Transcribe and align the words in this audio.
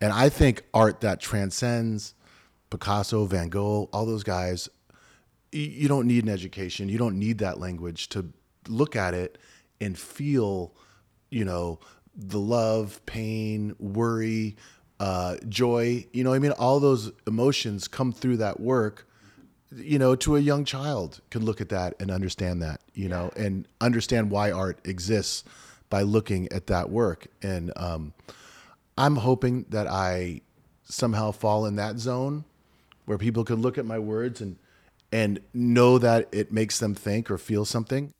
And 0.00 0.12
I 0.12 0.28
think 0.28 0.64
art 0.74 1.00
that 1.00 1.20
transcends 1.20 2.14
Picasso, 2.70 3.24
Van 3.26 3.48
Gogh, 3.48 3.88
all 3.92 4.06
those 4.06 4.22
guys, 4.22 4.68
you 5.52 5.88
don't 5.88 6.06
need 6.06 6.24
an 6.24 6.30
education. 6.30 6.88
You 6.88 6.98
don't 6.98 7.18
need 7.18 7.38
that 7.38 7.58
language 7.58 8.08
to 8.10 8.26
look 8.68 8.96
at 8.96 9.14
it 9.14 9.38
and 9.80 9.98
feel, 9.98 10.74
you 11.30 11.44
know, 11.44 11.78
the 12.14 12.38
love, 12.38 13.00
pain, 13.06 13.74
worry, 13.78 14.56
uh, 15.00 15.36
joy. 15.48 16.06
You 16.12 16.24
know, 16.24 16.32
I 16.34 16.38
mean, 16.38 16.52
all 16.52 16.80
those 16.80 17.12
emotions 17.26 17.88
come 17.88 18.12
through 18.12 18.38
that 18.38 18.60
work. 18.60 19.08
You 19.74 19.98
know, 19.98 20.14
to 20.16 20.36
a 20.36 20.40
young 20.40 20.64
child 20.64 21.20
can 21.30 21.44
look 21.44 21.60
at 21.60 21.68
that 21.70 21.94
and 22.00 22.10
understand 22.10 22.62
that. 22.62 22.80
You 22.94 23.08
know, 23.08 23.30
and 23.36 23.68
understand 23.80 24.30
why 24.30 24.50
art 24.50 24.80
exists 24.84 25.44
by 25.88 26.02
looking 26.02 26.50
at 26.52 26.66
that 26.66 26.90
work. 26.90 27.26
And 27.42 27.72
um, 27.76 28.12
I'm 28.98 29.16
hoping 29.16 29.66
that 29.68 29.86
I 29.86 30.40
somehow 30.84 31.30
fall 31.30 31.66
in 31.66 31.76
that 31.76 31.98
zone 31.98 32.46
where 33.04 33.18
people 33.18 33.44
can 33.44 33.56
look 33.56 33.76
at 33.76 33.84
my 33.84 33.98
words 33.98 34.40
and 34.40 34.56
and 35.12 35.38
know 35.52 35.98
that 35.98 36.28
it 36.32 36.50
makes 36.50 36.78
them 36.78 36.94
think 36.94 37.30
or 37.30 37.36
feel 37.36 37.66
something. 37.66 38.10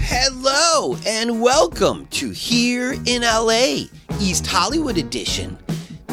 Hello 0.00 0.96
and 1.06 1.42
welcome 1.42 2.06
to 2.06 2.30
Here 2.30 2.94
in 3.04 3.20
LA, 3.20 3.88
East 4.18 4.46
Hollywood 4.46 4.96
edition. 4.96 5.58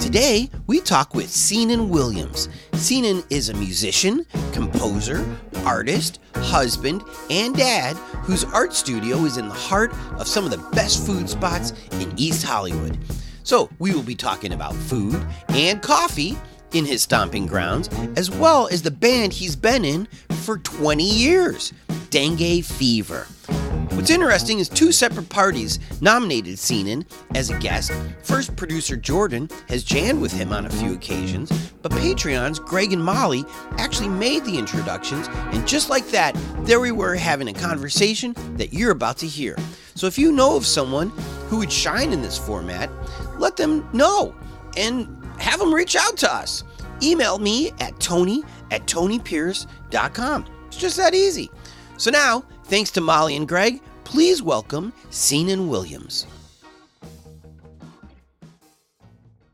Today 0.02 0.50
we 0.68 0.82
talk 0.82 1.16
with 1.16 1.28
Senon 1.28 1.88
Williams. 1.88 2.50
Senon 2.74 3.26
is 3.30 3.48
a 3.48 3.54
musician, 3.54 4.26
composer, 4.52 5.26
artist, 5.66 6.20
husband, 6.36 7.04
and 7.30 7.56
dad 7.56 7.96
whose 8.24 8.44
art 8.46 8.74
studio 8.74 9.26
is 9.26 9.38
in 9.38 9.48
the 9.48 9.54
heart 9.54 9.94
of 10.20 10.28
some 10.28 10.46
of 10.46 10.52
the 10.52 10.70
best 10.76 11.06
food 11.06 11.30
spots 11.30 11.74
in 11.94 12.14
East 12.18 12.46
Hollywood. 12.46 12.98
So 13.44 13.70
we 13.80 13.94
will 13.94 14.04
be 14.04 14.16
talking 14.16 14.54
about 14.54 14.74
food 14.74 15.22
and 15.50 15.82
coffee 15.82 16.38
in 16.74 16.86
his 16.86 17.02
stomping 17.04 17.46
grounds, 17.46 17.90
as 18.16 18.30
well 18.30 18.68
as 18.68 18.82
the 18.82 18.92
band 18.92 19.34
he's 19.34 19.56
been 19.56 19.86
in 19.86 20.08
for 20.30 20.58
20 20.58 21.04
years, 21.04 21.74
Dengue 22.10 22.64
Fever. 22.64 23.28
What's 23.96 24.10
interesting 24.10 24.60
is 24.60 24.68
two 24.68 24.92
separate 24.92 25.30
parties 25.30 25.80
nominated 26.02 26.58
Senon 26.58 27.06
as 27.34 27.50
a 27.50 27.58
guest. 27.60 27.94
First, 28.24 28.54
producer 28.58 28.98
Jordan 28.98 29.50
has 29.70 29.86
jammed 29.86 30.22
with 30.22 30.34
him 30.34 30.52
on 30.52 30.66
a 30.66 30.70
few 30.70 30.94
occasions, 30.94 31.50
but 31.82 31.94
Patreon's 31.94 32.60
Greg 32.60 32.92
and 32.92 33.04
Molly 33.04 33.46
actually 33.78 34.10
made 34.10 34.44
the 34.44 34.58
introductions, 34.58 35.28
and 35.32 35.66
just 35.66 35.90
like 35.90 36.06
that, 36.10 36.36
there 36.66 36.82
we 36.82 36.92
were 36.92 37.16
having 37.16 37.48
a 37.48 37.54
conversation 37.54 38.36
that 38.58 38.74
you're 38.74 38.92
about 38.92 39.18
to 39.20 39.28
hear. 39.28 39.56
So 39.96 40.08
if 40.08 40.18
you 40.18 40.34
know 40.34 40.58
of 40.58 40.66
someone 40.66 41.10
who 41.48 41.60
would 41.60 41.72
shine 41.72 42.12
in 42.12 42.22
this 42.22 42.38
format, 42.38 42.92
let 43.40 43.56
them 43.56 43.90
know 43.94 44.36
and 44.76 45.08
have 45.40 45.60
them 45.60 45.74
reach 45.74 45.96
out 45.96 46.18
to 46.18 46.32
us. 46.32 46.66
Email 47.02 47.40
me 47.40 47.72
at 47.80 47.98
tony 48.02 48.44
at 48.72 48.86
tonypierce.com. 48.88 50.46
It's 50.68 50.78
just 50.78 50.98
that 50.98 51.16
easy. 51.16 51.50
So 51.98 52.12
now, 52.12 52.44
thanks 52.68 52.92
to 52.92 53.02
Molly 53.02 53.36
and 53.36 53.48
Greg, 53.48 53.82
please 54.04 54.42
welcome 54.42 54.94
Senon 55.12 55.68
Williams. 55.70 56.28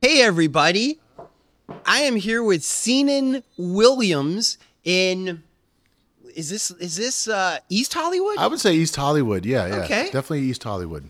Hey, 0.01 0.21
everybody. 0.23 0.99
I 1.85 1.99
am 2.01 2.15
here 2.15 2.43
with 2.43 2.61
Senon 2.63 3.43
Williams 3.57 4.57
in. 4.83 5.43
Is 6.35 6.49
this 6.49 6.71
is 6.71 6.95
this 6.95 7.27
uh, 7.27 7.59
East 7.69 7.93
Hollywood? 7.93 8.37
I 8.37 8.47
would 8.47 8.59
say 8.59 8.73
East 8.73 8.95
Hollywood. 8.95 9.45
Yeah, 9.45 9.67
yeah. 9.67 9.75
Okay. 9.83 10.03
Definitely 10.05 10.41
East 10.41 10.63
Hollywood. 10.63 11.09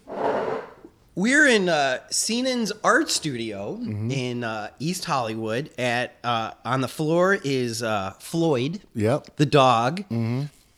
We're 1.14 1.46
in 1.48 1.70
uh, 1.70 2.00
Senon's 2.10 2.72
art 2.84 3.10
studio 3.12 3.78
Mm-hmm. 3.82 4.12
in 4.12 4.44
uh, 4.44 4.70
East 4.80 5.06
Hollywood. 5.06 5.70
At 5.78 6.16
uh, 6.24 6.52
on 6.66 6.82
the 6.82 6.88
floor 6.88 7.38
is 7.44 7.84
uh, 7.84 8.12
Floyd, 8.20 8.82
Yep. 8.96 9.36
the 9.38 9.46
dog. 9.46 10.04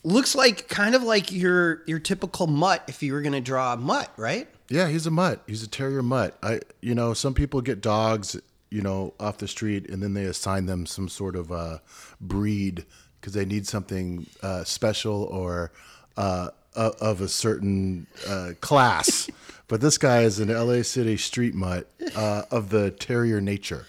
Looks 0.04 0.34
like 0.34 0.68
kind 0.68 0.94
of 0.94 1.02
like 1.02 1.32
your 1.32 1.82
your 1.86 1.98
typical 1.98 2.46
mutt 2.46 2.84
if 2.88 3.02
you 3.02 3.12
were 3.14 3.22
gonna 3.22 3.40
draw 3.40 3.72
a 3.72 3.76
mutt, 3.76 4.10
right? 4.18 4.46
Yeah, 4.68 4.88
he's 4.88 5.06
a 5.06 5.10
mutt. 5.10 5.42
He's 5.46 5.62
a 5.62 5.68
terrier 5.68 6.02
mutt. 6.02 6.36
I 6.42 6.60
you 6.82 6.94
know, 6.94 7.14
some 7.14 7.32
people 7.34 7.60
get 7.62 7.80
dogs, 7.80 8.36
you 8.70 8.82
know, 8.82 9.14
off 9.18 9.38
the 9.38 9.48
street 9.48 9.88
and 9.88 10.02
then 10.02 10.12
they 10.14 10.24
assign 10.24 10.66
them 10.66 10.84
some 10.84 11.08
sort 11.08 11.36
of 11.36 11.50
uh 11.50 11.78
breed 12.20 12.84
because 13.20 13.32
they 13.32 13.46
need 13.46 13.66
something 13.66 14.26
uh, 14.42 14.62
special 14.64 15.24
or 15.24 15.72
uh, 16.18 16.50
of 16.74 17.22
a 17.22 17.28
certain 17.28 18.06
uh, 18.28 18.50
class. 18.60 19.30
but 19.68 19.80
this 19.80 19.96
guy 19.96 20.22
is 20.24 20.38
an 20.40 20.48
LA 20.48 20.82
City 20.82 21.16
street 21.16 21.54
mutt 21.54 21.88
uh, 22.14 22.42
of 22.50 22.68
the 22.68 22.90
terrier 22.90 23.40
nature. 23.40 23.86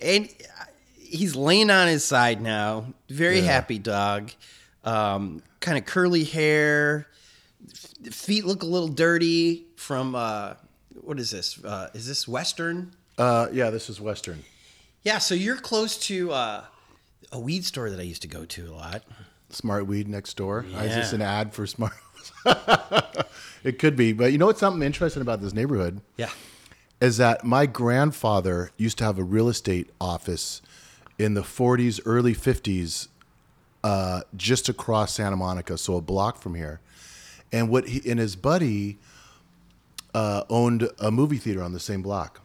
And 0.00 0.28
he's 0.96 1.34
laying 1.34 1.68
on 1.68 1.88
his 1.88 2.04
side 2.04 2.40
now. 2.40 2.84
Very 3.08 3.40
Yeah. 3.40 3.46
happy 3.46 3.80
dog. 3.80 4.30
Um, 4.84 5.42
kind 5.60 5.76
of 5.78 5.84
curly 5.84 6.24
hair. 6.24 7.06
F- 7.70 8.14
Feet 8.14 8.44
look 8.46 8.62
a 8.62 8.66
little 8.66 8.88
dirty 8.88 9.66
from 9.76 10.14
uh, 10.14 10.54
what 11.02 11.18
is 11.20 11.30
this? 11.30 11.62
Uh, 11.64 11.88
is 11.94 12.06
this 12.06 12.26
Western? 12.26 12.92
Uh, 13.18 13.48
yeah, 13.52 13.70
this 13.70 13.90
is 13.90 14.00
Western. 14.00 14.42
Yeah, 15.02 15.18
so 15.18 15.34
you're 15.34 15.56
close 15.56 15.96
to 16.08 16.32
uh, 16.32 16.64
a 17.32 17.38
weed 17.38 17.64
store 17.64 17.90
that 17.90 18.00
I 18.00 18.04
used 18.04 18.22
to 18.22 18.28
go 18.28 18.44
to 18.46 18.68
a 18.70 18.72
lot. 18.74 19.02
Smart 19.50 19.86
Weed 19.86 20.08
next 20.08 20.36
door. 20.36 20.64
Is 20.78 20.94
this 20.94 21.12
an 21.12 21.20
ad 21.22 21.52
for 21.52 21.66
Smart? 21.66 21.92
it 23.64 23.78
could 23.78 23.96
be, 23.96 24.12
but 24.12 24.32
you 24.32 24.38
know 24.38 24.46
what's 24.46 24.60
something 24.60 24.82
interesting 24.82 25.22
about 25.22 25.40
this 25.40 25.52
neighborhood 25.52 26.00
Yeah. 26.16 26.30
is 27.00 27.16
that 27.16 27.44
my 27.44 27.66
grandfather 27.66 28.70
used 28.76 28.98
to 28.98 29.04
have 29.04 29.18
a 29.18 29.24
real 29.24 29.48
estate 29.48 29.90
office 30.00 30.62
in 31.18 31.34
the 31.34 31.42
40s, 31.42 32.00
early 32.06 32.34
50s, 32.34 33.08
uh, 33.82 34.22
just 34.36 34.68
across 34.68 35.14
Santa 35.14 35.36
Monica, 35.36 35.78
so 35.78 35.96
a 35.96 36.00
block 36.00 36.38
from 36.40 36.54
here. 36.54 36.80
And 37.52 37.68
what 37.68 37.88
he 37.88 38.08
and 38.10 38.20
his 38.20 38.36
buddy 38.36 38.98
uh, 40.14 40.44
owned 40.48 40.88
a 40.98 41.10
movie 41.10 41.38
theater 41.38 41.62
on 41.62 41.72
the 41.72 41.80
same 41.80 42.02
block, 42.02 42.40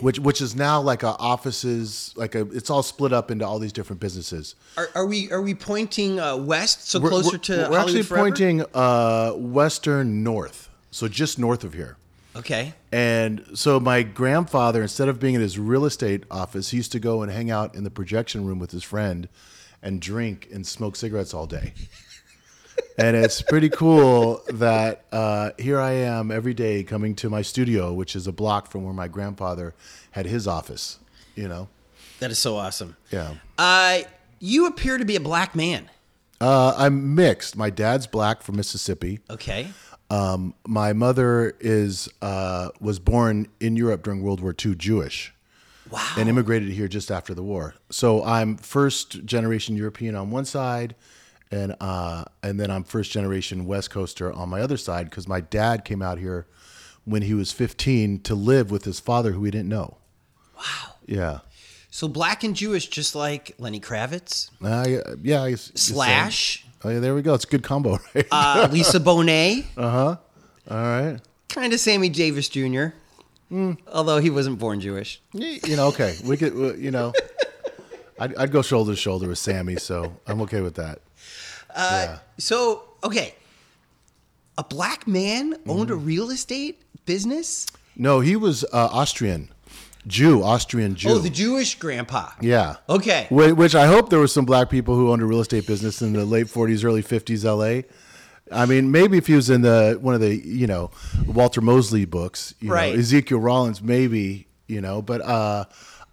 which 0.00 0.18
which 0.18 0.40
is 0.40 0.56
now 0.56 0.80
like 0.80 1.02
a 1.02 1.16
offices, 1.18 2.12
like 2.16 2.34
a 2.34 2.40
it's 2.50 2.70
all 2.70 2.82
split 2.82 3.12
up 3.12 3.30
into 3.30 3.46
all 3.46 3.58
these 3.58 3.72
different 3.72 4.00
businesses. 4.00 4.54
Are, 4.76 4.88
are 4.94 5.06
we 5.06 5.30
are 5.30 5.42
we 5.42 5.54
pointing 5.54 6.18
uh, 6.18 6.36
west, 6.36 6.88
so 6.88 6.98
We're- 6.98 7.10
closer 7.10 7.32
we're, 7.32 7.38
to 7.38 7.52
we're 7.52 7.62
Hollywood 7.62 7.80
actually 7.80 8.02
Forever? 8.02 8.24
pointing 8.24 8.64
uh, 8.74 9.32
western 9.32 10.24
north, 10.24 10.68
so 10.90 11.06
just 11.08 11.38
north 11.38 11.62
of 11.62 11.74
here. 11.74 11.96
Okay. 12.36 12.74
And 12.92 13.44
so 13.54 13.80
my 13.80 14.02
grandfather, 14.04 14.80
instead 14.82 15.08
of 15.08 15.18
being 15.18 15.34
in 15.34 15.40
his 15.40 15.58
real 15.58 15.84
estate 15.84 16.22
office, 16.30 16.70
he 16.70 16.76
used 16.76 16.92
to 16.92 17.00
go 17.00 17.22
and 17.22 17.32
hang 17.32 17.50
out 17.50 17.74
in 17.74 17.82
the 17.82 17.90
projection 17.90 18.46
room 18.46 18.60
with 18.60 18.70
his 18.70 18.84
friend 18.84 19.28
and 19.82 20.00
drink 20.00 20.48
and 20.52 20.66
smoke 20.66 20.96
cigarettes 20.96 21.34
all 21.34 21.46
day. 21.46 21.72
and 22.98 23.16
it's 23.16 23.42
pretty 23.42 23.68
cool 23.68 24.42
that 24.48 25.04
uh, 25.12 25.50
here 25.58 25.80
I 25.80 25.92
am 25.92 26.30
every 26.30 26.54
day 26.54 26.82
coming 26.84 27.14
to 27.16 27.30
my 27.30 27.42
studio, 27.42 27.92
which 27.92 28.16
is 28.16 28.26
a 28.26 28.32
block 28.32 28.70
from 28.70 28.84
where 28.84 28.94
my 28.94 29.08
grandfather 29.08 29.74
had 30.12 30.26
his 30.26 30.46
office. 30.46 30.98
You 31.34 31.46
know, 31.48 31.68
That 32.20 32.30
is 32.32 32.38
so 32.38 32.56
awesome. 32.56 32.96
yeah. 33.12 33.34
Uh, 33.56 34.00
you 34.40 34.66
appear 34.66 34.98
to 34.98 35.04
be 35.04 35.16
a 35.16 35.20
black 35.20 35.54
man. 35.54 35.88
Uh, 36.40 36.72
I'm 36.76 37.14
mixed. 37.14 37.56
My 37.56 37.70
dad's 37.70 38.06
black 38.06 38.42
from 38.42 38.56
Mississippi. 38.56 39.20
Okay. 39.30 39.68
Um, 40.10 40.54
my 40.66 40.92
mother 40.92 41.54
is 41.60 42.08
uh, 42.22 42.70
was 42.80 42.98
born 42.98 43.46
in 43.60 43.76
Europe 43.76 44.02
during 44.04 44.22
World 44.22 44.40
War 44.40 44.54
II, 44.64 44.74
Jewish. 44.76 45.34
Wow. 45.90 46.06
and 46.16 46.28
immigrated 46.28 46.70
here 46.70 46.88
just 46.88 47.10
after 47.10 47.34
the 47.34 47.42
war. 47.42 47.74
So 47.90 48.24
I'm 48.24 48.56
first 48.56 49.24
generation 49.24 49.76
European 49.76 50.14
on 50.14 50.30
one 50.30 50.44
side, 50.44 50.94
and 51.50 51.74
uh, 51.80 52.24
and 52.42 52.58
then 52.60 52.70
I'm 52.70 52.84
first 52.84 53.10
generation 53.12 53.64
West 53.66 53.90
Coaster 53.90 54.32
on 54.32 54.48
my 54.48 54.60
other 54.60 54.76
side 54.76 55.08
because 55.10 55.26
my 55.28 55.40
dad 55.40 55.84
came 55.84 56.02
out 56.02 56.18
here 56.18 56.46
when 57.04 57.22
he 57.22 57.32
was 57.34 57.52
15 57.52 58.20
to 58.20 58.34
live 58.34 58.70
with 58.70 58.84
his 58.84 59.00
father 59.00 59.32
who 59.32 59.44
he 59.44 59.50
didn't 59.50 59.68
know. 59.70 59.96
wow. 60.56 60.94
Yeah. 61.06 61.38
So 61.90 62.06
black 62.06 62.44
and 62.44 62.54
Jewish, 62.54 62.86
just 62.88 63.14
like 63.14 63.54
Lenny 63.58 63.80
Kravitz, 63.80 64.50
Uh, 64.62 65.14
yeah. 65.22 65.42
I 65.42 65.54
Slash, 65.54 66.66
Oh 66.84 66.90
yeah, 66.90 66.98
there 67.00 67.14
we 67.14 67.22
go. 67.22 67.32
It's 67.34 67.44
a 67.44 67.48
good 67.48 67.62
combo, 67.62 67.98
right? 68.14 68.26
uh, 68.30 68.68
Lisa 68.70 69.00
Bonet, 69.00 69.64
Uh 69.76 69.90
huh. 69.90 70.16
All 70.70 70.76
right. 70.76 71.18
kind 71.48 71.72
of 71.72 71.80
Sammy 71.80 72.10
Davis 72.10 72.48
Jr. 72.50 72.88
Although 73.50 74.18
he 74.18 74.30
wasn't 74.30 74.58
born 74.58 74.80
Jewish. 74.80 75.20
You 75.32 75.76
know, 75.76 75.88
okay. 75.88 76.16
We 76.24 76.36
could, 76.36 76.52
uh, 76.54 76.74
you 76.74 76.90
know, 76.90 77.12
I'd, 78.20 78.34
I'd 78.36 78.52
go 78.52 78.62
shoulder 78.62 78.92
to 78.92 78.96
shoulder 78.96 79.28
with 79.28 79.38
Sammy, 79.38 79.76
so 79.76 80.12
I'm 80.26 80.40
okay 80.42 80.60
with 80.60 80.74
that. 80.74 81.00
yeah. 81.76 82.18
So 82.38 82.82
okay, 83.04 83.34
a 84.56 84.64
black 84.64 85.06
man 85.06 85.56
owned 85.66 85.90
a 85.90 85.94
real 85.96 86.30
estate 86.30 86.82
business. 87.06 87.66
No, 87.96 88.20
he 88.20 88.36
was 88.36 88.64
uh, 88.64 88.88
Austrian, 88.92 89.48
Jew, 90.06 90.42
Austrian 90.42 90.94
Jew. 90.94 91.10
Oh, 91.10 91.18
the 91.18 91.30
Jewish 91.30 91.76
grandpa. 91.78 92.30
yeah. 92.40 92.76
Okay. 92.88 93.26
Wh- 93.28 93.56
Which 93.56 93.74
I 93.74 93.86
hope 93.86 94.10
there 94.10 94.18
were 94.20 94.28
some 94.28 94.44
black 94.44 94.68
people 94.70 94.94
who 94.94 95.10
owned 95.10 95.22
a 95.22 95.26
real 95.26 95.40
estate 95.40 95.66
business 95.66 96.02
in 96.02 96.12
the 96.12 96.24
late 96.24 96.46
40s, 96.46 96.84
early 96.84 97.02
50s, 97.02 97.44
LA. 97.44 97.82
I 98.52 98.66
mean, 98.66 98.90
maybe 98.90 99.18
if 99.18 99.26
he 99.26 99.34
was 99.34 99.50
in 99.50 99.62
the 99.62 99.98
one 100.00 100.14
of 100.14 100.20
the 100.20 100.34
you 100.36 100.66
know 100.66 100.90
Walter 101.26 101.60
Mosley 101.60 102.04
books, 102.04 102.54
you 102.60 102.70
Right. 102.72 102.92
know, 102.94 102.98
Ezekiel 103.00 103.38
Rawlins, 103.40 103.82
maybe 103.82 104.46
you 104.66 104.80
know, 104.80 105.00
but 105.02 105.20
uh, 105.22 105.64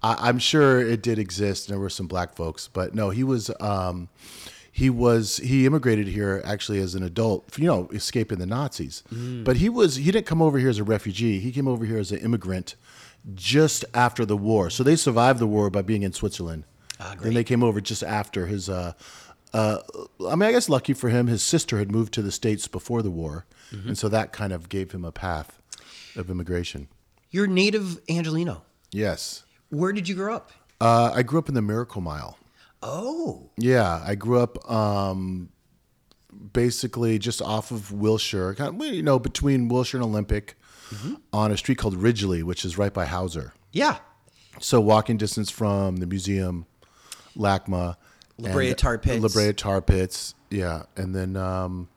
I, 0.02 0.30
I'm 0.30 0.40
sure 0.40 0.80
it 0.82 1.02
did 1.02 1.20
exist. 1.20 1.68
and 1.68 1.74
There 1.74 1.80
were 1.82 1.90
some 1.90 2.08
black 2.08 2.36
folks, 2.36 2.68
but 2.68 2.96
no, 2.96 3.10
he 3.10 3.24
was. 3.24 3.52
Um, 3.60 4.10
he 4.72 4.90
was 4.90 5.38
he 5.38 5.66
immigrated 5.66 6.08
here 6.08 6.42
actually 6.44 6.80
as 6.82 6.96
an 6.96 7.04
adult, 7.04 7.58
you 7.58 7.66
know, 7.66 7.88
escaping 7.94 8.40
the 8.40 8.46
Nazis. 8.46 9.04
But 9.10 9.56
he 9.58 9.70
was 9.70 9.96
he 9.96 10.12
didn't 10.12 10.26
come 10.26 10.42
over 10.42 10.60
here 10.60 10.68
as 10.70 10.80
a 10.80 10.84
refugee. 10.84 11.40
He 11.40 11.54
came 11.54 11.66
over 11.68 11.86
here 11.86 11.98
as 11.98 12.12
an 12.12 12.18
immigrant 12.18 12.76
just 13.34 13.86
after 13.94 14.26
the 14.26 14.36
war. 14.36 14.70
So 14.70 14.84
they 14.84 14.98
survived 14.98 15.40
the 15.40 15.48
war 15.48 15.70
by 15.70 15.82
being 15.82 16.04
in 16.04 16.12
Switzerland. 16.12 16.66
then 17.22 17.34
they 17.34 17.44
came 17.46 17.64
over 17.64 17.80
just 17.80 18.04
after 18.04 18.48
his. 18.48 18.70
Uh, 18.70 18.92
uh, 19.56 19.78
I 20.30 20.36
mean, 20.36 20.50
I 20.50 20.52
guess 20.52 20.68
lucky 20.70 20.94
for 20.94 21.10
him, 21.10 21.28
his 21.28 21.42
sister 21.44 21.78
had 21.78 21.92
moved 21.92 22.14
to 22.16 22.22
the 22.22 22.32
states 22.32 22.68
before 22.68 23.02
the 23.02 23.12
war, 23.12 23.46
and 23.72 23.98
so 23.98 24.08
that 24.10 24.32
kind 24.32 24.54
of 24.54 24.70
gave 24.70 24.92
him 24.92 25.04
a 25.06 25.12
path 25.12 25.62
of 26.16 26.30
immigration. 26.30 26.88
You're 27.32 27.48
native 27.48 28.00
Angelino. 28.10 28.64
Yes, 28.92 29.44
Where 29.70 29.92
did 29.92 30.08
you 30.08 30.16
grow 30.16 30.36
up? 30.36 30.52
uh, 30.82 31.12
I 31.14 31.24
grew 31.24 31.40
up 31.40 31.50
in 31.50 31.56
the 31.56 31.62
Miracle 31.62 32.02
Mile. 32.02 32.38
Oh, 32.84 33.50
Yeah, 33.58 34.02
I 34.06 34.16
grew 34.16 34.40
up 34.40 34.54
um, 34.70 35.50
basically 36.54 37.18
just 37.20 37.42
off 37.42 37.72
of 37.72 37.92
Wilshire, 37.92 38.54
kind 38.56 38.82
of, 38.82 38.88
you 38.94 39.04
know, 39.04 39.20
between 39.20 39.68
Wilshire 39.70 39.98
and 39.98 40.06
Olympic, 40.06 40.56
on 41.34 41.52
a 41.52 41.58
street 41.58 41.78
called 41.80 41.96
Ridgely, 41.96 42.44
which 42.44 42.64
is 42.64 42.78
right 42.78 42.94
by 42.94 43.06
Hauser. 43.06 43.54
yeah. 43.72 43.98
So 44.62 44.80
walking 44.80 45.18
distance 45.18 45.50
from 45.50 45.98
the 45.98 46.06
museum, 46.08 46.66
LACMA, 47.36 47.98
La 48.38 48.52
Brea 48.52 48.74
Tar 48.74 48.98
Pits. 48.98 49.22
La 49.24 49.30
Brea 49.30 49.54
Tar 49.54 49.82
Pits, 49.82 50.36
yeah, 50.50 50.84
and 50.98 51.16
then 51.16 51.36
um, 51.38 51.88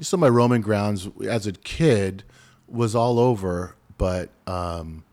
so 0.00 0.16
my 0.16 0.28
Roman 0.28 0.60
grounds 0.60 1.08
as 1.28 1.46
a 1.46 1.52
kid 1.52 2.22
was 2.68 2.94
all 2.94 3.18
over, 3.18 3.74
but 3.98 4.28
um, 4.46 5.04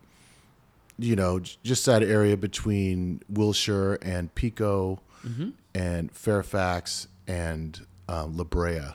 you 0.98 1.16
know, 1.16 1.38
just 1.40 1.86
that 1.86 2.02
area 2.02 2.36
between 2.36 3.20
Wilshire 3.28 3.94
and 4.02 4.34
Pico, 4.34 5.00
Mm-hmm. 5.26 5.50
and 5.74 6.12
Fairfax 6.12 7.08
and 7.26 7.86
um, 8.10 8.36
La 8.36 8.44
Brea. 8.44 8.94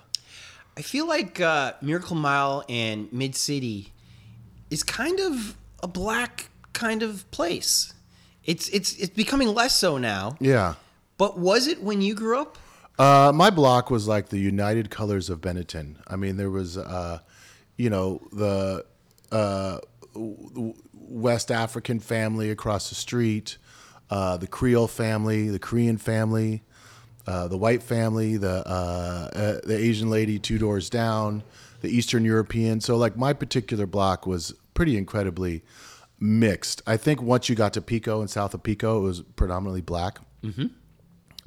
I 0.78 0.82
feel 0.84 1.08
like 1.08 1.42
uh, 1.42 1.74
Miracle 1.82 2.16
Mile 2.16 2.64
and 2.70 3.12
Mid 3.12 3.36
City 3.36 3.92
is 4.70 4.84
kind 4.84 5.20
of 5.20 5.58
a 5.82 5.88
black 5.88 6.50
kind 6.74 7.02
of 7.02 7.30
place. 7.32 7.96
It's 8.46 8.70
it's 8.70 8.96
it's 8.98 9.10
becoming 9.16 9.56
less 9.56 9.74
so 9.76 9.98
now. 9.98 10.38
Yeah. 10.40 10.76
But 11.20 11.38
was 11.38 11.68
it 11.68 11.84
when 11.84 12.02
you 12.02 12.16
grew 12.16 12.40
up? 12.40 12.58
Uh, 12.98 13.32
my 13.36 13.50
block 13.50 13.92
was 13.92 14.08
like 14.08 14.30
the 14.30 14.40
United 14.40 14.90
Colors 14.90 15.30
of 15.30 15.42
Benetton. 15.42 15.98
I 16.08 16.16
mean, 16.16 16.38
there 16.38 16.50
was, 16.50 16.78
uh, 16.78 17.20
you 17.76 17.90
know, 17.90 18.22
the 18.32 18.86
uh, 19.32 19.80
West 20.94 21.52
African 21.52 22.00
family 22.00 22.50
across 22.50 22.88
the 22.88 22.96
street, 22.96 23.58
uh, 24.10 24.38
the 24.38 24.48
Creole 24.48 24.88
family, 24.88 25.50
the 25.50 25.60
Korean 25.60 25.98
family, 25.98 26.64
uh, 27.28 27.50
the 27.50 27.58
white 27.58 27.84
family, 27.84 28.38
the 28.38 28.64
uh, 28.66 29.30
uh, 29.36 29.60
the 29.66 29.78
Asian 29.78 30.10
lady 30.10 30.40
two 30.40 30.58
doors 30.58 30.90
down, 30.90 31.44
the 31.82 31.90
Eastern 31.90 32.24
European. 32.24 32.80
So, 32.80 32.96
like, 32.96 33.18
my 33.18 33.34
particular 33.34 33.86
block 33.86 34.26
was 34.26 34.54
pretty 34.74 34.98
incredibly 34.98 35.64
mixed. 36.18 36.82
I 36.88 36.96
think 36.96 37.22
once 37.22 37.50
you 37.50 37.56
got 37.56 37.74
to 37.74 37.82
Pico 37.82 38.22
and 38.22 38.30
south 38.30 38.54
of 38.54 38.64
Pico, 38.64 39.00
it 39.00 39.04
was 39.04 39.22
predominantly 39.36 39.82
black. 39.82 40.20
Mm-hmm. 40.44 40.68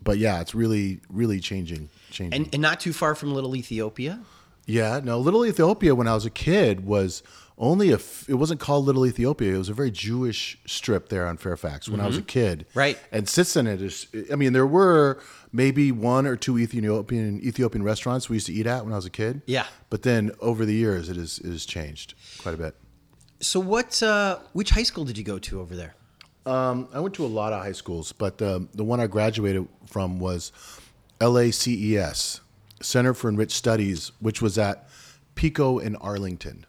But 0.02 0.18
yeah, 0.18 0.40
it's 0.40 0.54
really, 0.54 1.00
really 1.08 1.40
changing. 1.40 1.88
Changing. 2.10 2.42
And, 2.44 2.54
and 2.54 2.62
not 2.62 2.80
too 2.80 2.92
far 2.92 3.14
from 3.14 3.32
Little 3.34 3.54
Ethiopia. 3.56 4.20
yeah, 4.66 5.00
no, 5.02 5.18
Little 5.18 5.44
Ethiopia 5.46 5.94
when 5.94 6.08
I 6.08 6.14
was 6.14 6.24
a 6.26 6.30
kid 6.30 6.84
was 6.86 7.22
only 7.58 7.90
a. 7.90 7.96
f- 7.96 8.24
It 8.28 8.34
wasn't 8.34 8.58
called 8.60 8.84
Little 8.86 9.06
Ethiopia. 9.06 9.54
It 9.54 9.58
was 9.58 9.68
a 9.68 9.74
very 9.74 9.90
Jewish 9.90 10.58
strip 10.66 11.08
there 11.10 11.26
on 11.26 11.36
Fairfax 11.36 11.88
when 11.88 12.00
I 12.00 12.06
was 12.06 12.16
a 12.16 12.22
kid. 12.22 12.60
Mm-hmm. 12.68 12.78
Right. 12.78 12.98
And 13.12 13.28
since 13.28 13.52
then, 13.54 13.66
it 13.66 13.80
is. 13.82 14.06
I 14.32 14.36
mean, 14.36 14.52
there 14.52 14.66
were 14.66 15.20
maybe 15.52 15.92
one 15.92 16.26
or 16.26 16.34
two 16.36 16.58
Ethiopian 16.58 17.40
Ethiopian 17.44 17.82
restaurants 17.84 18.28
we 18.30 18.36
used 18.36 18.46
to 18.46 18.52
eat 18.54 18.66
at 18.66 18.84
when 18.84 18.92
I 18.92 18.96
was 18.96 19.06
a 19.06 19.10
kid. 19.10 19.42
Yeah. 19.46 19.66
But 19.90 20.02
then 20.02 20.32
over 20.40 20.64
the 20.64 20.74
years, 20.74 21.08
it 21.08 21.16
has 21.16 21.38
it 21.38 21.50
has 21.50 21.64
changed 21.66 22.14
quite 22.42 22.54
a 22.54 22.58
bit. 22.58 22.74
So 23.40 23.60
what? 23.60 24.02
Uh, 24.02 24.38
which 24.54 24.70
high 24.70 24.82
school 24.84 25.04
did 25.04 25.18
you 25.18 25.24
go 25.24 25.38
to 25.38 25.60
over 25.60 25.76
there? 25.76 25.94
Um, 26.44 26.88
I 26.92 27.00
went 27.00 27.14
to 27.16 27.24
a 27.24 27.28
lot 27.28 27.52
of 27.52 27.62
high 27.62 27.72
schools, 27.72 28.12
but 28.12 28.40
um, 28.42 28.68
the 28.74 28.84
one 28.84 29.00
I 29.00 29.06
graduated 29.06 29.68
from 29.86 30.18
was 30.18 30.50
LACES, 31.20 32.40
Center 32.80 33.14
for 33.14 33.28
Enriched 33.28 33.52
Studies, 33.52 34.10
which 34.20 34.42
was 34.42 34.58
at 34.58 34.88
Pico 35.34 35.78
in 35.78 35.96
Arlington. 35.96 36.66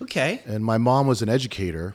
Okay. 0.00 0.42
And 0.46 0.64
my 0.64 0.78
mom 0.78 1.06
was 1.06 1.22
an 1.22 1.28
educator, 1.28 1.94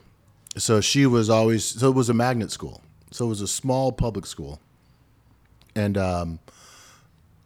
so 0.57 0.81
she 0.81 1.05
was 1.05 1.29
always 1.29 1.65
so 1.65 1.89
it 1.89 1.95
was 1.95 2.09
a 2.09 2.13
magnet 2.13 2.51
school, 2.51 2.81
so 3.11 3.25
it 3.25 3.29
was 3.29 3.41
a 3.41 3.47
small 3.47 3.91
public 3.91 4.25
school, 4.25 4.59
and 5.75 5.97
um, 5.97 6.39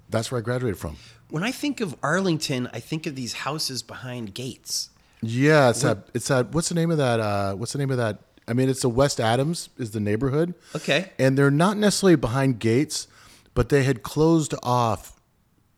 that's 0.09 0.31
where 0.31 0.39
I 0.39 0.41
graduated 0.41 0.77
from. 0.77 0.97
When 1.29 1.43
I 1.43 1.51
think 1.51 1.81
of 1.81 1.95
Arlington, 2.03 2.69
I 2.71 2.79
think 2.79 3.07
of 3.07 3.15
these 3.15 3.33
houses 3.33 3.81
behind 3.81 4.33
gates. 4.33 4.89
Yeah, 5.21 5.69
it's 5.69 5.81
that. 5.81 6.09
It's 6.13 6.27
that. 6.27 6.53
What's 6.53 6.69
the 6.69 6.75
name 6.75 6.91
of 6.91 6.97
that? 6.97 7.19
Uh, 7.19 7.55
what's 7.55 7.71
the 7.71 7.79
name 7.79 7.91
of 7.91 7.97
that? 7.97 8.19
I 8.47 8.53
mean, 8.53 8.69
it's 8.69 8.81
the 8.81 8.89
West 8.89 9.19
Adams 9.19 9.69
is 9.77 9.91
the 9.91 9.99
neighborhood. 9.99 10.53
Okay. 10.75 11.11
and 11.19 11.37
they're 11.37 11.51
not 11.51 11.77
necessarily 11.77 12.15
behind 12.15 12.59
gates, 12.59 13.07
but 13.53 13.69
they 13.69 13.83
had 13.83 14.03
closed 14.03 14.53
off 14.63 15.19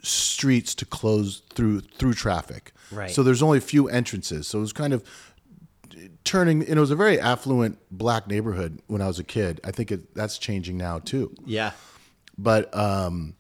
streets 0.04 0.76
to 0.76 0.86
close 0.86 1.42
through 1.54 1.82
through 1.82 2.14
traffic. 2.14 2.72
Right. 2.92 3.12
So 3.12 3.24
there's 3.24 3.42
only 3.42 3.58
a 3.58 3.62
few 3.62 3.88
entrances. 3.90 4.48
So 4.48 4.60
it 4.60 4.62
was 4.62 4.74
kind 4.74 4.94
of 4.94 5.04
turning. 6.24 6.62
And 6.62 6.78
it 6.78 6.80
was 6.80 6.92
a 6.92 6.96
very 6.96 7.20
affluent 7.20 7.78
black 7.92 8.28
neighborhood 8.28 8.80
when 8.88 9.02
I 9.02 9.08
was 9.08 9.20
a 9.20 9.24
kid. 9.24 9.60
I 9.64 9.72
think 9.72 9.92
it, 9.92 10.14
that's 10.16 10.38
changing 10.38 10.78
now 10.78 11.00
too 11.00 11.34
Yeah. 11.46 11.72
but 12.38 12.76
um, 12.78 13.36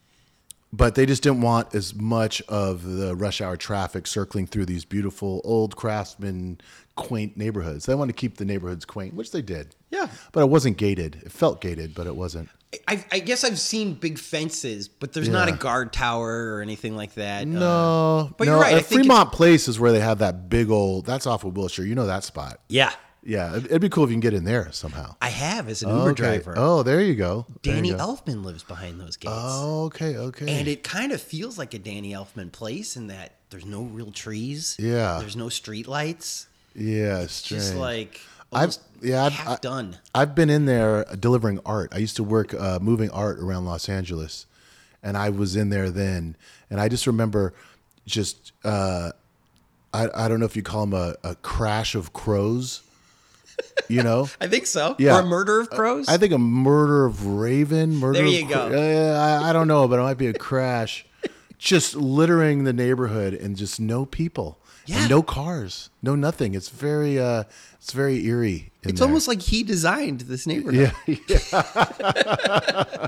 but 0.73 0.95
they 0.95 1.05
just 1.05 1.23
didn't 1.23 1.41
want 1.41 1.73
as 1.75 1.93
much 1.95 2.41
of 2.49 2.83
the 2.83 3.15
rush 3.15 3.39
hour 3.41 3.55
traffic 3.57 4.07
circling 4.07 4.47
through 4.47 4.65
these 4.65 4.83
beautiful 4.85 5.41
old 5.43 5.75
craftsman 5.75 6.59
quaint 6.95 7.37
neighborhoods. 7.37 7.85
They 7.85 7.95
wanted 7.95 8.13
to 8.13 8.19
keep 8.19 8.37
the 8.37 8.45
neighborhoods 8.45 8.85
quaint, 8.85 9.13
which 9.13 9.31
they 9.31 9.41
did. 9.41 9.75
Yeah. 9.91 10.07
but 10.31 10.41
it 10.41 10.49
wasn't 10.49 10.77
gated. 10.77 11.21
It 11.25 11.31
felt 11.31 11.61
gated, 11.61 11.93
but 11.93 12.07
it 12.07 12.15
wasn't. 12.15 12.49
I, 12.87 13.05
I 13.11 13.19
guess 13.19 13.43
I've 13.43 13.59
seen 13.59 13.93
big 13.93 14.17
fences, 14.19 14.87
but 14.87 15.13
there's 15.13 15.29
not 15.29 15.47
a 15.47 15.53
guard 15.53 15.93
tower 15.93 16.55
or 16.55 16.61
anything 16.61 16.95
like 16.97 17.13
that. 17.13 17.43
Uh, 17.43 17.45
No, 17.45 18.33
but 18.37 18.45
no, 18.45 18.53
you're 18.53 18.61
right. 18.61 18.75
I 18.75 18.79
At 18.79 18.85
think 18.85 19.01
Fremont 19.01 19.31
Place 19.31 19.67
is 19.67 19.79
where 19.79 19.91
they 19.91 20.01
have 20.01 20.19
that 20.19 20.49
big 20.49 20.69
old. 20.69 21.05
That's 21.05 21.25
off 21.25 21.45
of 21.45 21.55
Wilshire. 21.55 21.85
You 21.85 21.95
know 21.95 22.07
that 22.07 22.23
spot. 22.25 22.59
yeah, 22.67 22.91
Yeah, 23.23 23.55
it'd, 23.55 23.81
be 23.81 23.87
cool 23.87 24.03
if 24.03 24.09
you 24.09 24.15
can 24.15 24.19
get 24.19 24.33
in 24.33 24.43
there 24.43 24.71
somehow. 24.73 25.15
I 25.21 25.29
have 25.29 25.69
as 25.69 25.83
an 25.83 25.89
Uber 25.89 26.11
okay. 26.11 26.13
driver. 26.13 26.53
Oh, 26.57 26.83
there 26.83 27.01
you 27.01 27.15
go. 27.15 27.45
There 27.63 27.75
you 27.75 27.81
Danny 27.81 27.91
go. 27.91 27.97
Elfman 27.97 28.43
lives 28.43 28.63
behind 28.63 28.99
those 28.99 29.15
gates. 29.15 29.33
Oh, 29.35 29.85
okay, 29.85 30.17
okay. 30.17 30.59
And 30.59 30.67
it 30.67 30.83
kind 30.83 31.13
of 31.13 31.21
feels 31.21 31.57
like 31.57 31.73
a 31.73 31.79
Danny 31.79 32.11
Elfman 32.11 32.51
place 32.51 32.97
in 32.97 33.07
that 33.07 33.35
there's 33.51 33.65
no 33.65 33.83
real 33.83 34.11
trees. 34.11 34.75
Yeah. 34.77 35.19
There's 35.19 35.37
no 35.37 35.47
street 35.49 35.87
lights. 35.87 36.47
Yeah, 36.75 37.25
strange. 37.27 37.63
Just 37.63 37.75
like 37.75 38.21
I've- 38.53 38.75
yeah, 39.01 39.25
I've- 39.25 39.35
half 39.35 39.61
done. 39.61 39.97
I've 40.13 40.33
been 40.35 40.49
in 40.49 40.65
there 40.65 41.05
delivering 41.19 41.59
art. 41.65 41.91
I 41.93 41.97
used 41.99 42.15
to 42.17 42.23
work 42.23 42.53
uh, 42.53 42.79
moving 42.81 43.09
art 43.11 43.39
around 43.39 43.65
Los 43.65 43.89
Angeles, 43.89 44.45
and 45.03 45.17
I 45.17 45.29
was 45.29 45.55
in 45.55 45.69
there 45.69 45.89
then. 45.89 46.35
And 46.69 46.79
I 46.79 46.89
just 46.89 47.05
remember 47.05 47.53
just 48.05 48.51
uh, 48.63 49.11
I 49.93 50.07
I 50.15 50.27
don't 50.27 50.39
know 50.39 50.45
if 50.45 50.55
you 50.55 50.63
call 50.63 50.85
them 50.85 50.93
a, 50.93 51.15
a 51.29 51.35
crash 51.35 51.93
of 51.95 52.13
crows, 52.13 52.81
you 53.87 54.01
know. 54.01 54.29
I 54.41 54.47
think 54.47 54.65
so. 54.65 54.95
Yeah. 54.97 55.17
Or 55.17 55.21
a 55.21 55.25
murder 55.25 55.59
of 55.59 55.69
crows. 55.69 56.07
I 56.07 56.17
think 56.17 56.33
a 56.33 56.37
murder 56.39 57.05
of 57.05 57.25
raven, 57.27 57.97
murder. 57.97 58.19
There 58.19 58.25
of 58.27 58.31
you 58.33 58.47
go. 58.47 58.69
cro- 58.69 58.79
Uh, 58.79 59.39
I, 59.43 59.49
I 59.49 59.53
don't 59.53 59.67
know, 59.67 59.87
but 59.87 59.99
it 59.99 60.03
might 60.03 60.17
be 60.17 60.27
a 60.27 60.33
crash. 60.33 61.05
just 61.59 61.95
littering 61.95 62.63
the 62.63 62.73
neighborhood 62.73 63.33
and 63.33 63.55
just 63.55 63.79
no 63.79 64.05
people. 64.05 64.59
Yeah. 64.87 64.99
And 65.01 65.09
no 65.09 65.23
cars, 65.23 65.89
no 66.03 66.15
nothing. 66.15 66.53
It's 66.53 66.69
very, 66.69 67.19
uh, 67.19 67.43
it's 67.75 67.91
very 67.91 68.23
eerie. 68.25 68.71
in 68.83 68.89
it's 68.91 68.99
there. 68.99 69.07
almost 69.07 69.27
like 69.27 69.41
he 69.41 69.63
designed 69.63 70.21
this 70.21 70.45
neighborhood. 70.45 70.91
yeah, 71.07 71.15
yeah. 71.27 73.07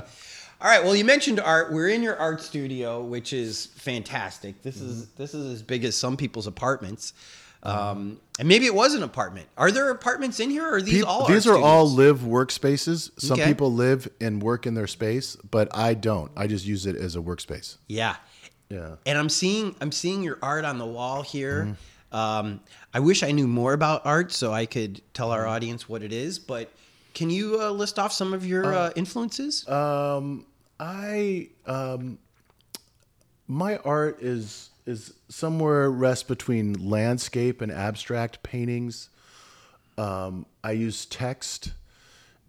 All 0.60 0.68
right. 0.68 0.82
Well, 0.82 0.96
you 0.96 1.04
mentioned 1.04 1.38
art. 1.38 1.72
We're 1.72 1.88
in 1.88 2.02
your 2.02 2.16
art 2.16 2.40
studio, 2.42 3.00
which 3.02 3.32
is 3.32 3.66
fantastic. 3.76 4.60
This 4.62 4.80
is 4.80 5.02
Mm-hmm. 5.04 5.22
this 5.22 5.34
is 5.34 5.52
as 5.52 5.62
big 5.62 5.84
as 5.84 5.94
some 5.96 6.16
people's 6.16 6.46
apartments. 6.48 7.12
Um, 7.62 8.20
and 8.38 8.46
maybe 8.46 8.66
it 8.66 8.74
was 8.74 8.94
an 8.94 9.02
apartment. 9.02 9.48
Are 9.56 9.70
there 9.72 9.90
apartments 9.90 10.38
in 10.40 10.48
here, 10.50 10.64
or 10.66 10.76
are 10.76 10.82
these 10.82 10.98
Peop- 10.98 11.08
all? 11.08 11.26
these 11.26 11.46
are 11.46 11.56
all 11.58 11.88
live 11.90 12.20
workspaces. 12.20 13.10
Some 13.20 13.38
Okay. 13.38 13.48
people 13.48 13.72
live 13.72 14.08
and 14.20 14.40
work 14.42 14.64
in 14.66 14.74
their 14.74 14.86
space, 14.86 15.36
but 15.50 15.68
I 15.76 15.94
don't. 15.94 16.30
I 16.36 16.46
just 16.46 16.64
use 16.66 16.86
it 16.86 16.94
as 16.96 17.14
a 17.16 17.20
workspace. 17.20 17.76
Yeah. 17.88 18.14
Yeah. 18.70 18.96
And 19.06 19.18
I'm 19.18 19.28
seeing 19.28 19.74
I'm 19.80 19.92
seeing 19.92 20.22
your 20.22 20.38
art 20.42 20.64
on 20.64 20.78
the 20.78 20.86
wall 20.86 21.22
here. 21.22 21.64
Mm-hmm. 21.64 22.16
Um, 22.16 22.60
I 22.94 23.00
wish 23.00 23.22
I 23.22 23.32
knew 23.32 23.46
more 23.46 23.72
about 23.74 24.06
art 24.06 24.32
so 24.32 24.52
I 24.52 24.66
could 24.66 25.02
tell 25.14 25.28
Mm-hmm. 25.28 25.40
our 25.40 25.46
audience 25.46 25.88
what 25.88 26.02
it 26.02 26.12
is. 26.12 26.38
But 26.38 26.70
can 27.14 27.30
you 27.30 27.60
uh, 27.60 27.70
list 27.70 27.98
off 27.98 28.12
some 28.12 28.32
of 28.32 28.46
your 28.46 28.74
uh, 28.74 28.90
influences? 28.96 29.66
Um, 29.68 30.46
I 30.80 31.48
um, 31.66 32.18
my 33.46 33.78
art 33.78 34.22
is 34.22 34.70
is 34.86 35.12
somewhere 35.28 35.90
rests 35.90 36.24
between 36.24 36.74
landscape 36.74 37.60
and 37.60 37.70
abstract 37.72 38.42
paintings. 38.42 39.10
Um, 39.98 40.46
I 40.62 40.72
use 40.72 41.04
text, 41.06 41.72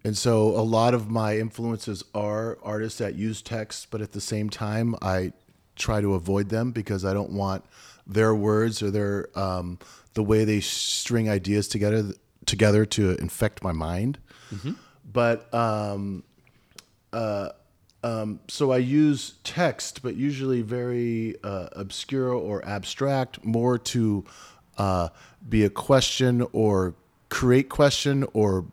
and 0.04 0.16
so 0.16 0.48
a 0.50 0.62
lot 0.62 0.94
of 0.94 1.10
my 1.10 1.36
influences 1.38 2.04
are 2.14 2.58
artists 2.62 2.98
that 2.98 3.14
use 3.16 3.42
text, 3.42 3.88
but 3.90 4.00
at 4.00 4.12
the 4.12 4.20
same 4.20 4.48
time, 4.48 4.94
I 5.02 5.32
try 5.80 6.00
to 6.00 6.14
avoid 6.14 6.48
them 6.50 6.70
because 6.70 7.04
I 7.04 7.12
don't 7.12 7.32
want 7.32 7.64
their 8.06 8.34
words 8.34 8.82
or 8.82 8.90
their 8.90 9.28
um, 9.38 9.78
the 10.14 10.22
way 10.22 10.44
they 10.44 10.60
string 10.60 11.28
ideas 11.28 11.66
together 11.68 12.12
together 12.46 12.84
to 12.86 13.16
infect 13.16 13.62
my 13.62 13.72
mind. 13.72 14.18
But 15.12 15.52
um, 15.52 16.22
uh, 17.12 17.50
um, 18.02 18.40
so 18.48 18.72
I 18.72 18.78
use 18.78 19.34
text, 19.44 20.02
but 20.02 20.16
usually 20.16 20.62
very 20.62 21.36
uh, 21.42 21.68
obscure 21.72 22.32
or 22.32 22.64
abstract, 22.64 23.44
more 23.44 23.78
to 23.78 24.24
uh, 24.78 25.08
be 25.48 25.64
a 25.64 25.70
question 25.70 26.46
or 26.52 26.94
create 27.28 27.68
question 27.68 28.24
or 28.32 28.64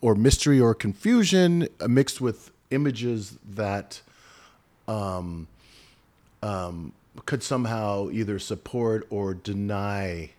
or 0.00 0.14
mystery 0.14 0.60
or 0.60 0.74
confusion 0.74 1.68
mixed 1.88 2.20
with 2.20 2.50
images 2.70 3.38
that 3.44 4.00
um, 4.88 5.48
um, 6.42 6.92
could 7.24 7.42
somehow 7.42 8.10
either 8.10 8.38
support 8.38 9.06
or 9.10 9.34
deny 9.34 10.30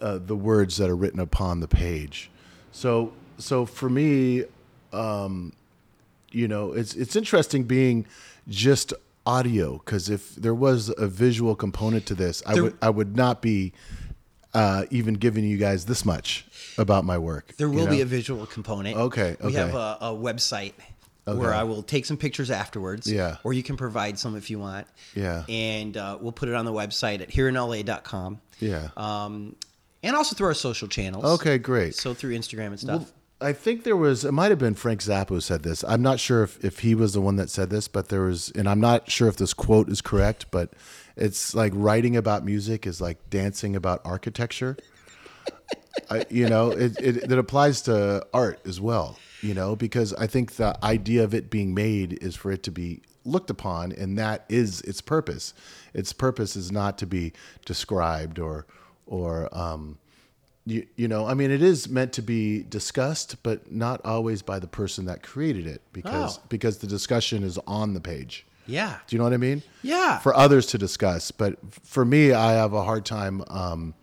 uh, 0.00 0.18
the 0.18 0.36
words 0.36 0.76
that 0.76 0.88
are 0.88 0.96
written 0.96 1.20
upon 1.20 1.60
the 1.60 1.68
page. 1.68 2.30
So, 2.72 3.12
so 3.38 3.66
for 3.66 3.88
me, 3.88 4.44
um, 4.92 5.52
you 6.30 6.48
know, 6.48 6.72
it's 6.72 6.94
it's 6.94 7.16
interesting 7.16 7.64
being 7.64 8.06
just 8.48 8.92
audio 9.26 9.78
because 9.78 10.08
if 10.08 10.34
there 10.34 10.54
was 10.54 10.92
a 10.96 11.06
visual 11.06 11.54
component 11.54 12.06
to 12.06 12.14
this, 12.14 12.42
I 12.46 12.54
There- 12.54 12.62
would 12.64 12.78
I 12.82 12.90
would 12.90 13.16
not 13.16 13.42
be 13.42 13.72
uh, 14.54 14.84
even 14.90 15.14
giving 15.14 15.44
you 15.44 15.56
guys 15.56 15.86
this 15.86 16.04
much 16.04 16.44
about 16.78 17.04
my 17.04 17.18
work. 17.18 17.54
There 17.56 17.68
you 17.68 17.74
will 17.74 17.86
be 17.86 18.00
a 18.00 18.06
visual 18.06 18.46
component. 18.46 18.96
Okay, 18.96 19.36
We 19.42 19.54
have 19.54 19.74
a, 19.74 19.98
a 20.00 20.10
website 20.14 20.74
where 21.24 21.54
I 21.54 21.62
will 21.62 21.82
take 21.82 22.04
some 22.04 22.16
pictures 22.16 22.50
afterwards. 22.50 23.10
Yeah. 23.10 23.36
Or 23.44 23.52
you 23.52 23.62
can 23.62 23.76
provide 23.76 24.18
some 24.18 24.36
if 24.36 24.50
you 24.50 24.58
want. 24.58 24.86
Yeah. 25.14 25.44
And 25.48 25.96
uh, 25.96 26.18
we'll 26.20 26.32
put 26.32 26.48
it 26.48 26.54
on 26.54 26.64
the 26.64 26.72
website 26.72 27.20
at 27.20 27.30
hereinla.com. 27.30 28.40
Yeah. 28.58 28.88
Um, 28.96 29.56
and 30.02 30.16
also 30.16 30.34
through 30.34 30.48
our 30.48 30.54
social 30.54 30.88
channels. 30.88 31.24
Okay, 31.24 31.58
great. 31.58 31.94
So 31.94 32.12
through 32.12 32.36
Instagram 32.36 32.68
and 32.68 32.80
stuff. 32.80 33.00
Well, 33.02 33.08
I 33.48 33.52
think 33.52 33.84
there 33.84 33.96
was, 33.96 34.24
it 34.24 34.32
might 34.32 34.50
have 34.50 34.58
been 34.58 34.74
Frank 34.74 35.00
Zappa 35.00 35.30
who 35.30 35.40
said 35.40 35.62
this. 35.62 35.84
I'm 35.84 36.02
not 36.02 36.20
sure 36.20 36.42
if, 36.42 36.64
if 36.64 36.80
he 36.80 36.94
was 36.94 37.12
the 37.12 37.20
one 37.20 37.36
that 37.36 37.50
said 37.50 37.70
this, 37.70 37.88
but 37.88 38.08
there 38.08 38.22
was, 38.22 38.50
and 38.50 38.68
I'm 38.68 38.80
not 38.80 39.10
sure 39.10 39.28
if 39.28 39.36
this 39.36 39.52
quote 39.52 39.88
is 39.88 40.00
correct, 40.00 40.46
but 40.50 40.72
it's 41.16 41.54
like 41.54 41.72
writing 41.74 42.16
about 42.16 42.44
music 42.44 42.86
is 42.86 43.00
like 43.00 43.30
dancing 43.30 43.76
about 43.76 44.00
architecture. 44.04 44.76
I, 46.10 46.24
you 46.30 46.48
know, 46.48 46.70
it, 46.70 46.98
it, 47.00 47.16
it 47.30 47.32
applies 47.32 47.82
to 47.82 48.24
art 48.32 48.60
as 48.64 48.80
well, 48.80 49.18
you 49.42 49.54
know, 49.54 49.76
because 49.76 50.14
I 50.14 50.26
think 50.26 50.52
the 50.52 50.76
idea 50.84 51.24
of 51.24 51.34
it 51.34 51.50
being 51.50 51.74
made 51.74 52.18
is 52.22 52.36
for 52.36 52.50
it 52.52 52.62
to 52.64 52.70
be 52.70 53.02
looked 53.24 53.50
upon, 53.50 53.92
and 53.92 54.16
that 54.18 54.44
is 54.48 54.80
its 54.82 55.00
purpose. 55.00 55.52
Its 55.94 56.12
purpose 56.12 56.56
is 56.56 56.72
not 56.72 56.98
to 56.98 57.06
be 57.06 57.32
described 57.64 58.38
or, 58.38 58.66
or, 59.06 59.48
um, 59.56 59.98
you, 60.64 60.86
you 60.96 61.08
know, 61.08 61.26
I 61.26 61.34
mean, 61.34 61.50
it 61.50 61.62
is 61.62 61.88
meant 61.88 62.12
to 62.14 62.22
be 62.22 62.62
discussed, 62.62 63.42
but 63.42 63.70
not 63.72 64.00
always 64.04 64.42
by 64.42 64.60
the 64.60 64.68
person 64.68 65.06
that 65.06 65.22
created 65.22 65.66
it 65.66 65.82
because 65.92 66.38
Oh. 66.38 66.42
because 66.48 66.78
the 66.78 66.86
discussion 66.86 67.42
is 67.42 67.58
on 67.66 67.94
the 67.94 68.00
page. 68.00 68.46
yeah. 68.66 68.98
Do 69.08 69.16
you 69.16 69.18
know 69.18 69.24
what 69.24 69.32
I 69.32 69.38
mean? 69.38 69.62
Yeah. 69.82 70.18
For 70.20 70.32
others 70.36 70.66
to 70.66 70.78
discuss, 70.78 71.32
but 71.32 71.58
for 71.82 72.04
me, 72.04 72.32
I 72.32 72.52
have 72.52 72.74
a 72.74 72.84
hard 72.84 73.04
time 73.04 73.42
um, 73.48 73.94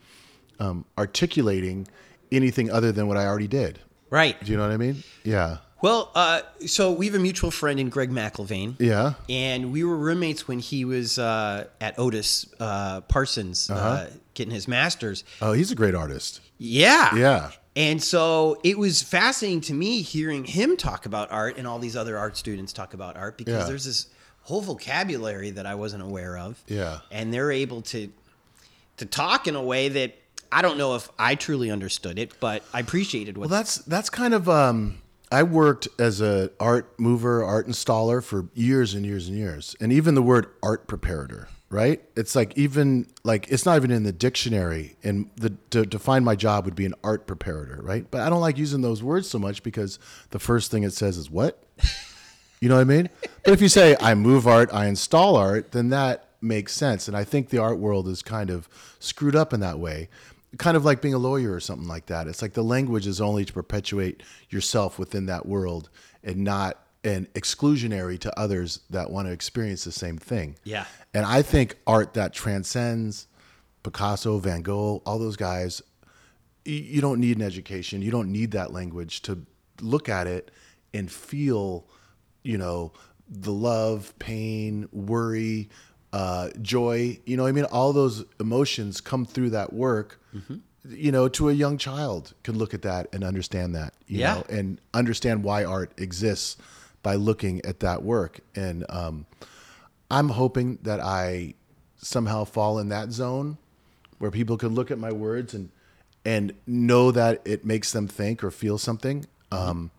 um, 0.60 0.84
articulating 0.98 1.88
anything 2.30 2.70
other 2.70 2.92
than 2.92 3.08
what 3.08 3.16
I 3.16 3.26
already 3.26 3.48
did. 3.48 3.80
Right. 4.10 4.42
Do 4.44 4.52
you 4.52 4.58
know 4.58 4.64
what 4.64 4.72
I 4.72 4.78
mean? 4.78 5.04
Yeah. 5.24 5.58
Well, 5.82 6.12
uh, 6.14 6.42
so 6.66 6.92
we 6.92 7.06
have 7.06 7.16
a 7.16 7.20
mutual 7.20 7.52
friend 7.52 7.80
in 7.80 7.90
Greg 7.90 8.10
McIlvain. 8.12 8.76
Yeah. 8.80 9.14
And 9.30 9.72
we 9.72 9.84
were 9.86 9.96
roommates 9.96 10.48
when 10.48 10.60
he 10.60 10.84
was 10.84 11.18
uh, 11.18 11.68
at 11.80 11.98
Otis 11.98 12.48
uh, 12.60 13.02
Parsons 13.02 13.70
Uh-huh. 13.70 13.80
uh, 13.88 14.08
getting 14.34 14.54
his 14.54 14.68
master's. 14.68 15.24
Oh, 15.42 15.54
he's 15.54 15.72
a 15.72 15.76
great 15.76 15.96
artist. 15.96 16.42
Yeah. 16.58 17.16
Yeah. 17.16 17.52
And 17.78 18.04
so 18.04 18.60
it 18.64 18.78
was 18.78 19.02
fascinating 19.02 19.62
to 19.62 19.74
me 19.74 20.02
hearing 20.02 20.44
him 20.44 20.76
talk 20.76 21.06
about 21.06 21.32
art 21.32 21.58
and 21.58 21.66
all 21.66 21.80
these 21.80 21.96
other 21.96 22.18
art 22.18 22.36
students 22.36 22.74
talk 22.74 22.94
about 22.94 23.16
art 23.16 23.38
because 23.38 23.54
Yeah. 23.62 23.66
there's 23.66 23.86
this 23.86 24.08
whole 24.42 24.60
vocabulary 24.62 25.52
that 25.52 25.66
I 25.66 25.76
wasn't 25.76 26.04
aware 26.04 26.38
of. 26.38 26.62
Yeah. 26.68 27.00
And 27.12 27.34
they're 27.34 27.52
able 27.52 27.84
to 27.84 28.10
to 28.98 29.06
talk 29.06 29.48
in 29.48 29.56
a 29.56 29.64
way 29.64 29.88
that 29.88 30.18
I 30.52 30.62
don't 30.62 30.78
know 30.78 30.96
if 30.96 31.10
I 31.18 31.36
truly 31.36 31.70
understood 31.70 32.18
it, 32.18 32.40
but 32.40 32.64
I 32.74 32.80
appreciated 32.80 33.38
what 33.38 33.50
Well, 33.50 33.60
that's 33.60 33.78
that's 33.80 34.10
kind 34.10 34.34
of. 34.34 34.50
Um, 34.50 35.02
I 35.32 35.44
worked 35.44 35.88
as 36.00 36.22
a 36.22 36.50
art 36.60 37.00
mover, 37.00 37.44
art 37.44 37.68
installer 37.68 38.24
for 38.24 38.50
years 38.56 38.96
and 38.96 39.06
years 39.06 39.28
and 39.28 39.38
years, 39.38 39.76
and 39.80 39.94
even 39.94 40.16
the 40.16 40.24
word 40.24 40.48
art 40.64 40.88
preparator, 40.88 41.48
right? 41.70 42.02
It's 42.16 42.36
like 42.36 42.58
even 42.58 43.08
like 43.24 43.48
it's 43.50 43.66
not 43.66 43.76
even 43.76 43.92
in 43.92 44.04
the 44.04 44.12
dictionary, 44.12 44.96
and 45.04 45.30
the 45.36 45.52
to 45.70 45.86
define 45.86 46.24
my 46.24 46.36
job 46.36 46.66
would 46.66 46.76
be 46.76 46.86
an 46.86 46.96
art 47.04 47.28
preparator, 47.28 47.84
right? 47.84 48.10
But 48.10 48.22
I 48.22 48.30
don't 48.30 48.42
like 48.42 48.58
using 48.58 48.82
those 48.82 49.04
words 49.04 49.30
so 49.30 49.38
much 49.38 49.62
because 49.62 50.00
the 50.32 50.40
first 50.40 50.72
thing 50.72 50.84
it 50.84 50.94
says 50.94 51.18
is 51.18 51.30
what. 51.30 51.64
You 52.62 52.68
know 52.68 52.76
what 52.76 52.82
I 52.82 52.86
mean? 52.86 53.10
But 53.46 53.54
if 53.54 53.62
you 53.62 53.70
say 53.70 53.96
I 54.02 54.16
move 54.16 54.46
art, 54.46 54.70
I 54.74 54.88
install 54.88 55.38
art, 55.38 55.72
then 55.72 55.90
that 55.90 56.30
makes 56.42 56.74
sense. 56.74 57.08
And 57.08 57.16
I 57.16 57.24
think 57.24 57.50
the 57.50 57.58
art 57.58 57.80
world 57.80 58.08
is 58.08 58.22
kind 58.22 58.50
of 58.50 58.68
screwed 59.00 59.36
up 59.36 59.54
in 59.54 59.60
that 59.62 59.80
way. 59.80 60.10
Kind 60.58 60.76
of 60.76 60.84
like 60.84 61.02
being 61.02 61.14
a 61.14 61.20
lawyer 61.20 61.54
or 61.54 61.60
something 61.60 61.88
like 61.88 62.08
that. 62.08 62.28
It's 62.28 62.42
like 62.42 62.54
the 62.54 62.64
language 62.64 63.06
is 63.06 63.22
only 63.22 63.46
to 63.46 63.54
perpetuate 63.54 64.24
yourself 64.50 64.98
within 64.98 65.28
that 65.28 65.46
world 65.46 65.90
and 66.24 66.38
not 66.38 66.84
and 67.04 67.32
exclusionary 67.34 68.20
to 68.20 68.40
others 68.40 68.82
that 68.90 69.10
want 69.10 69.28
to 69.28 69.32
experience 69.32 69.84
the 69.84 69.92
same 69.92 70.18
thing. 70.18 70.56
Yeah. 70.64 70.86
And 71.14 71.26
I 71.26 71.42
think 71.42 71.78
art 71.88 72.14
that 72.16 72.34
transcends 72.34 73.28
Picasso, 73.84 74.38
Van 74.40 74.62
Gogh, 74.62 75.02
all 75.06 75.20
those 75.20 75.38
guys, 75.38 75.82
you 76.66 77.00
don't 77.00 77.20
need 77.20 77.38
an 77.38 77.44
education. 77.44 78.02
You 78.02 78.12
don't 78.12 78.32
need 78.32 78.52
that 78.52 78.74
language 78.74 79.22
to 79.24 79.46
look 79.82 80.10
at 80.10 80.28
it 80.28 80.52
and 80.94 81.10
feel, 81.10 81.88
you 82.44 82.58
know, 82.58 82.92
the 83.30 83.54
love, 83.54 84.14
pain, 84.20 84.88
worry, 84.92 85.70
uh, 86.14 86.50
joy. 86.62 87.20
You 87.26 87.38
know, 87.38 87.46
I 87.46 87.52
mean, 87.52 87.66
all 87.66 87.94
those 87.94 88.26
emotions 88.40 89.02
come 89.02 89.26
through 89.26 89.52
that 89.52 89.74
work. 89.74 90.20
You 90.88 91.12
know, 91.12 91.28
to 91.30 91.50
a 91.50 91.54
young 91.54 91.78
child 91.78 92.34
can 92.44 92.58
look 92.58 92.74
at 92.74 92.82
that 92.84 93.08
and 93.14 93.24
understand 93.24 93.76
that. 93.76 93.94
You 94.08 94.20
Yeah. 94.20 94.36
know, 94.36 94.44
and 94.50 94.82
understand 94.94 95.44
why 95.44 95.64
art 95.66 95.92
exists 95.98 96.58
by 97.04 97.16
looking 97.16 97.64
at 97.66 97.82
that 97.82 98.02
work. 98.04 98.40
And 98.56 98.86
um, 98.90 99.26
I'm 100.10 100.30
hoping 100.30 100.80
that 100.84 101.00
I 101.02 101.54
somehow 101.98 102.46
fall 102.46 102.80
in 102.80 102.90
that 102.90 103.12
zone 103.12 103.58
where 104.20 104.32
people 104.32 104.58
can 104.58 104.70
look 104.70 104.90
at 104.90 104.98
my 104.98 105.12
words 105.12 105.54
and 105.54 105.70
and 106.26 106.54
know 106.68 107.12
that 107.12 107.42
it 107.46 107.66
makes 107.66 107.92
them 107.92 108.08
think 108.08 108.44
or 108.44 108.52
feel 108.52 108.78
something. 108.78 109.26
Um, 109.52 109.90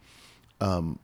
um, 0.61 0.99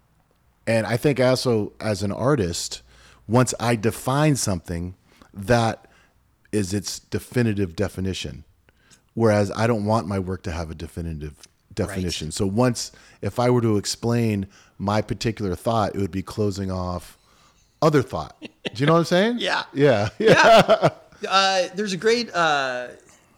and 0.66 0.86
I 0.86 0.96
think 0.96 1.20
also 1.20 1.72
as 1.80 2.02
an 2.02 2.12
artist, 2.12 2.82
once 3.28 3.54
I 3.60 3.76
define 3.76 4.36
something, 4.36 4.94
that 5.34 5.86
is 6.52 6.72
its 6.72 6.98
definitive 6.98 7.76
definition. 7.76 8.44
Whereas 9.14 9.50
I 9.56 9.66
don't 9.66 9.84
want 9.84 10.06
my 10.06 10.18
work 10.18 10.42
to 10.44 10.52
have 10.52 10.70
a 10.70 10.74
definitive 10.74 11.34
definition. 11.74 12.30
So 12.30 12.46
once, 12.46 12.92
if 13.22 13.38
I 13.38 13.48
were 13.50 13.60
to 13.62 13.76
explain 13.78 14.46
my 14.78 15.00
particular 15.02 15.54
thought, 15.54 15.94
it 15.94 15.98
would 16.00 16.10
be 16.10 16.22
closing 16.22 16.70
off 16.70 17.16
other 17.82 18.02
thought. 18.02 18.36
Do 18.40 18.48
you 18.76 18.86
know 18.86 18.92
what 18.94 19.00
I'm 19.00 19.04
saying? 19.06 19.38
Yeah. 19.40 19.64
Yeah. 19.72 20.08
Yeah. 20.18 20.88
Uh, 21.26 21.68
there's 21.74 21.94
a 21.94 21.96
great 21.96 22.32
uh, 22.34 22.88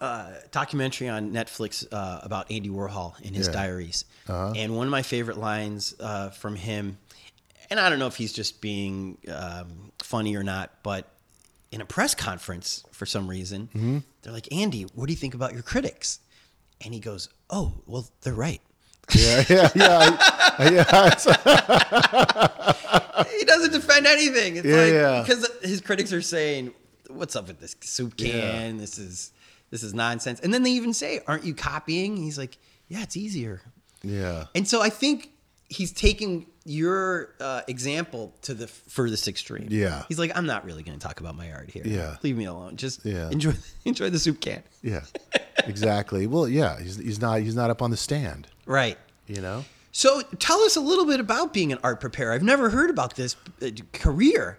uh, 0.01 0.33
documentary 0.51 1.09
on 1.09 1.31
Netflix 1.33 1.87
uh, 1.93 2.19
about 2.25 2.51
Andy 2.51 2.69
Warhol 2.69 3.15
and 3.25 3.35
his 3.37 3.47
Yeah. 3.47 3.53
diaries. 3.53 4.05
Uh-huh. 4.29 4.53
And 4.57 4.77
one 4.77 4.89
of 4.89 4.91
my 4.91 5.03
favorite 5.03 5.39
lines 5.39 5.95
uh, 6.01 6.31
from 6.31 6.57
him, 6.57 6.99
and 7.71 7.79
I 7.81 7.89
don't 7.91 7.99
know 7.99 8.07
if 8.07 8.17
he's 8.17 8.33
just 8.33 8.61
being 8.61 9.19
um, 9.33 9.93
funny 10.03 10.37
or 10.37 10.43
not, 10.43 10.71
but 10.83 11.09
in 11.71 11.81
a 11.81 11.85
press 11.85 12.15
conference 12.15 12.85
for 12.93 13.07
some 13.07 13.29
reason, 13.29 13.69
Mm-hmm. 13.75 13.99
they're 14.23 14.33
like, 14.33 14.53
Andy, 14.53 14.83
what 14.95 15.07
do 15.07 15.13
you 15.13 15.17
think 15.19 15.35
about 15.35 15.53
your 15.53 15.63
critics? 15.63 16.21
And 16.85 16.95
he 16.95 17.01
goes, 17.01 17.29
Oh, 17.51 17.75
well, 17.87 18.09
they're 18.23 18.35
right. 18.35 18.61
Yeah. 19.15 19.45
Yeah. 19.49 19.69
Yeah. 19.75 20.71
Yeah. 20.71 21.15
He 23.39 23.45
doesn't 23.45 23.73
defend 23.73 24.07
anything. 24.07 24.57
It's 24.57 24.67
Yeah, 24.67 24.77
like 24.77 24.93
yeah. 24.93 25.23
because 25.27 25.49
his 25.63 25.81
critics 25.81 26.13
are 26.13 26.23
saying, 26.23 26.73
"What's 27.09 27.37
up 27.37 27.49
with 27.49 27.61
this 27.61 27.75
soup 27.81 28.17
can? 28.17 28.79
This 28.79 28.99
is 28.99 29.33
this 29.71 29.83
is 29.83 29.95
nonsense." 29.95 30.41
And 30.41 30.53
then 30.53 30.63
they 30.63 30.71
even 30.73 30.93
say, 30.93 31.21
"Aren't 31.27 31.45
you 31.45 31.55
copying?" 31.55 32.17
He's 32.17 32.39
like, 32.39 32.59
"Yeah, 32.89 33.03
it's 33.03 33.17
easier." 33.17 33.63
yeah. 34.03 34.47
And 34.55 34.67
so 34.69 34.81
I 34.83 34.91
think 34.91 35.31
he's 35.69 35.93
taking 35.93 36.47
your 36.69 37.35
uh, 37.41 37.63
example 37.67 38.35
to 38.43 38.55
the 38.55 38.67
furthest 38.67 39.27
extreme. 39.27 39.69
Yeah. 39.71 40.05
He's 40.09 40.19
like, 40.19 40.31
I'm 40.37 40.47
not 40.47 40.65
really 40.65 40.83
going 40.83 40.99
to 40.99 41.05
talk 41.05 41.21
about 41.21 41.35
my 41.35 41.51
art 41.51 41.71
here. 41.71 41.83
Yeah. 41.85 42.17
Leave 42.23 42.37
me 42.37 42.45
alone. 42.45 42.77
Just 42.77 43.05
Yeah. 43.05 43.31
enjoy 43.31 43.53
enjoy 43.85 44.11
the 44.11 44.19
soup 44.19 44.41
can. 44.41 44.63
Yeah, 44.83 45.01
exactly. 45.65 46.27
Well, 46.27 46.47
yeah, 46.47 46.79
he's, 46.81 46.97
he's 46.97 47.21
not 47.21 47.41
he's 47.41 47.57
not 47.57 47.71
up 47.71 47.81
on 47.83 47.91
the 47.91 47.97
stand. 47.97 48.47
Right. 48.67 48.99
You 49.27 49.41
know. 49.41 49.65
So 49.93 50.21
tell 50.39 50.61
us 50.61 50.77
a 50.77 50.81
little 50.81 51.07
bit 51.07 51.19
about 51.19 51.53
being 51.53 51.73
an 51.73 51.79
art 51.83 52.01
preparer. 52.01 52.33
I've 52.33 52.43
never 52.43 52.71
heard 52.71 52.91
about 52.91 53.17
this 53.17 53.35
uh, 53.63 53.71
career. 53.93 54.59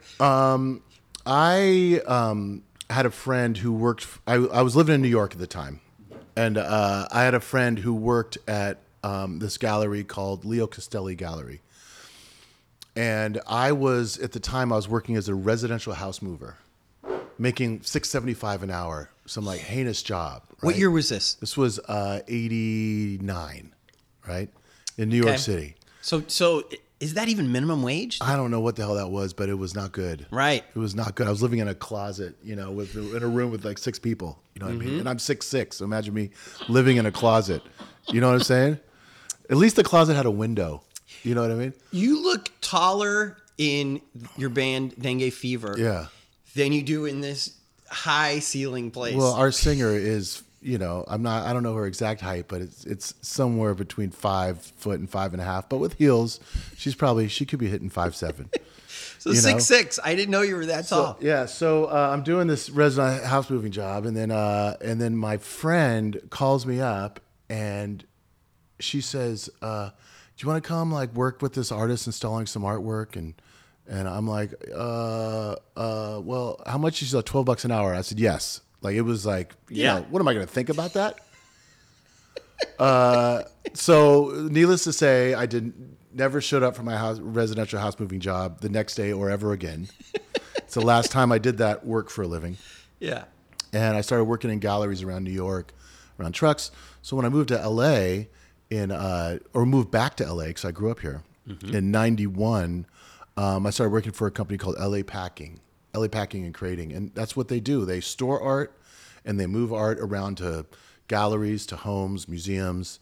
I 1.26 2.02
um, 2.08 2.64
had 2.90 3.06
a 3.06 3.12
friend 3.12 3.56
who 3.58 3.72
worked. 3.74 4.08
I, 4.28 4.34
I 4.36 4.62
was 4.62 4.76
living 4.76 4.96
in 4.96 5.02
New 5.02 5.08
York 5.10 5.34
at 5.34 5.40
the 5.40 5.48
time, 5.48 5.80
and 6.36 6.58
uh, 6.58 7.08
I 7.12 7.24
had 7.24 7.34
a 7.34 7.40
friend 7.40 7.78
who 7.80 7.94
worked 7.94 8.38
at 8.48 8.80
um, 9.04 9.40
this 9.40 9.58
gallery 9.58 10.04
called 10.04 10.46
Leo 10.46 10.68
Castelli 10.68 11.16
Gallery. 11.16 11.62
And 12.96 13.40
I 13.48 13.72
was 13.72 14.18
at 14.20 14.32
the 14.34 14.40
time 14.40 14.74
I 14.74 14.76
was 14.76 14.88
working 14.90 15.16
as 15.16 15.30
a 15.30 15.36
residential 15.36 15.94
house 15.94 16.22
mover, 16.22 16.58
making 17.38 17.84
six 17.84 18.10
seventy 18.10 18.34
five 18.34 18.64
an 18.64 18.72
hour, 18.72 19.10
some 19.26 19.46
like 19.46 19.62
heinous 19.62 20.04
job. 20.04 20.44
What 20.62 20.76
year 20.78 20.92
was 20.92 21.10
this? 21.10 21.36
This 21.36 21.56
was 21.56 21.80
uh, 21.80 22.22
eighty 22.28 23.18
nine, 23.22 23.74
right, 24.28 24.50
in 24.98 25.10
New 25.10 25.20
Okay. 25.20 25.28
York 25.30 25.40
City. 25.40 25.76
So 26.02 26.24
so 26.28 26.64
is 27.00 27.14
that 27.14 27.30
even 27.30 27.52
minimum 27.52 27.82
wage? 27.84 28.18
I 28.22 28.36
don't 28.36 28.52
know 28.52 28.60
what 28.60 28.76
the 28.76 28.82
hell 28.82 28.96
that 28.96 29.10
was, 29.10 29.32
but 29.34 29.48
it 29.48 29.54
was 29.54 29.74
not 29.74 29.94
good. 29.94 30.26
Right. 30.32 30.66
It 30.76 30.80
was 30.80 30.96
not 30.96 31.16
good. 31.16 31.28
I 31.28 31.30
was 31.30 31.42
living 31.42 31.60
in 31.60 31.70
a 31.70 31.76
closet, 31.76 32.36
you 32.44 32.56
know, 32.58 32.72
with 32.72 32.96
in 32.96 33.24
a 33.24 33.28
room 33.28 33.52
with 33.52 33.64
like 33.64 33.78
six 33.78 33.98
people. 34.00 34.42
You 34.56 34.60
know 34.60 34.66
what 34.66 34.74
I 34.74 34.78
Mm-hmm. 34.80 34.90
mean? 34.90 35.00
And 35.00 35.08
I'm 35.10 35.20
six 35.20 35.48
six. 35.48 35.78
So 35.78 35.86
imagine 35.86 36.14
me 36.14 36.32
living 36.68 36.98
in 36.98 37.06
a 37.06 37.12
closet. 37.12 37.62
You 38.12 38.20
know 38.20 38.28
what 38.28 38.36
I'm 38.36 38.42
saying? 38.42 38.80
At 39.50 39.58
least 39.58 39.78
the 39.78 39.84
closet 39.84 40.16
had 40.16 40.26
a 40.26 40.32
window. 40.32 40.84
You 41.24 41.36
know 41.36 41.42
what 41.42 41.52
I 41.52 41.56
mean? 41.56 41.74
You 41.92 42.22
look 42.24 42.52
taller 42.62 43.38
in 43.58 44.02
your 44.38 44.50
band 44.50 44.96
Dengue 45.00 45.32
Fever 45.34 45.76
Yeah. 45.78 46.08
than 46.56 46.72
you 46.72 46.82
do 46.82 47.06
in 47.06 47.22
this 47.22 47.56
high 47.90 48.40
ceiling 48.40 48.92
place. 48.92 49.16
Well, 49.16 49.34
our 49.34 49.52
singer 49.52 49.90
is, 49.92 50.44
you 50.62 50.78
know, 50.78 51.04
I'm 51.08 51.22
not. 51.24 51.46
I 51.46 51.54
don't 51.54 51.64
know 51.64 51.74
her 51.76 51.86
exact 51.86 52.22
height, 52.22 52.46
but 52.48 52.62
it's 52.62 52.86
it's 52.86 53.14
somewhere 53.22 53.74
between 53.74 54.12
five 54.12 54.60
foot 54.62 55.00
and 55.00 55.10
five 55.10 55.34
and 55.34 55.42
a 55.42 55.46
half. 55.46 55.70
But 55.70 55.78
with 55.78 55.94
heels, 55.94 56.40
she's 56.78 56.96
probably 56.96 57.28
she 57.28 57.46
could 57.46 57.60
be 57.60 57.68
hitting 57.68 57.90
five 57.90 58.16
seven. 58.16 58.50
so 59.20 59.30
you 59.30 59.36
know. 59.36 59.42
six 59.42 59.66
six. 59.66 60.00
I 60.04 60.16
didn't 60.16 60.32
know 60.32 60.42
you 60.42 60.56
were 60.56 60.66
that 60.68 60.88
tall. 60.88 61.18
Yeah, 61.22 61.46
so 61.46 61.86
uh, 61.86 62.12
I'm 62.14 62.24
doing 62.24 62.48
this 62.48 62.70
resident 62.70 63.24
house 63.26 63.50
moving 63.50 63.72
job, 63.72 64.06
and 64.06 64.16
then 64.16 64.32
uh, 64.32 64.78
and 64.82 65.02
then 65.02 65.16
my 65.16 65.38
friend 65.38 66.20
calls 66.30 66.66
me 66.66 66.80
up, 66.82 67.20
and 67.50 68.06
she 68.80 69.02
says, 69.02 69.50
uh, 69.62 69.90
"Do 70.40 70.46
you 70.46 70.50
want 70.52 70.64
to 70.64 70.68
come 70.68 70.92
like 70.92 71.14
work 71.14 71.42
with 71.42 71.54
this 71.54 71.72
artist 71.72 72.08
installing 72.08 72.48
some 72.48 72.64
artwork?" 72.64 73.16
And 73.16 73.34
and 73.88 74.08
I'm 74.08 74.26
like, 74.28 74.54
uh, 74.74 75.56
uh, 75.76 76.22
"Well, 76.24 76.62
how 76.66 76.78
much?" 76.78 77.02
is 77.04 77.14
like, 77.14 77.26
12 77.26 77.46
bucks 77.46 77.66
an 77.66 77.72
hour." 77.72 77.94
I 77.94 78.02
said, 78.02 78.20
"Yes." 78.20 78.62
Like 78.82 78.96
it 78.96 79.02
was 79.02 79.26
like, 79.26 79.54
you 79.70 79.84
Yeah. 79.84 79.96
know, 80.00 80.06
what 80.10 80.22
am 80.22 80.28
I 80.30 80.34
going 80.34 80.46
to 80.46 80.52
think 80.52 80.70
about 80.70 80.94
that? 80.94 81.20
Uh, 82.78 83.44
so 83.74 84.48
needless 84.52 84.84
to 84.84 84.92
say, 84.94 85.34
I 85.34 85.46
didn't 85.46 85.98
never 86.14 86.42
showed 86.42 86.64
up 86.64 86.76
for 86.76 86.84
my 86.84 86.98
house 86.98 87.20
residential 87.20 87.80
house 87.80 87.98
moving 88.00 88.20
job 88.20 88.60
the 88.62 88.68
next 88.70 88.96
day 88.96 89.14
or 89.14 89.30
ever 89.30 89.54
again. 89.54 89.88
it's 90.58 90.74
the 90.74 90.82
last 90.82 91.12
time 91.12 91.32
I 91.32 91.38
did 91.38 91.58
that 91.60 91.86
work 91.86 92.10
for 92.10 92.24
a 92.24 92.28
living. 92.28 92.58
Yeah. 93.00 93.26
And 93.72 93.96
I 93.96 94.02
started 94.02 94.26
working 94.26 94.50
in 94.50 94.60
galleries 94.60 95.04
around 95.04 95.24
New 95.24 95.32
York, 95.32 95.74
around 96.20 96.34
trucks. 96.34 96.72
So 97.02 97.16
when 97.16 97.26
I 97.26 97.30
moved 97.30 97.50
to 97.50 97.70
LA 97.70 98.26
in 98.70 98.92
uh, 98.92 99.40
or 99.54 99.66
moved 99.66 99.92
back 99.92 100.16
to 100.18 100.32
LA 100.32 100.46
because 100.46 100.66
I 100.66 100.72
grew 100.72 100.92
up 100.92 101.00
here 101.00 101.24
in 101.74 101.92
'91, 101.92 102.86
um, 103.38 103.66
I 103.66 103.70
started 103.72 103.92
working 103.92 104.12
for 104.12 104.28
a 104.28 104.32
company 104.32 104.58
called 104.58 104.78
LA 104.80 105.02
Packing, 105.02 105.60
LA 105.96 106.08
Packing 106.08 106.46
and 106.46 106.54
Crating, 106.54 106.92
and 106.94 107.12
that's 107.16 107.36
what 107.36 107.48
they 107.48 107.60
do. 107.60 107.86
They 107.86 108.02
store 108.02 108.40
art 108.42 108.78
and 109.26 109.40
they 109.40 109.48
move 109.48 109.74
art 109.74 110.00
around 110.00 110.38
to 110.38 110.66
galleries, 111.08 111.66
to 111.68 111.76
homes, 111.76 112.28
museums. 112.28 113.00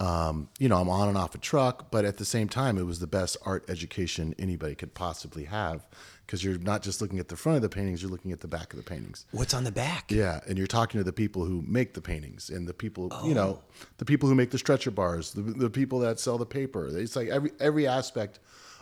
Um, 0.00 0.48
you 0.58 0.68
know, 0.68 0.80
I'm 0.80 0.88
on 0.88 1.08
and 1.08 1.16
off 1.16 1.34
a 1.34 1.38
truck, 1.38 1.90
but 1.90 2.04
at 2.04 2.16
the 2.16 2.24
same 2.24 2.48
time, 2.48 2.76
it 2.78 2.82
was 2.82 2.98
the 2.98 3.06
best 3.06 3.36
art 3.46 3.64
education 3.68 4.34
anybody 4.38 4.74
could 4.74 4.92
possibly 4.92 5.44
have 5.44 5.86
because 6.26 6.42
you're 6.42 6.58
not 6.58 6.82
just 6.82 7.00
looking 7.02 7.18
at 7.18 7.28
the 7.28 7.36
front 7.36 7.56
of 7.56 7.62
the 7.62 7.68
paintings, 7.68 8.02
you're 8.02 8.10
looking 8.10 8.32
at 8.32 8.40
the 8.40 8.48
back 8.48 8.72
of 8.72 8.78
the 8.78 8.82
paintings. 8.82 9.26
What's 9.32 9.54
on 9.54 9.64
the 9.64 9.72
back? 9.72 10.10
Yeah, 10.10 10.40
and 10.48 10.56
you're 10.56 10.66
talking 10.66 10.98
to 10.98 11.04
the 11.04 11.12
people 11.12 11.44
who 11.44 11.62
make 11.66 11.94
the 11.94 12.00
paintings 12.00 12.50
and 12.50 12.66
the 12.66 12.74
people, 12.74 13.12
you 13.24 13.34
know, 13.34 13.60
the 13.98 14.04
people 14.04 14.28
who 14.28 14.34
make 14.34 14.50
the 14.50 14.58
stretcher 14.58 14.90
bars, 14.90 15.32
the, 15.32 15.42
the 15.42 15.70
people 15.70 15.98
that 16.00 16.18
sell 16.18 16.38
the 16.38 16.46
paper. 16.46 16.88
It's 16.96 17.16
like 17.16 17.28
every 17.28 17.52
every 17.60 17.86
aspect 17.86 18.40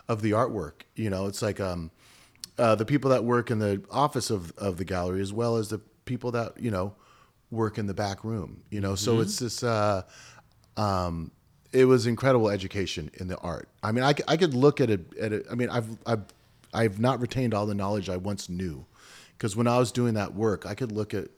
of 0.08 0.22
the 0.22 0.32
artwork. 0.32 0.82
You 0.94 1.10
know, 1.10 1.26
it's 1.26 1.42
like 1.42 1.60
um, 1.60 1.90
uh, 2.58 2.74
the 2.74 2.84
people 2.84 3.10
that 3.10 3.24
work 3.24 3.50
in 3.50 3.58
the 3.58 3.82
office 3.90 4.30
of 4.30 4.52
of 4.56 4.76
the 4.76 4.84
gallery 4.84 5.20
as 5.20 5.32
well 5.32 5.56
as 5.56 5.68
the 5.68 5.78
people 6.04 6.30
that 6.32 6.60
you 6.60 6.70
know 6.70 6.94
work 7.50 7.78
in 7.78 7.86
the 7.86 7.94
back 7.94 8.24
room. 8.24 8.62
You 8.70 8.80
know, 8.80 8.94
so 8.94 9.20
it's 9.20 9.38
this. 9.38 9.62
Uh, 9.62 10.02
um, 10.76 11.32
it 11.72 11.86
was 11.86 12.06
incredible 12.06 12.50
education 12.50 13.10
in 13.14 13.28
the 13.28 13.38
art. 13.38 13.68
I 13.82 13.92
mean, 13.92 14.04
I, 14.04 14.14
I 14.28 14.36
could 14.36 14.52
look 14.52 14.80
at 14.80 14.90
it. 14.90 15.00
At 15.18 15.32
it. 15.32 15.46
I 15.50 15.54
mean, 15.54 15.70
I've 15.70 15.88
I've 16.06 16.24
I've 16.72 16.98
not 16.98 17.20
retained 17.20 17.54
all 17.54 17.66
the 17.66 17.74
knowledge 17.74 18.08
I 18.08 18.16
once 18.16 18.48
knew, 18.48 18.86
because 19.36 19.54
when 19.56 19.66
I 19.66 19.78
was 19.78 19.92
doing 19.92 20.14
that 20.14 20.34
work, 20.34 20.64
I 20.66 20.74
could 20.74 20.92
look 20.92 21.12
at 21.14 21.28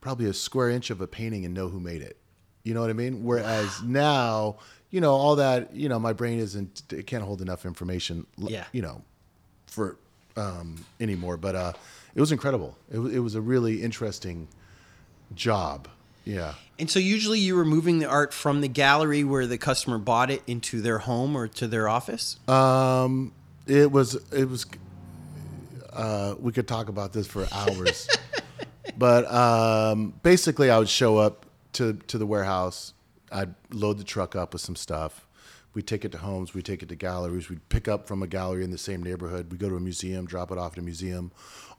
probably 0.00 0.26
a 0.26 0.34
square 0.34 0.70
inch 0.70 0.90
of 0.90 1.00
a 1.00 1.06
painting 1.06 1.44
and 1.44 1.54
know 1.54 1.68
who 1.68 1.80
made 1.80 2.02
it. 2.02 2.16
You 2.62 2.74
know 2.74 2.80
what 2.80 2.90
I 2.90 2.94
mean? 2.94 3.24
Whereas 3.24 3.82
now, 3.82 4.56
you 4.90 5.00
know, 5.00 5.12
all 5.12 5.36
that, 5.36 5.74
you 5.74 5.88
know, 5.88 5.98
my 5.98 6.12
brain 6.12 6.38
isn't, 6.38 6.82
it 6.92 7.06
can't 7.06 7.22
hold 7.24 7.40
enough 7.42 7.64
information, 7.66 8.26
Yeah. 8.38 8.64
you 8.72 8.82
know, 8.82 9.02
for 9.66 9.96
um, 10.36 10.84
anymore. 11.00 11.36
But 11.36 11.54
uh, 11.54 11.72
it 12.14 12.20
was 12.20 12.32
incredible. 12.32 12.76
It, 12.90 12.98
it 12.98 13.20
was 13.20 13.34
a 13.34 13.40
really 13.40 13.82
interesting 13.82 14.48
job. 15.34 15.88
Yeah. 16.24 16.54
And 16.78 16.90
so 16.90 16.98
usually 16.98 17.38
you 17.38 17.54
were 17.54 17.64
moving 17.66 17.98
the 17.98 18.06
art 18.06 18.32
from 18.32 18.60
the 18.62 18.68
gallery 18.68 19.24
where 19.24 19.46
the 19.46 19.58
customer 19.58 19.98
bought 19.98 20.30
it 20.30 20.42
into 20.46 20.80
their 20.80 20.98
home 20.98 21.36
or 21.36 21.48
to 21.48 21.66
their 21.68 21.88
office. 21.88 22.38
Um, 22.48 23.32
it 23.66 23.90
was 23.90 24.14
it 24.32 24.48
was. 24.48 24.66
Uh, 25.92 26.34
we 26.40 26.50
could 26.52 26.66
talk 26.66 26.88
about 26.88 27.12
this 27.12 27.26
for 27.26 27.46
hours, 27.52 28.08
but 28.98 29.32
um, 29.32 30.14
basically, 30.22 30.70
I 30.70 30.78
would 30.78 30.88
show 30.88 31.18
up 31.18 31.46
to 31.74 31.94
to 32.08 32.18
the 32.18 32.26
warehouse. 32.26 32.94
I'd 33.30 33.54
load 33.72 33.98
the 33.98 34.04
truck 34.04 34.36
up 34.36 34.52
with 34.52 34.62
some 34.62 34.76
stuff. 34.76 35.26
We 35.72 35.82
take 35.82 36.04
it 36.04 36.12
to 36.12 36.18
homes. 36.18 36.54
We 36.54 36.62
take 36.62 36.82
it 36.82 36.88
to 36.90 36.94
galleries. 36.94 37.48
We'd 37.48 37.68
pick 37.68 37.88
up 37.88 38.06
from 38.06 38.22
a 38.22 38.28
gallery 38.28 38.62
in 38.62 38.70
the 38.70 38.78
same 38.78 39.02
neighborhood. 39.02 39.50
We 39.50 39.58
go 39.58 39.68
to 39.68 39.76
a 39.76 39.80
museum, 39.80 40.24
drop 40.24 40.52
it 40.52 40.58
off 40.58 40.72
at 40.74 40.78
a 40.78 40.82
museum, 40.82 41.32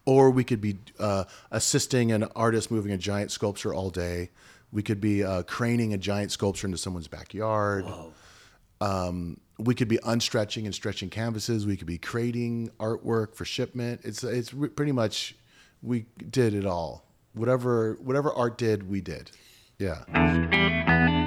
or 0.06 0.32
we 0.32 0.43
could 0.43 0.60
be 0.60 0.80
uh, 1.00 1.24
assisting 1.52 2.12
an 2.12 2.26
artist 2.36 2.71
moving 2.71 2.91
a 2.91 2.98
giant 2.98 3.32
sculpture 3.32 3.74
all 3.74 3.89
day. 3.89 4.32
We 4.74 4.84
could 4.84 5.00
be 5.00 5.24
uh, 5.24 5.43
craning 5.43 5.93
a 5.93 5.98
giant 5.98 6.32
sculpture 6.32 6.67
into 6.67 6.78
someone's 6.78 7.08
backyard 7.08 7.86
um, 8.82 9.39
we 9.57 9.75
could 9.75 9.87
be 9.87 9.97
unstretching 9.99 10.65
and 10.65 10.75
stretching 10.75 11.09
canvases. 11.09 11.65
We 11.65 11.77
could 11.77 11.87
be 11.87 11.97
creating 11.97 12.71
artwork 12.79 13.35
for 13.35 13.45
shipment. 13.45 14.01
It's 14.03 14.23
it's 14.23 14.53
re- 14.53 14.69
pretty 14.69 14.91
much 14.91 15.35
we 15.81 16.05
did 16.29 16.53
it 16.53 16.65
all. 16.65 17.05
Whatever 17.33 17.97
whatever 18.01 18.33
art 18.33 18.57
did, 18.57 18.89
we 18.89 19.01
did. 19.01 19.31
Yeah. 19.77 21.24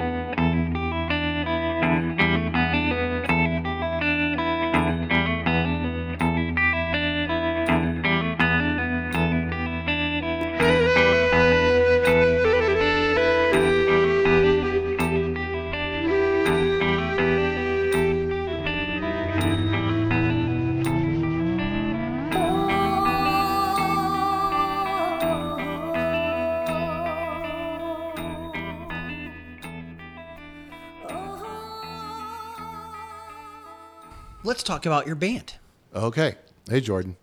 Talk 34.79 34.87
about 34.87 35.07
your 35.07 35.17
band. 35.17 35.55
Okay. 35.95 36.37
Hey 36.69 36.81
Jordan. 36.81 37.17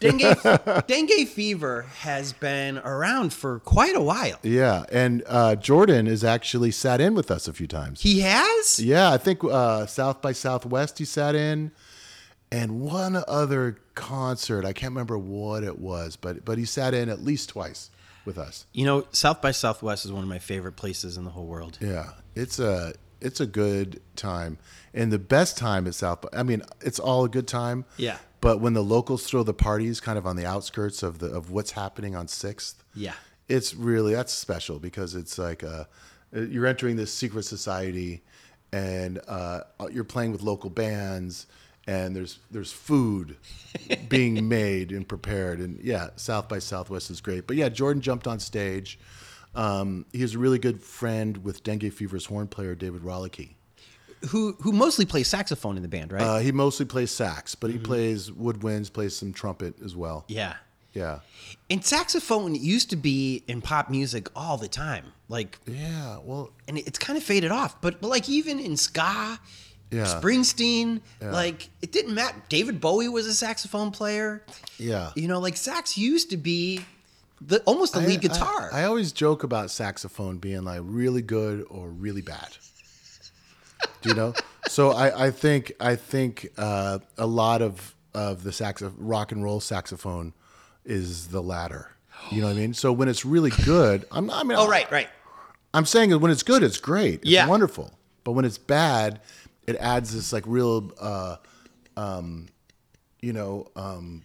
Dengue, 0.00 0.36
dengue 0.86 1.26
fever 1.26 1.82
has 2.00 2.32
been 2.32 2.78
around 2.78 3.32
for 3.32 3.58
quite 3.60 3.96
a 3.96 4.00
while. 4.00 4.38
Yeah, 4.44 4.84
and 4.92 5.24
uh, 5.26 5.56
Jordan 5.56 6.06
has 6.06 6.22
actually 6.22 6.70
sat 6.70 7.00
in 7.00 7.14
with 7.16 7.32
us 7.32 7.48
a 7.48 7.52
few 7.52 7.66
times. 7.66 8.02
He 8.02 8.20
has? 8.20 8.78
Yeah, 8.78 9.10
I 9.10 9.18
think 9.18 9.42
uh, 9.42 9.86
South 9.86 10.22
by 10.22 10.30
Southwest 10.30 10.98
he 10.98 11.04
sat 11.04 11.34
in, 11.34 11.72
and 12.52 12.80
one 12.80 13.22
other 13.26 13.78
concert. 13.96 14.64
I 14.64 14.72
can't 14.72 14.92
remember 14.92 15.18
what 15.18 15.64
it 15.64 15.80
was, 15.80 16.14
but 16.14 16.44
but 16.44 16.58
he 16.58 16.64
sat 16.64 16.94
in 16.94 17.08
at 17.08 17.24
least 17.24 17.48
twice 17.48 17.90
with 18.24 18.38
us. 18.38 18.66
You 18.72 18.86
know, 18.86 19.04
South 19.10 19.42
by 19.42 19.50
Southwest 19.50 20.04
is 20.04 20.12
one 20.12 20.22
of 20.22 20.28
my 20.28 20.38
favorite 20.38 20.76
places 20.76 21.16
in 21.16 21.24
the 21.24 21.30
whole 21.30 21.46
world. 21.46 21.76
Yeah, 21.80 22.10
it's 22.36 22.60
a 22.60 22.94
it's 23.20 23.40
a 23.40 23.46
good 23.46 24.00
time, 24.16 24.58
and 24.94 25.12
the 25.12 25.18
best 25.18 25.56
time 25.58 25.86
at 25.86 25.94
South. 25.94 26.22
by 26.22 26.28
I 26.32 26.42
mean, 26.42 26.62
it's 26.80 26.98
all 26.98 27.24
a 27.24 27.28
good 27.28 27.46
time. 27.48 27.84
Yeah. 27.96 28.18
But 28.40 28.60
when 28.60 28.72
the 28.74 28.84
locals 28.84 29.26
throw 29.26 29.42
the 29.42 29.52
parties, 29.54 30.00
kind 30.00 30.16
of 30.16 30.24
on 30.26 30.36
the 30.36 30.46
outskirts 30.46 31.02
of 31.02 31.18
the 31.18 31.26
of 31.26 31.50
what's 31.50 31.72
happening 31.72 32.14
on 32.14 32.28
Sixth, 32.28 32.84
Yeah. 32.94 33.14
it's 33.48 33.74
really 33.74 34.14
that's 34.14 34.32
special 34.32 34.78
because 34.78 35.14
it's 35.16 35.38
like 35.38 35.64
uh, 35.64 35.84
you're 36.32 36.66
entering 36.66 36.96
this 36.96 37.12
secret 37.12 37.44
society, 37.44 38.22
and 38.72 39.18
uh, 39.26 39.60
you're 39.90 40.04
playing 40.04 40.30
with 40.32 40.42
local 40.42 40.70
bands, 40.70 41.46
and 41.86 42.14
there's 42.14 42.38
there's 42.50 42.70
food 42.72 43.36
being 44.08 44.48
made 44.48 44.92
and 44.92 45.08
prepared, 45.08 45.58
and 45.58 45.80
yeah, 45.82 46.10
South 46.16 46.48
by 46.48 46.58
Southwest 46.60 47.10
is 47.10 47.20
great. 47.20 47.46
But 47.46 47.56
yeah, 47.56 47.68
Jordan 47.70 48.00
jumped 48.02 48.26
on 48.28 48.38
stage. 48.38 48.98
Um, 49.58 50.06
he 50.12 50.20
has 50.20 50.34
a 50.34 50.38
really 50.38 50.58
good 50.58 50.80
friend 50.82 51.38
with 51.44 51.62
Dengue 51.62 51.92
Fever's 51.92 52.26
horn 52.26 52.46
player 52.48 52.74
David 52.74 53.02
Ralicke. 53.02 53.54
Who 54.30 54.52
who 54.60 54.72
mostly 54.72 55.04
plays 55.06 55.28
saxophone 55.28 55.76
in 55.76 55.82
the 55.82 55.88
band, 55.88 56.12
right? 56.12 56.22
Uh, 56.22 56.38
he 56.38 56.50
mostly 56.50 56.86
plays 56.86 57.10
sax, 57.10 57.54
but 57.54 57.70
he 57.70 57.78
plays 57.78 58.30
woodwinds, 58.30 58.92
plays 58.92 59.16
some 59.16 59.32
trumpet 59.32 59.74
as 59.84 59.94
well. 59.96 60.24
yeah. 60.28 60.54
Yeah. 60.94 61.20
And 61.70 61.84
saxophone 61.84 62.54
used 62.54 62.90
to 62.90 62.96
be 62.96 63.44
in 63.46 63.60
pop 63.60 63.90
music 63.90 64.28
all 64.34 64.56
the 64.56 64.66
time. 64.68 65.04
Like 65.28 65.58
Yeah. 65.66 66.18
Well, 66.24 66.50
and 66.66 66.78
it's 66.78 66.98
kind 66.98 67.16
of 67.16 67.22
faded 67.22 67.52
off. 67.52 67.80
But, 67.80 68.00
but 68.00 68.08
like 68.08 68.28
even 68.28 68.58
in 68.58 68.76
ska, 68.76 69.38
Yeah. 69.90 70.04
Springsteen, 70.06 71.00
like 71.20 71.68
it 71.82 71.92
didn't 71.92 72.14
matter. 72.14 72.42
David 72.48 72.80
Bowie 72.80 73.08
was 73.08 73.26
a 73.26 73.34
saxophone 73.34 73.90
player. 73.92 74.42
yeah. 74.78 75.12
You 75.14 75.28
know, 75.28 75.38
like 75.38 75.56
sax 75.56 75.96
used 75.98 76.30
to 76.30 76.36
be 76.36 76.80
the 77.40 77.60
almost 77.62 77.94
the 77.94 78.00
lead 78.00 78.18
I- 78.18 78.22
guitar. 78.28 78.70
I, 78.72 78.80
I 78.82 78.84
always 78.84 79.12
joke 79.12 79.42
about 79.44 79.70
saxophone 79.70 80.38
being 80.38 80.64
like 80.64 80.80
really 80.82 81.22
good 81.22 81.64
or 81.70 81.88
really 81.88 82.22
bad. 82.22 82.48
Do 84.02 84.08
you 84.10 84.14
know? 84.14 84.34
so 84.68 84.90
I, 84.90 85.26
I 85.26 85.30
think 85.30 85.72
I 85.80 85.96
think 85.96 86.48
uh, 86.58 86.98
a 87.16 87.26
lot 87.26 87.62
of 87.62 87.94
of 88.14 88.42
the 88.42 88.52
sax 88.52 88.82
rock 88.82 89.32
and 89.32 89.42
roll 89.44 89.60
saxophone 89.60 90.32
is 90.84 91.28
the 91.28 91.42
latter. 91.42 91.92
You 92.32 92.40
know 92.40 92.48
what 92.48 92.56
I 92.56 92.58
mean? 92.58 92.74
So 92.74 92.92
when 92.92 93.08
it's 93.08 93.24
really 93.24 93.50
good, 93.64 94.04
I'm 94.10 94.30
I 94.30 94.42
mean 94.42 94.58
oh, 94.58 94.66
right, 94.68 94.90
right. 94.90 95.08
I'm 95.74 95.84
saying 95.84 96.18
when 96.20 96.30
it's 96.30 96.42
good, 96.42 96.62
it's 96.62 96.78
great. 96.78 97.20
It's 97.20 97.30
Yeah. 97.30 97.46
wonderful. 97.46 97.92
But 98.24 98.32
when 98.32 98.44
it's 98.44 98.58
bad, 98.58 99.20
it 99.66 99.76
adds 99.76 100.12
this 100.14 100.32
like 100.32 100.42
real, 100.46 100.90
uh, 101.00 101.36
um, 101.96 102.48
you 103.20 103.32
know, 103.32 103.68
um, 103.76 104.22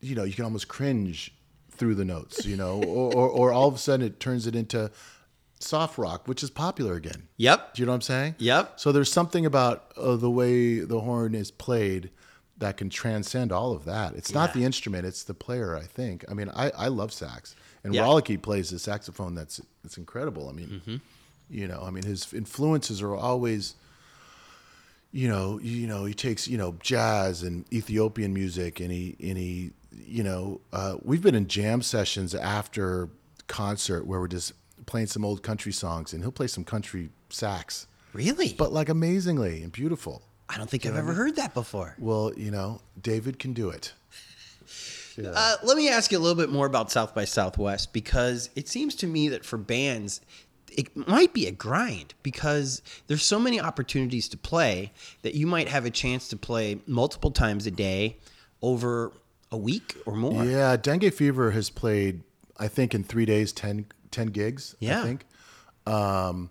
you 0.00 0.14
know, 0.14 0.24
you 0.24 0.34
can 0.34 0.44
almost 0.44 0.68
cringe 0.68 1.34
through 1.76 1.94
the 1.96 2.04
notes, 2.04 2.46
you 2.46 2.56
know, 2.56 2.82
or, 2.82 3.12
or, 3.14 3.28
or 3.28 3.52
all 3.52 3.68
of 3.68 3.74
a 3.74 3.78
sudden 3.78 4.06
it 4.06 4.20
turns 4.20 4.46
it 4.46 4.54
into 4.54 4.90
soft 5.58 5.96
rock, 5.98 6.28
which 6.28 6.42
is 6.42 6.50
popular 6.50 6.94
again. 6.94 7.28
Yep. 7.38 7.74
Do 7.74 7.82
you 7.82 7.86
know 7.86 7.92
what 7.92 7.96
I'm 7.96 8.00
saying? 8.02 8.34
Yep. 8.38 8.78
So 8.80 8.92
there's 8.92 9.10
something 9.12 9.46
about 9.46 9.92
uh, 9.96 10.16
the 10.16 10.30
way 10.30 10.80
the 10.80 11.00
horn 11.00 11.34
is 11.34 11.50
played 11.50 12.10
that 12.58 12.76
can 12.76 12.90
transcend 12.90 13.50
all 13.50 13.72
of 13.72 13.84
that. 13.86 14.14
It's 14.14 14.32
not 14.32 14.52
the 14.54 14.64
instrument; 14.64 15.04
it's 15.06 15.24
the 15.24 15.34
player. 15.34 15.76
I 15.76 15.82
think. 15.82 16.24
I 16.30 16.34
mean, 16.34 16.48
I, 16.54 16.70
I 16.70 16.88
love 16.88 17.12
sax, 17.12 17.56
and 17.82 17.92
Yeah. 17.94 18.02
Ralicke 18.02 18.40
plays 18.40 18.70
the 18.70 18.78
saxophone. 18.78 19.34
That's 19.34 19.60
that's 19.82 19.96
incredible. 19.98 20.48
I 20.48 20.52
mean, 20.52 20.68
Mm-hmm. 20.86 20.96
you 21.50 21.66
know, 21.66 21.82
I 21.84 21.90
mean, 21.90 22.04
his 22.04 22.32
influences 22.32 23.02
are 23.02 23.14
always. 23.16 23.74
You 25.14 25.28
know, 25.28 25.58
you 25.60 25.86
know, 25.86 26.06
he 26.06 26.14
takes 26.14 26.48
you 26.48 26.56
know 26.56 26.76
jazz 26.80 27.42
and 27.42 27.70
Ethiopian 27.72 28.32
music, 28.32 28.80
and 28.80 28.90
he 28.90 29.14
and 29.22 29.36
he, 29.36 29.72
you 29.94 30.22
know, 30.22 30.60
uh, 30.72 30.96
we've 31.02 31.22
been 31.22 31.34
in 31.34 31.46
jam 31.48 31.82
sessions 31.82 32.34
after 32.34 33.08
concert 33.48 34.06
where 34.06 34.20
we're 34.20 34.28
just 34.28 34.52
playing 34.86 35.06
some 35.06 35.24
old 35.24 35.42
country 35.42 35.72
songs, 35.72 36.12
and 36.12 36.22
he'll 36.22 36.32
play 36.32 36.46
some 36.46 36.64
country 36.64 37.10
sax 37.28 37.86
Really? 38.12 38.54
but 38.58 38.72
like 38.72 38.88
amazingly 38.88 39.62
and 39.62 39.72
beautiful. 39.72 40.22
I 40.48 40.58
don't 40.58 40.68
think 40.68 40.84
I've 40.84 40.96
ever 40.96 41.14
heard 41.14 41.36
that 41.36 41.54
before. 41.54 41.94
Well, 41.98 42.32
you 42.36 42.50
know, 42.50 42.80
David 43.00 43.38
can 43.38 43.52
do 43.52 43.70
it. 43.70 43.92
Uh, 45.22 45.56
let 45.62 45.76
me 45.76 45.90
ask 45.90 46.10
you 46.10 46.16
a 46.16 46.20
little 46.20 46.42
bit 46.42 46.48
more 46.50 46.64
about 46.64 46.90
South 46.90 47.14
by 47.14 47.26
Southwest 47.26 47.92
because 47.92 48.48
it 48.56 48.66
seems 48.66 48.94
to 48.94 49.06
me 49.06 49.28
that 49.28 49.44
for 49.44 49.58
bands, 49.58 50.22
it 50.70 50.96
might 51.06 51.34
be 51.34 51.46
a 51.46 51.50
grind 51.50 52.14
because 52.22 52.80
there's 53.08 53.22
so 53.22 53.38
many 53.38 53.60
opportunities 53.60 54.26
to 54.28 54.38
play 54.38 54.90
that 55.20 55.34
you 55.34 55.46
might 55.46 55.68
have 55.68 55.84
a 55.84 55.90
chance 55.90 56.28
to 56.28 56.36
play 56.38 56.80
multiple 56.86 57.30
times 57.30 57.66
a 57.66 57.70
day 57.70 58.16
over 58.62 59.12
a 59.52 59.56
week 59.56 59.96
or 60.06 60.16
more. 60.16 60.44
Yeah, 60.44 60.76
Dengue 60.76 61.12
Fever 61.12 61.52
has 61.52 61.70
played, 61.70 62.22
I 62.58 62.66
think, 62.66 62.94
in 62.94 63.04
three 63.04 63.26
days, 63.26 63.52
10, 63.52 63.86
10 64.10 64.26
gigs. 64.28 64.74
Yeah. 64.80 65.00
I 65.00 65.04
think. 65.04 65.26
Um, 65.86 66.50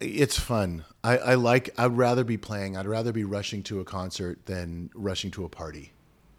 it's 0.00 0.38
fun. 0.38 0.84
I, 1.04 1.18
I 1.18 1.34
like. 1.34 1.70
I'd 1.78 1.96
rather 1.96 2.24
be 2.24 2.36
playing. 2.36 2.76
I'd 2.76 2.86
rather 2.86 3.12
be 3.12 3.24
rushing 3.24 3.62
to 3.64 3.80
a 3.80 3.84
concert 3.84 4.46
than 4.46 4.90
rushing 4.94 5.30
to 5.32 5.44
a 5.44 5.48
party, 5.48 5.92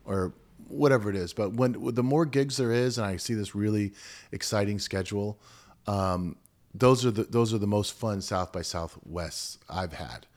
or 0.03 0.33
whatever 0.67 1.09
it 1.09 1.15
is. 1.15 1.33
But 1.33 1.53
when 1.53 1.93
the 1.93 2.03
more 2.03 2.25
gigs 2.25 2.57
there 2.57 2.71
is, 2.71 2.97
and 2.97 3.07
I 3.07 3.17
see 3.17 3.33
this 3.33 3.55
really 3.55 3.93
exciting 4.31 4.79
schedule, 4.79 5.39
um, 5.87 6.35
those 6.77 7.05
are 7.05 7.11
the 7.11 7.23
those 7.23 7.53
are 7.53 7.57
the 7.57 7.67
most 7.67 7.93
fun 7.93 8.21
South 8.21 8.51
by 8.51 8.61
Southwest 8.61 9.59
I've 9.69 9.93
had. 9.93 10.27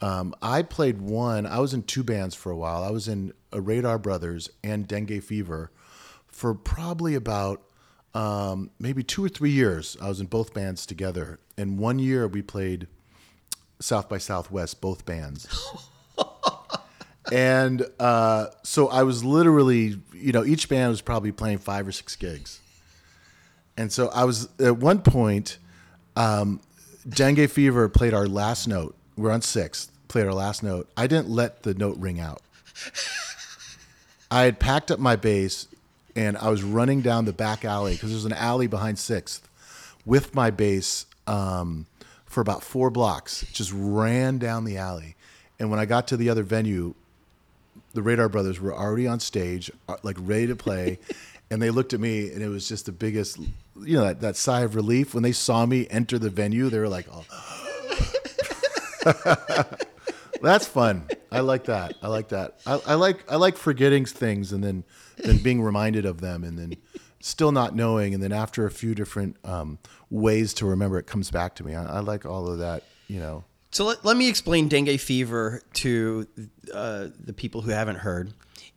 Um, 0.00 0.34
I 0.40 0.62
played 0.62 1.00
one. 1.00 1.46
I 1.46 1.58
was 1.58 1.74
in 1.74 1.82
two 1.82 2.02
bands 2.02 2.34
for 2.34 2.50
a 2.50 2.56
while. 2.56 2.82
I 2.82 2.90
was 2.90 3.06
in 3.06 3.32
a 3.52 3.60
Radar 3.60 3.98
Brothers 3.98 4.50
and 4.62 4.88
Dengue 4.88 5.22
Fever 5.22 5.70
for 6.26 6.54
probably 6.54 7.14
about 7.14 7.62
um, 8.14 8.70
maybe 8.78 9.02
two 9.02 9.24
or 9.24 9.28
three 9.28 9.50
years. 9.50 9.96
I 10.00 10.08
was 10.08 10.20
in 10.20 10.26
both 10.26 10.54
bands 10.54 10.86
together. 10.86 11.38
And 11.56 11.78
one 11.78 11.98
year 11.98 12.26
we 12.26 12.42
played 12.42 12.86
South 13.80 14.08
by 14.08 14.18
Southwest, 14.18 14.80
both 14.80 15.04
bands. 15.04 15.46
and 17.32 17.86
uh, 18.00 18.46
so 18.62 18.88
I 18.88 19.02
was 19.02 19.24
literally, 19.24 20.00
you 20.12 20.32
know, 20.32 20.44
each 20.44 20.68
band 20.68 20.90
was 20.90 21.00
probably 21.00 21.32
playing 21.32 21.58
five 21.58 21.86
or 21.86 21.92
six 21.92 22.16
gigs. 22.16 22.60
And 23.76 23.92
so 23.92 24.08
I 24.08 24.24
was 24.24 24.48
at 24.60 24.76
one 24.76 25.00
point, 25.02 25.58
um, 26.16 26.60
Dengue 27.08 27.48
Fever 27.50 27.88
played 27.88 28.14
our 28.14 28.26
last 28.26 28.66
note. 28.66 28.94
We're 29.16 29.30
on 29.30 29.42
sixth, 29.42 29.90
played 30.08 30.26
our 30.26 30.34
last 30.34 30.62
note. 30.62 30.88
I 30.96 31.06
didn't 31.06 31.28
let 31.28 31.62
the 31.62 31.74
note 31.74 31.96
ring 31.98 32.20
out. 32.20 32.42
I 34.30 34.42
had 34.42 34.58
packed 34.58 34.90
up 34.90 34.98
my 34.98 35.16
bass 35.16 35.68
and 36.16 36.36
I 36.38 36.48
was 36.50 36.62
running 36.62 37.00
down 37.00 37.24
the 37.24 37.32
back 37.32 37.64
alley 37.64 37.94
because 37.94 38.10
there's 38.10 38.24
an 38.24 38.32
alley 38.32 38.66
behind 38.66 38.98
sixth 38.98 39.48
with 40.04 40.34
my 40.34 40.50
bass 40.50 41.06
um, 41.26 41.86
for 42.26 42.40
about 42.40 42.62
four 42.62 42.90
blocks. 42.90 43.44
Just 43.52 43.72
ran 43.74 44.38
down 44.38 44.64
the 44.64 44.76
alley. 44.76 45.16
And 45.58 45.70
when 45.70 45.78
I 45.78 45.86
got 45.86 46.08
to 46.08 46.16
the 46.16 46.30
other 46.30 46.42
venue, 46.42 46.94
the 47.92 48.02
Radar 48.02 48.28
Brothers 48.28 48.60
were 48.60 48.74
already 48.74 49.06
on 49.06 49.20
stage, 49.20 49.70
uh, 49.88 49.96
like 50.02 50.16
ready 50.18 50.48
to 50.48 50.56
play. 50.56 50.98
and 51.50 51.62
they 51.62 51.70
looked 51.70 51.92
at 51.92 52.00
me, 52.00 52.30
and 52.30 52.42
it 52.42 52.48
was 52.48 52.68
just 52.68 52.86
the 52.86 52.92
biggest, 52.92 53.38
you 53.82 53.96
know, 53.96 54.04
that, 54.04 54.20
that 54.20 54.36
sigh 54.36 54.60
of 54.62 54.74
relief 54.74 55.14
when 55.14 55.22
they 55.22 55.32
saw 55.32 55.66
me 55.66 55.86
enter 55.90 56.18
the 56.18 56.30
venue. 56.30 56.68
They 56.70 56.78
were 56.78 56.88
like, 56.88 57.06
"Oh, 57.12 57.24
that's 60.42 60.66
fun. 60.66 61.08
I 61.32 61.40
like 61.40 61.64
that. 61.64 61.94
I 62.02 62.08
like 62.08 62.28
that. 62.28 62.60
I, 62.66 62.80
I 62.86 62.94
like 62.94 63.30
I 63.30 63.36
like 63.36 63.56
forgetting 63.56 64.04
things 64.06 64.52
and 64.52 64.62
then 64.62 64.84
then 65.16 65.38
being 65.38 65.62
reminded 65.62 66.04
of 66.04 66.20
them, 66.20 66.44
and 66.44 66.58
then 66.58 66.76
still 67.20 67.52
not 67.52 67.74
knowing, 67.74 68.14
and 68.14 68.22
then 68.22 68.32
after 68.32 68.66
a 68.66 68.70
few 68.70 68.94
different 68.94 69.36
um, 69.44 69.78
ways 70.10 70.54
to 70.54 70.66
remember, 70.66 70.98
it 70.98 71.06
comes 71.06 71.30
back 71.30 71.54
to 71.56 71.64
me. 71.64 71.74
I, 71.74 71.96
I 71.96 72.00
like 72.00 72.26
all 72.26 72.48
of 72.48 72.58
that. 72.58 72.84
You 73.08 73.20
know, 73.20 73.44
So 73.70 73.84
let, 73.84 74.04
let 74.04 74.16
me 74.16 74.28
explain 74.28 74.68
dengue 74.68 74.98
fever 74.98 75.60
to 75.74 76.26
uh, 76.72 77.08
the 77.18 77.34
people 77.34 77.60
who 77.60 77.70
haven't 77.70 77.96
heard. 77.96 78.32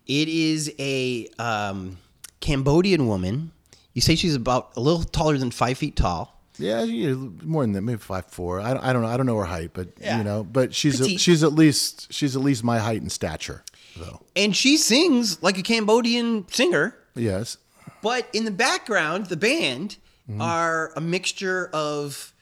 It 0.06 0.28
is 0.28 0.74
a 0.80 1.28
um, 1.40 1.98
Cambodian 2.42 3.08
woman. 3.08 3.52
You 3.98 4.02
say 4.02 4.14
she's 4.16 4.36
about 4.36 4.74
a 4.76 4.80
little 4.80 5.04
taller 5.04 5.40
than 5.40 5.50
five 5.50 5.76
feet 5.80 5.96
tall. 5.96 6.40
Yeah, 6.60 6.84
yeah, 6.84 7.16
more 7.16 7.64
than 7.64 7.72
that, 7.72 7.82
maybe 7.82 7.98
five 7.98 8.28
four. 8.28 8.60
I, 8.60 8.74
I 8.90 8.94
don't 8.94 9.02
know. 9.02 9.08
I 9.08 9.18
don't 9.18 9.26
know 9.26 9.38
her 9.38 9.46
height, 9.46 9.72
but 9.74 9.88
Yeah. 10.00 10.20
you 10.20 10.24
know, 10.24 10.44
but 10.44 10.76
she's 10.76 11.00
Petite. 11.02 11.20
she's 11.20 11.42
at 11.44 11.54
least 11.54 12.14
she's 12.14 12.36
at 12.36 12.44
least 12.44 12.64
my 12.64 12.78
height 12.78 13.02
and 13.02 13.12
stature, 13.12 13.64
though. 13.98 14.22
And 14.36 14.56
she 14.56 14.78
sings 14.78 15.42
like 15.42 15.58
a 15.58 15.64
Cambodian 15.64 16.46
singer, 16.52 16.96
Yes. 17.16 17.58
but 18.04 18.28
in 18.34 18.46
the 18.46 18.52
background, 18.52 19.26
the 19.28 19.36
band 19.38 19.98
are 20.40 20.92
a 20.96 21.02
mixture 21.02 21.68
of 21.74 22.36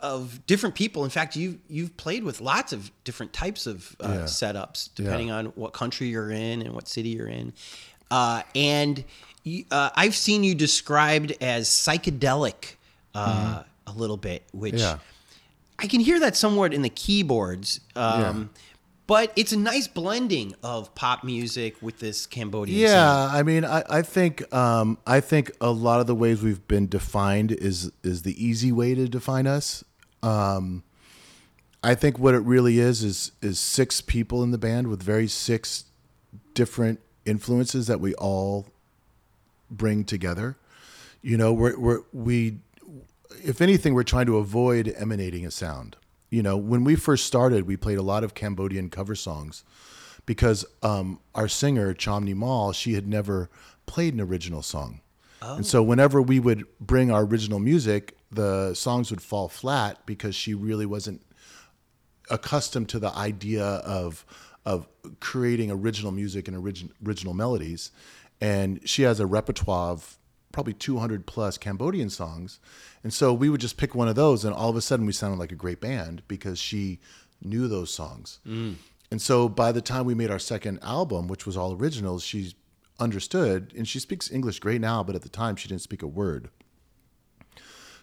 of 0.00 0.46
different 0.46 0.74
people. 0.76 1.04
In 1.04 1.10
fact, 1.10 1.36
you 1.36 1.58
you've 1.68 1.94
played 1.98 2.24
with 2.24 2.40
lots 2.40 2.72
of 2.72 2.90
different 3.04 3.34
types 3.34 3.66
of 3.66 3.94
uh, 4.00 4.08
Yeah. 4.08 4.18
setups 4.24 4.88
depending 4.94 5.30
on 5.30 5.46
what 5.56 5.74
country 5.74 6.08
you're 6.08 6.30
in 6.30 6.62
and 6.62 6.72
what 6.72 6.88
city 6.88 7.10
you're 7.10 7.28
in. 7.28 7.52
Uh, 8.10 8.42
and 8.54 9.04
you, 9.46 9.64
uh, 9.70 9.90
I've 9.94 10.14
seen 10.14 10.44
you 10.44 10.54
described 10.54 11.32
as 11.40 11.68
psychedelic 11.68 12.74
uh, 13.14 13.62
a 13.86 13.92
little 13.92 14.16
bit, 14.16 14.42
which 14.52 14.74
Yeah. 14.74 14.98
I 15.78 15.86
can 15.86 16.00
hear 16.00 16.18
that 16.20 16.36
somewhat 16.36 16.72
in 16.74 16.82
the 16.82 16.88
keyboards. 16.90 17.80
Um, 17.94 18.50
But 19.06 19.32
it's 19.36 19.52
a 19.52 19.56
nice 19.56 19.86
blending 19.86 20.56
of 20.64 20.92
pop 20.96 21.22
music 21.22 21.76
with 21.80 22.00
this 22.00 22.26
Cambodian. 22.26 22.88
sound. 22.88 23.30
Yeah, 23.32 23.38
I 23.38 23.44
mean, 23.44 23.64
I, 23.64 23.84
I 23.88 24.02
think 24.02 24.52
um, 24.52 24.98
I 25.06 25.20
think 25.20 25.52
a 25.60 25.70
lot 25.70 26.00
of 26.00 26.08
the 26.08 26.14
ways 26.16 26.42
we've 26.42 26.66
been 26.66 26.88
defined 26.88 27.52
is 27.52 27.92
is 28.02 28.22
the 28.22 28.34
easy 28.44 28.72
way 28.72 28.96
to 28.96 29.06
define 29.06 29.46
us. 29.46 29.84
Um, 30.24 30.82
I 31.84 31.94
think 31.94 32.18
what 32.18 32.34
it 32.34 32.40
really 32.40 32.80
is 32.80 33.04
is 33.04 33.30
is 33.40 33.60
six 33.60 34.00
people 34.00 34.42
in 34.42 34.50
the 34.50 34.58
band 34.58 34.88
with 34.88 35.04
very 35.04 35.28
six 35.28 35.84
different 36.54 36.98
influences 37.24 37.86
that 37.86 38.00
we 38.00 38.12
all 38.14 38.66
bring 39.70 40.04
together. 40.04 40.56
You 41.22 41.36
know, 41.36 41.52
we're, 41.52 41.78
we're 41.78 42.00
we 42.12 42.58
if 43.42 43.60
anything, 43.60 43.94
we're 43.94 44.02
trying 44.02 44.26
to 44.26 44.38
avoid 44.38 44.94
emanating 44.96 45.46
a 45.46 45.50
sound. 45.50 45.96
You 46.30 46.42
know, 46.42 46.56
when 46.56 46.84
we 46.84 46.96
first 46.96 47.26
started, 47.26 47.66
we 47.66 47.76
played 47.76 47.98
a 47.98 48.02
lot 48.02 48.24
of 48.24 48.34
Cambodian 48.34 48.90
cover 48.90 49.14
songs 49.14 49.64
because 50.24 50.64
um, 50.82 51.20
our 51.34 51.48
singer 51.48 51.94
Chhom 51.94 52.28
Nimol, 52.28 52.74
she 52.74 52.94
had 52.94 53.06
never 53.06 53.48
played 53.86 54.14
an 54.14 54.20
original 54.20 54.62
song, 54.62 55.00
and 55.56 55.66
so 55.66 55.82
whenever 55.82 56.20
we 56.20 56.40
would 56.40 56.64
bring 56.80 57.10
our 57.10 57.24
original 57.24 57.60
music, 57.60 58.16
the 58.30 58.74
songs 58.74 59.10
would 59.10 59.22
fall 59.22 59.48
flat 59.48 60.04
because 60.06 60.34
she 60.34 60.54
really 60.54 60.86
wasn't 60.86 61.22
accustomed 62.30 62.88
to 62.88 62.98
the 62.98 63.10
idea 63.14 63.64
of 63.64 64.24
of 64.64 64.88
creating 65.20 65.70
original 65.70 66.10
music 66.10 66.48
and 66.48 66.56
origin, 66.56 66.90
original 67.06 67.34
melodies, 67.34 67.92
and 68.40 68.80
she 68.88 69.02
has 69.02 69.20
a 69.20 69.26
repertoire 69.26 69.90
of 69.90 70.18
probably 70.52 70.72
200 70.72 71.26
plus 71.26 71.58
Cambodian 71.58 72.10
songs, 72.10 72.58
and 73.02 73.12
so 73.12 73.32
we 73.32 73.48
would 73.48 73.60
just 73.60 73.76
pick 73.76 73.94
one 73.94 74.08
of 74.08 74.14
those, 74.16 74.44
and 74.44 74.54
all 74.54 74.70
of 74.70 74.76
a 74.76 74.80
sudden 74.80 75.06
we 75.06 75.12
sounded 75.12 75.38
like 75.38 75.52
a 75.52 75.56
great 75.56 75.80
band 75.80 76.22
because 76.28 76.58
she 76.58 76.98
knew 77.42 77.68
those 77.68 77.92
songs. 77.92 78.38
Mm. 78.46 78.76
And 79.10 79.22
so 79.22 79.48
by 79.48 79.72
the 79.72 79.80
time 79.80 80.04
we 80.04 80.14
made 80.14 80.30
our 80.30 80.38
second 80.38 80.80
album, 80.82 81.28
which 81.28 81.46
was 81.46 81.56
all 81.56 81.74
originals, 81.74 82.22
she 82.24 82.54
understood, 82.98 83.72
and 83.76 83.86
she 83.86 83.98
speaks 83.98 84.30
English 84.30 84.58
great 84.58 84.80
now, 84.80 85.02
but 85.02 85.14
at 85.14 85.22
the 85.22 85.28
time 85.28 85.56
she 85.56 85.68
didn't 85.68 85.82
speak 85.82 86.02
a 86.02 86.06
word. 86.06 86.48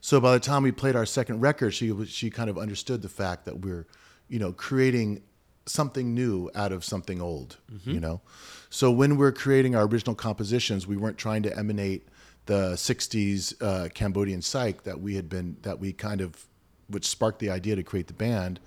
So 0.01 0.19
by 0.19 0.33
the 0.33 0.39
time 0.39 0.63
we 0.63 0.71
played 0.71 0.95
our 0.95 1.05
second 1.05 1.39
record, 1.39 1.73
she 1.73 2.05
she 2.05 2.29
kind 2.29 2.49
of 2.49 2.57
understood 2.57 3.01
the 3.01 3.09
fact 3.09 3.45
that 3.45 3.61
we're, 3.61 3.87
you 4.27 4.37
know, 4.37 4.51
creating 4.51 5.23
something 5.65 6.13
new 6.13 6.49
out 6.55 6.71
of 6.71 6.83
something 6.83 7.21
old, 7.21 7.57
you 7.85 7.99
know. 7.99 8.21
So 8.69 8.91
when 8.91 9.17
we're 9.17 9.31
creating 9.31 9.75
our 9.75 9.85
original 9.85 10.15
compositions, 10.15 10.87
we 10.87 10.97
weren't 10.97 11.17
trying 11.17 11.43
to 11.43 11.57
emanate 11.57 12.07
the 12.45 12.73
'60s 12.73 13.53
uh, 13.61 13.89
Cambodian 13.93 14.41
psych 14.41 14.83
that 14.83 14.99
we 14.99 15.15
had 15.15 15.29
been 15.29 15.57
that 15.61 15.79
we 15.79 15.93
kind 15.93 16.21
of, 16.21 16.45
which 16.87 17.07
sparked 17.07 17.39
the 17.39 17.49
idea 17.49 17.75
to 17.75 17.83
create 17.83 18.07
the 18.07 18.13
band, 18.13 18.59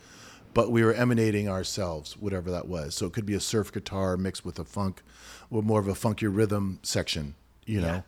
but 0.54 0.70
we 0.70 0.84
were 0.84 0.94
emanating 0.94 1.48
ourselves, 1.48 2.16
whatever 2.16 2.50
that 2.50 2.68
was. 2.68 2.94
So 2.94 3.06
it 3.06 3.12
could 3.12 3.26
be 3.26 3.34
a 3.34 3.40
surf 3.40 3.72
guitar 3.72 4.16
mixed 4.16 4.44
with 4.44 4.58
a 4.58 4.64
funk, 4.64 5.02
or 5.50 5.62
more 5.62 5.80
of 5.80 5.88
a 5.88 5.94
funky 5.94 6.26
rhythm 6.26 6.78
section, 6.82 7.34
you 7.64 7.80
know 7.80 8.04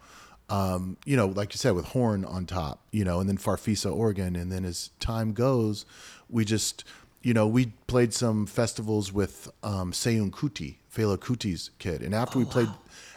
um, 0.50 0.96
you 1.04 1.16
know, 1.16 1.26
like 1.26 1.52
you 1.52 1.58
said, 1.58 1.74
with 1.74 1.86
horn 1.86 2.24
on 2.24 2.46
top, 2.46 2.80
you 2.90 3.04
know, 3.04 3.20
and 3.20 3.28
then 3.28 3.36
Farfisa 3.36 3.94
organ. 3.94 4.34
And 4.34 4.50
then 4.50 4.64
as 4.64 4.90
time 4.98 5.32
goes, 5.32 5.84
we 6.28 6.44
just, 6.44 6.84
you 7.28 7.34
know, 7.34 7.46
we 7.46 7.66
played 7.88 8.14
some 8.14 8.46
festivals 8.46 9.12
with 9.12 9.50
um, 9.62 9.92
Seun 9.92 10.30
Kuti, 10.30 10.76
Fela 10.90 11.18
Kuti's 11.18 11.68
kid. 11.78 12.00
And 12.00 12.14
after 12.14 12.38
we 12.38 12.46
played, 12.46 12.70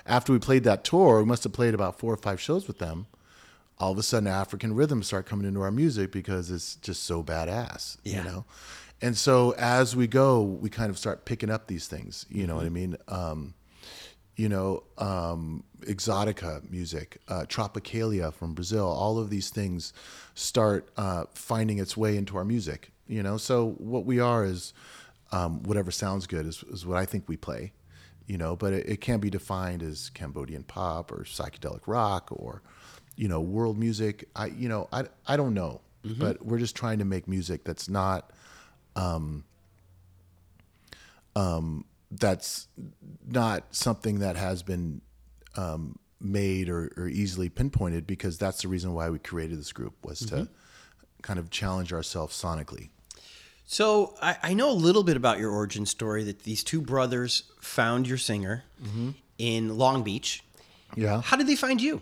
after 0.06 0.34
we 0.34 0.40
played 0.40 0.66
that 0.66 0.84
tour, 0.84 1.20
we 1.20 1.26
must 1.26 1.46
have 1.46 1.54
played 1.54 1.74
about 1.74 1.98
four 1.98 2.14
or 2.14 2.18
five 2.18 2.42
shows 2.42 2.68
with 2.68 2.80
them. 2.80 3.08
All 3.80 3.94
of 3.94 3.98
a 3.98 4.04
sudden, 4.04 4.28
African 4.28 4.76
rhythms 4.76 5.08
start 5.08 5.26
coming 5.26 5.48
into 5.48 5.62
our 5.62 5.72
music 5.72 6.12
because 6.12 6.52
it's 6.52 6.76
just 6.76 7.04
so 7.04 7.24
badass, 7.24 8.00
Yeah. 8.04 8.18
you 8.18 8.24
know. 8.30 8.46
And 9.02 9.18
so 9.18 9.52
as 9.58 9.96
we 9.96 10.08
go, 10.08 10.42
we 10.42 10.70
kind 10.70 10.90
of 10.90 10.98
start 10.98 11.24
picking 11.24 11.50
up 11.50 11.68
these 11.68 11.88
things. 11.88 12.26
You 12.30 12.48
know 12.48 12.58
what 12.58 12.66
I 12.66 12.70
mean? 12.70 12.98
Um, 13.08 13.54
you 14.36 14.50
know, 14.50 14.84
um, 14.98 15.64
exotica 15.84 16.70
music, 16.70 17.20
uh, 17.30 17.46
tropicalia 17.48 18.34
from 18.34 18.56
Brazil, 18.56 18.88
all 18.88 19.18
of 19.20 19.30
these 19.30 19.50
things 19.50 19.94
start 20.36 20.90
uh, 20.98 21.24
finding 21.34 21.80
its 21.80 21.96
way 21.96 22.18
into 22.18 22.36
our 22.36 22.44
music. 22.46 22.91
You 23.08 23.24
know, 23.24 23.38
so 23.38 23.76
what 23.78 24.06
we 24.06 24.20
are 24.20 24.46
is 24.46 24.74
um, 25.32 25.64
whatever 25.64 25.92
sounds 25.92 26.28
good 26.28 26.46
is, 26.46 26.64
is 26.72 26.86
what 26.86 26.98
I 26.98 27.06
think 27.06 27.28
we 27.28 27.38
play. 27.38 27.74
You 28.28 28.38
know, 28.38 28.56
but 28.56 28.72
it, 28.72 28.88
it 28.88 29.02
can 29.02 29.20
be 29.20 29.30
defined 29.30 29.84
as 29.84 30.10
Cambodian 30.10 30.64
pop 30.64 31.12
or 31.12 31.24
psychedelic 31.26 31.82
rock 31.86 32.30
or, 32.32 32.62
you 33.18 33.28
know, 33.28 33.42
world 33.42 33.78
music. 33.78 34.30
I, 34.36 34.46
you 34.48 34.70
know, 34.70 34.88
I, 34.94 35.06
I 35.28 35.36
don't 35.36 35.54
know, 35.54 35.82
but 36.18 36.46
we're 36.46 36.60
just 36.60 36.76
trying 36.76 37.00
to 37.00 37.06
make 37.06 37.28
music 37.28 37.64
that's 37.66 37.90
not 37.90 38.32
um, 38.96 39.44
um, 41.36 41.86
that's 42.12 42.68
not 43.28 43.64
something 43.76 44.20
that 44.20 44.36
has 44.36 44.64
been 44.64 45.02
um, 45.58 45.98
made 46.20 46.70
or, 46.70 46.92
or 46.98 47.08
easily 47.08 47.50
pinpointed 47.50 48.06
because 48.08 48.38
that's 48.38 48.62
the 48.62 48.68
reason 48.68 48.94
why 48.94 49.10
we 49.10 49.20
created 49.20 49.58
this 49.58 49.72
group 49.72 49.94
was 50.06 50.20
to 50.20 50.48
kind 51.22 51.40
of 51.40 51.50
challenge 51.50 51.94
ourselves 51.94 52.40
sonically. 52.42 52.90
So 53.66 54.16
I, 54.22 54.38
I 54.44 54.54
know 54.54 54.70
a 54.70 54.74
little 54.74 55.04
bit 55.04 55.16
about 55.16 55.40
your 55.40 55.52
origin 55.52 55.86
story 55.86 56.24
that 56.26 56.44
these 56.44 56.64
two 56.64 56.82
brothers 56.82 57.44
found 57.62 58.08
your 58.08 58.18
singer 58.18 58.64
in 59.38 59.78
Long 59.78 60.04
Beach. 60.04 60.44
Yeah. 60.96 61.22
How 61.22 61.38
did 61.38 61.48
they 61.48 61.56
find 61.56 61.82
you? 61.82 62.02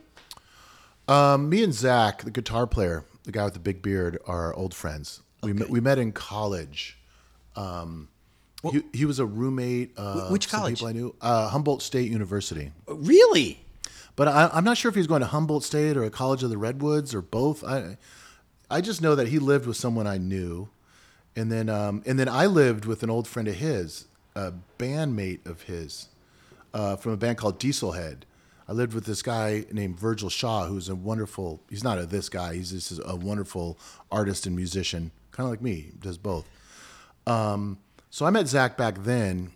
Um, 1.07 1.49
me 1.49 1.63
and 1.63 1.73
Zach, 1.73 2.23
the 2.23 2.31
guitar 2.31 2.65
player, 2.65 3.03
the 3.23 3.31
guy 3.31 3.43
with 3.45 3.53
the 3.53 3.59
big 3.59 3.81
beard, 3.81 4.17
are 4.25 4.53
old 4.55 4.73
friends. 4.73 5.21
We 5.43 5.53
met, 5.53 5.69
we 5.69 5.79
met 5.79 5.99
in 5.99 6.11
college. 6.11 6.97
Um, 7.55 8.09
he, 8.71 8.83
he 8.93 9.05
was 9.05 9.19
a 9.19 9.25
roommate. 9.25 9.93
Uh, 9.95 10.29
which 10.29 10.49
college? 10.49 10.75
People 10.79 10.87
I 10.87 10.91
knew. 10.91 11.15
Uh, 11.21 11.49
Humboldt 11.49 11.81
State 11.81 12.11
University. 12.11 12.71
Really? 12.87 13.59
But 14.15 14.27
I, 14.27 14.49
I'm 14.51 14.63
not 14.63 14.77
sure 14.77 14.89
if 14.89 14.95
he 14.95 14.99
was 14.99 15.07
going 15.07 15.21
to 15.21 15.27
Humboldt 15.27 15.63
State 15.63 15.95
or 15.95 16.03
a 16.03 16.09
College 16.09 16.43
of 16.43 16.49
the 16.49 16.57
Redwoods 16.57 17.15
or 17.15 17.21
both. 17.21 17.63
I, 17.63 17.97
I 18.69 18.81
just 18.81 19.01
know 19.01 19.15
that 19.15 19.27
he 19.29 19.39
lived 19.39 19.65
with 19.65 19.77
someone 19.77 20.05
I 20.07 20.17
knew, 20.17 20.69
and 21.35 21.51
then 21.51 21.69
um, 21.69 22.03
and 22.05 22.19
then 22.19 22.29
I 22.29 22.45
lived 22.45 22.85
with 22.85 23.03
an 23.03 23.09
old 23.09 23.27
friend 23.27 23.47
of 23.47 23.55
his, 23.55 24.05
a 24.35 24.53
bandmate 24.77 25.45
of 25.45 25.63
his, 25.63 26.09
uh, 26.73 26.95
from 26.95 27.13
a 27.13 27.17
band 27.17 27.37
called 27.37 27.59
Dieselhead. 27.59 28.23
I 28.67 28.73
lived 28.73 28.93
with 28.93 29.05
this 29.05 29.23
guy 29.23 29.65
named 29.71 29.99
Virgil 29.99 30.29
Shaw, 30.29 30.67
who's 30.67 30.89
a 30.89 30.95
wonderful. 30.95 31.61
He's 31.69 31.83
not 31.83 31.97
a 31.97 32.05
this 32.05 32.29
guy. 32.29 32.53
He's 32.53 32.71
just 32.71 33.01
a 33.03 33.15
wonderful 33.15 33.79
artist 34.11 34.45
and 34.45 34.55
musician, 34.55 35.11
kind 35.31 35.45
of 35.47 35.51
like 35.51 35.61
me. 35.61 35.91
Does 35.99 36.19
both. 36.19 36.47
Um, 37.25 37.79
so 38.11 38.25
I 38.25 38.29
met 38.29 38.47
Zach 38.47 38.77
back 38.77 39.03
then, 39.03 39.51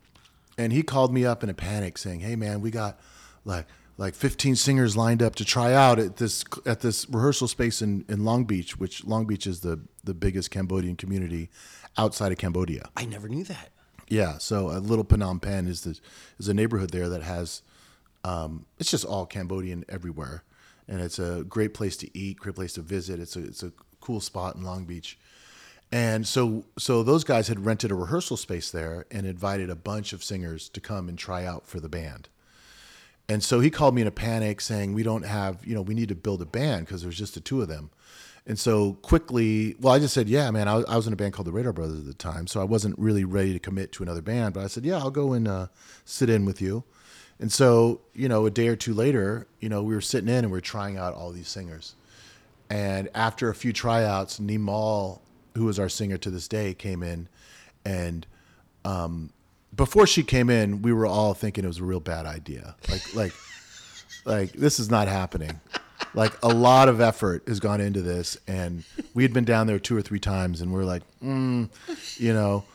and 0.57 0.73
he 0.73 0.81
called 0.81 1.13
me 1.13 1.25
up 1.25 1.43
in 1.43 1.49
a 1.49 1.53
panic, 1.53 1.99
saying, 1.99 2.21
"Hey 2.21 2.35
man, 2.35 2.61
we 2.61 2.71
got 2.71 2.99
like 3.45 3.67
like 3.97 4.15
15 4.15 4.55
singers 4.55 4.97
lined 4.97 5.21
up 5.21 5.35
to 5.35 5.45
try 5.45 5.73
out 5.73 5.99
at 5.99 6.17
this 6.17 6.43
at 6.65 6.81
this 6.81 7.07
rehearsal 7.09 7.47
space 7.47 7.81
in, 7.81 8.05
in 8.09 8.25
Long 8.25 8.43
Beach, 8.45 8.77
which 8.77 9.05
Long 9.05 9.25
Beach 9.25 9.45
is 9.45 9.61
the 9.61 9.79
the 10.03 10.13
biggest 10.13 10.51
Cambodian 10.51 10.95
community 10.95 11.49
outside 11.97 12.31
of 12.31 12.37
Cambodia. 12.37 12.89
I 12.97 13.05
never 13.05 13.29
knew 13.29 13.43
that. 13.43 13.69
Yeah, 14.09 14.37
so 14.37 14.69
a 14.69 14.79
little 14.79 15.05
Phnom 15.05 15.41
Penh 15.41 15.67
is 15.67 15.81
the 15.81 15.99
is 16.39 16.47
a 16.47 16.53
neighborhood 16.53 16.91
there 16.91 17.09
that 17.09 17.23
has 17.23 17.61
um, 18.23 18.65
it's 18.79 18.91
just 18.91 19.05
all 19.05 19.25
Cambodian 19.25 19.85
everywhere, 19.89 20.43
and 20.87 21.01
it's 21.01 21.19
a 21.19 21.43
great 21.47 21.73
place 21.73 21.97
to 21.97 22.17
eat, 22.17 22.39
great 22.39 22.55
place 22.55 22.73
to 22.73 22.81
visit. 22.81 23.19
It's 23.19 23.35
a 23.35 23.43
it's 23.43 23.63
a 23.63 23.71
cool 24.01 24.19
spot 24.19 24.55
in 24.55 24.63
Long 24.63 24.85
Beach, 24.85 25.17
and 25.91 26.27
so 26.27 26.65
so 26.77 27.03
those 27.03 27.23
guys 27.23 27.47
had 27.47 27.65
rented 27.65 27.91
a 27.91 27.95
rehearsal 27.95 28.37
space 28.37 28.71
there 28.71 29.05
and 29.11 29.27
invited 29.27 29.69
a 29.69 29.75
bunch 29.75 30.13
of 30.13 30.23
singers 30.23 30.67
to 30.69 30.81
come 30.81 31.07
and 31.09 31.17
try 31.17 31.45
out 31.45 31.67
for 31.67 31.79
the 31.79 31.89
band. 31.89 32.29
And 33.33 33.43
so 33.43 33.59
he 33.59 33.71
called 33.71 33.95
me 33.95 34.01
in 34.01 34.07
a 34.07 34.11
panic 34.11 34.61
saying, 34.61 34.93
We 34.93 35.01
don't 35.01 35.25
have, 35.25 35.65
you 35.65 35.73
know, 35.73 35.81
we 35.81 35.95
need 35.95 36.09
to 36.09 36.15
build 36.15 36.39
a 36.43 36.45
band 36.45 36.85
because 36.85 37.01
there's 37.01 37.17
just 37.17 37.33
the 37.33 37.39
two 37.39 37.63
of 37.63 37.67
them. 37.67 37.89
And 38.45 38.59
so 38.59 38.93
quickly, 39.01 39.75
well, 39.79 39.91
I 39.91 39.97
just 39.97 40.13
said, 40.13 40.29
Yeah, 40.29 40.51
man, 40.51 40.67
I 40.67 40.83
I 40.83 40.95
was 40.95 41.07
in 41.07 41.13
a 41.13 41.15
band 41.15 41.33
called 41.33 41.47
the 41.47 41.51
Radar 41.51 41.73
Brothers 41.73 42.01
at 42.01 42.05
the 42.05 42.13
time. 42.13 42.45
So 42.45 42.61
I 42.61 42.63
wasn't 42.63 42.97
really 42.99 43.23
ready 43.23 43.51
to 43.51 43.59
commit 43.59 43.91
to 43.93 44.03
another 44.03 44.21
band. 44.21 44.53
But 44.53 44.63
I 44.63 44.67
said, 44.67 44.85
Yeah, 44.85 44.97
I'll 44.97 45.09
go 45.09 45.33
and 45.33 45.47
uh, 45.47 45.67
sit 46.05 46.29
in 46.29 46.45
with 46.45 46.61
you. 46.61 46.83
And 47.39 47.51
so, 47.51 48.01
you 48.13 48.29
know, 48.29 48.45
a 48.45 48.51
day 48.51 48.67
or 48.67 48.75
two 48.75 48.93
later, 48.93 49.47
you 49.59 49.67
know, 49.67 49.81
we 49.81 49.95
were 49.95 50.01
sitting 50.01 50.29
in 50.29 50.45
and 50.45 50.51
we 50.51 50.57
are 50.59 50.61
trying 50.61 50.97
out 50.97 51.15
all 51.15 51.31
these 51.31 51.47
singers. 51.47 51.95
And 52.69 53.09
after 53.15 53.49
a 53.49 53.55
few 53.55 53.73
tryouts, 53.73 54.39
Nimol, 54.39 55.21
who 55.55 55.67
is 55.69 55.79
our 55.79 55.89
singer 55.89 56.17
to 56.19 56.29
this 56.29 56.47
day, 56.47 56.75
came 56.75 57.01
in. 57.01 57.27
And 57.83 58.27
um, 58.85 59.31
before 59.75 60.07
she 60.07 60.23
came 60.23 60.49
in, 60.49 60.81
we 60.81 60.93
were 60.93 61.05
all 61.05 61.33
thinking 61.33 61.63
it 61.63 61.67
was 61.67 61.79
a 61.79 61.83
real 61.83 61.99
bad 61.99 62.25
idea. 62.25 62.75
Like, 62.89 63.15
like, 63.15 63.33
like 64.25 64.53
this 64.53 64.79
is 64.79 64.89
not 64.89 65.07
happening. 65.07 65.59
Like 66.13 66.33
a 66.43 66.49
lot 66.49 66.89
of 66.89 67.01
effort 67.01 67.43
has 67.47 67.59
gone 67.59 67.81
into 67.81 68.01
this, 68.01 68.37
and 68.47 68.83
we 69.13 69.23
had 69.23 69.33
been 69.33 69.45
down 69.45 69.67
there 69.67 69.79
two 69.79 69.97
or 69.97 70.01
three 70.01 70.19
times, 70.19 70.61
and 70.61 70.71
we 70.71 70.79
are 70.79 70.85
like, 70.85 71.01
mm, 71.23 71.69
you 72.17 72.33
know, 72.33 72.65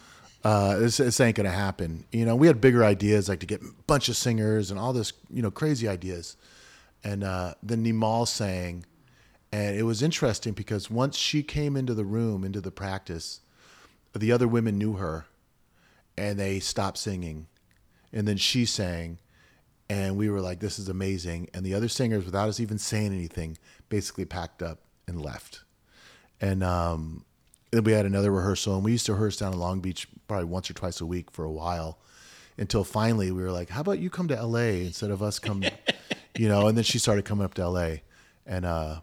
uh, 0.45 0.79
this, 0.79 0.97
this 0.97 1.21
ain't 1.21 1.37
gonna 1.37 1.51
happen. 1.51 2.05
You 2.11 2.25
know, 2.25 2.35
we 2.35 2.47
had 2.47 2.61
bigger 2.61 2.85
ideas, 2.85 3.29
like 3.29 3.41
to 3.41 3.47
get 3.47 3.63
a 3.63 3.73
bunch 3.87 4.09
of 4.09 4.17
singers 4.17 4.71
and 4.71 4.81
all 4.81 4.93
this, 4.93 5.13
you 5.31 5.43
know, 5.43 5.51
crazy 5.51 5.87
ideas. 5.87 6.37
And 7.05 7.23
uh, 7.23 7.55
then 7.63 7.85
Nimol 7.85 8.27
sang, 8.27 8.85
and 9.53 9.77
it 9.77 9.85
was 9.85 10.03
interesting 10.03 10.53
because 10.53 10.91
once 10.91 11.17
she 11.17 11.45
came 11.45 11.77
into 11.77 11.95
the 11.95 12.05
room, 12.05 12.45
into 12.45 12.61
the 12.61 12.73
practice, 12.73 13.41
the 14.17 14.33
other 14.33 14.49
women 14.49 14.79
knew 14.79 14.95
her 14.95 15.27
and 16.19 16.39
they 16.39 16.61
stopped 16.61 16.99
singing. 16.99 17.47
And 18.13 18.27
then 18.27 18.37
she 18.37 18.65
sang, 18.65 19.19
and 19.89 20.17
we 20.17 20.29
were 20.29 20.41
like, 20.41 20.61
this 20.61 20.79
is 20.79 20.89
amazing. 20.89 21.49
And 21.55 21.65
the 21.65 21.75
other 21.75 21.89
singers, 21.89 22.25
without 22.25 22.49
us 22.49 22.61
even 22.61 22.79
saying 22.79 23.13
anything, 23.13 23.57
basically 23.89 24.25
packed 24.25 24.63
up 24.63 24.81
and 25.07 25.21
left. 25.21 25.63
And 26.41 26.63
um, 26.63 27.25
then 27.71 27.85
we 27.85 27.93
had 27.93 28.07
another 28.07 28.31
rehearsal, 28.31 28.77
and 28.77 28.85
we 28.85 28.93
used 28.93 29.07
to 29.07 29.13
rehearse 29.13 29.37
down 29.37 29.53
in 29.53 29.59
Long 29.59 29.81
Beach 29.81 30.09
probably 30.27 30.47
once 30.47 30.71
or 30.71 30.75
twice 30.75 31.01
a 31.01 31.07
week 31.07 31.31
for 31.31 31.45
a 31.45 31.51
while, 31.51 31.99
until 32.57 32.85
finally 32.85 33.31
we 33.31 33.43
were 33.43 33.51
like, 33.51 33.71
"How 33.71 33.81
about 33.81 33.99
you 33.99 34.11
come 34.11 34.29
to 34.29 34.37
L.A. 34.37 34.87
instead 34.87 35.11
of 35.11 35.23
us 35.23 35.39
come?" 35.39 35.65
you 36.37 36.49
know. 36.49 36.69
And 36.69 36.77
then 36.77 36.85
she 36.85 36.99
started 36.99 37.25
coming 37.25 37.45
up 37.45 37.55
to 37.55 37.63
L.A. 37.63 38.03
and 38.47 38.65
uh, 38.65 39.01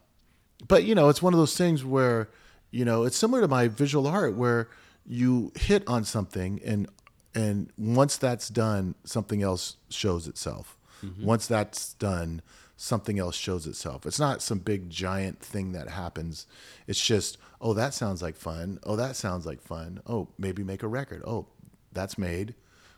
but 0.68 0.84
you 0.86 0.96
know, 0.96 1.10
it's 1.10 1.22
one 1.22 1.34
of 1.34 1.40
those 1.40 1.58
things 1.58 1.84
where 1.84 2.30
you 2.72 2.86
know 2.86 3.04
it's 3.04 3.18
similar 3.18 3.42
to 3.42 3.48
my 3.48 3.68
visual 3.68 4.08
art 4.08 4.36
where 4.36 4.70
you 5.06 5.52
hit 5.56 5.84
on 5.88 6.04
something 6.04 6.60
and 6.66 6.88
and 7.36 7.72
once 7.78 8.18
that's 8.18 8.50
done, 8.50 8.96
something 9.04 9.44
else 9.44 9.76
shows 9.90 10.28
itself. 10.28 10.78
Once 11.22 11.46
that's 11.46 11.94
done, 11.94 12.42
something 12.78 13.20
else 13.20 13.36
shows 13.36 13.68
itself. 13.68 14.08
It's 14.08 14.20
not 14.20 14.42
some 14.42 14.58
big 14.58 14.90
giant 14.90 15.40
thing 15.40 15.74
that 15.74 15.90
happens. 15.90 16.48
It's 16.88 17.00
just, 17.06 17.38
oh, 17.62 17.74
that 17.76 17.94
sounds 17.94 18.24
like 18.24 18.36
fun. 18.36 18.80
Oh, 18.84 18.96
that 18.96 19.16
sounds 19.16 19.46
like 19.46 19.62
fun. 19.62 20.02
Oh, 20.08 20.30
maybe 20.40 20.64
make 20.64 20.82
a 20.82 20.88
record. 20.88 21.22
Oh, 21.28 21.46
that's 21.94 22.18
made. 22.18 22.56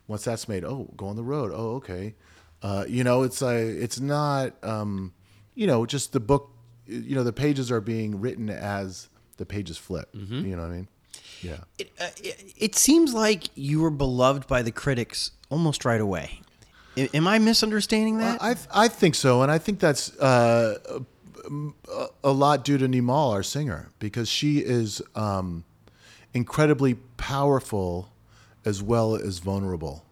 Once 0.08 0.24
that's 0.24 0.48
made, 0.48 0.64
oh, 0.64 0.90
go 0.96 1.08
on 1.08 1.18
the 1.18 1.24
road. 1.24 1.52
Oh, 1.54 1.76
okay. 1.76 2.16
Uh, 2.62 2.86
you 2.88 3.04
know, 3.04 3.24
it's 3.24 3.42
a, 3.42 3.56
it's 3.58 4.00
not, 4.00 4.54
um, 4.64 5.14
you 5.54 5.68
know, 5.68 5.86
just 5.86 6.14
the 6.14 6.22
book. 6.22 6.52
You 6.86 7.16
know, 7.16 7.24
the 7.26 7.34
pages 7.34 7.70
are 7.72 7.82
being 7.82 8.22
written 8.22 8.50
as 8.50 9.10
the 9.36 9.46
pages 9.46 9.78
flip. 9.78 10.08
You 10.46 10.56
know 10.56 10.62
what 10.62 10.72
I 10.72 10.76
mean? 10.76 10.88
Yeah. 11.42 11.58
It, 11.78 11.92
uh, 12.00 12.08
it, 12.24 12.54
it 12.58 12.76
seems 12.76 13.14
like 13.14 13.50
you 13.56 13.82
were 13.82 13.90
beloved 13.92 14.48
by 14.48 14.62
the 14.64 14.72
critics 14.72 15.32
almost 15.50 15.86
right 15.86 16.02
away. 16.02 16.42
A- 16.98 17.16
Am 17.16 17.28
I 17.28 17.38
misunderstanding 17.40 18.18
that? 18.20 18.42
I 18.42 18.56
I 18.74 18.88
think 18.88 19.16
so, 19.16 19.42
and 19.44 19.52
I 19.52 19.58
think 19.60 19.80
that's 19.80 20.18
uh, 20.20 21.00
a, 21.50 22.06
a 22.24 22.32
lot 22.32 22.66
due 22.66 22.78
to 22.78 22.88
Nimol, 22.88 23.32
our 23.34 23.44
singer, 23.44 23.90
because 24.00 24.28
she 24.30 24.60
is 24.60 25.02
um, 25.16 25.64
incredibly 26.34 26.96
powerful 27.18 28.10
as 28.66 28.82
well 28.82 29.16
as 29.16 29.40
vulnerable. 29.40 30.04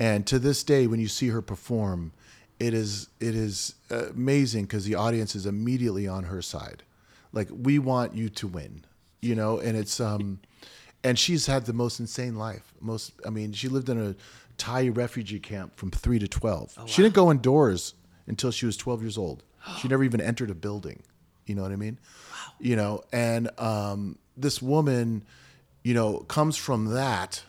And 0.00 0.26
to 0.28 0.38
this 0.38 0.64
day, 0.64 0.86
when 0.86 1.00
you 1.00 1.06
see 1.08 1.28
her 1.28 1.42
perform, 1.42 2.12
it 2.58 2.72
is 2.72 3.08
it 3.20 3.34
is 3.34 3.74
amazing 3.90 4.64
because 4.64 4.86
the 4.86 4.94
audience 4.94 5.36
is 5.36 5.44
immediately 5.44 6.08
on 6.08 6.24
her 6.24 6.40
side. 6.40 6.82
Like 7.34 7.48
we 7.52 7.78
want 7.78 8.14
you 8.14 8.30
to 8.30 8.46
win, 8.48 8.84
you 9.26 9.34
know, 9.34 9.58
and 9.58 9.76
it's 9.76 10.00
um, 10.00 10.40
and 11.04 11.18
she's 11.18 11.46
had 11.46 11.66
the 11.66 11.72
most 11.72 12.00
insane 12.00 12.36
life. 12.36 12.74
Most, 12.80 13.12
I 13.26 13.30
mean, 13.30 13.52
she 13.52 13.68
lived 13.68 13.88
in 13.88 14.00
a 14.00 14.14
Thai 14.56 14.88
refugee 14.88 15.40
camp 15.40 15.76
from 15.76 15.90
three 15.90 16.18
to 16.18 16.28
twelve. 16.28 16.76
She 16.86 17.02
didn't 17.02 17.14
go 17.14 17.30
indoors 17.30 17.94
until 18.26 18.50
she 18.50 18.66
was 18.66 18.76
twelve 18.76 19.02
years 19.02 19.18
old. 19.18 19.42
She 19.78 19.88
never 19.88 20.04
even 20.04 20.20
entered 20.20 20.50
a 20.50 20.54
building. 20.54 21.02
You 21.44 21.54
know 21.54 21.62
what 21.62 21.72
I 21.72 21.76
mean? 21.76 21.98
Wow. 22.30 22.52
You 22.58 22.76
know, 22.76 23.02
and 23.12 23.50
um, 23.58 24.18
this 24.36 24.60
woman, 24.60 25.24
you 25.84 25.94
know, 25.94 26.20
comes 26.20 26.56
from 26.56 26.86
that. 26.86 27.42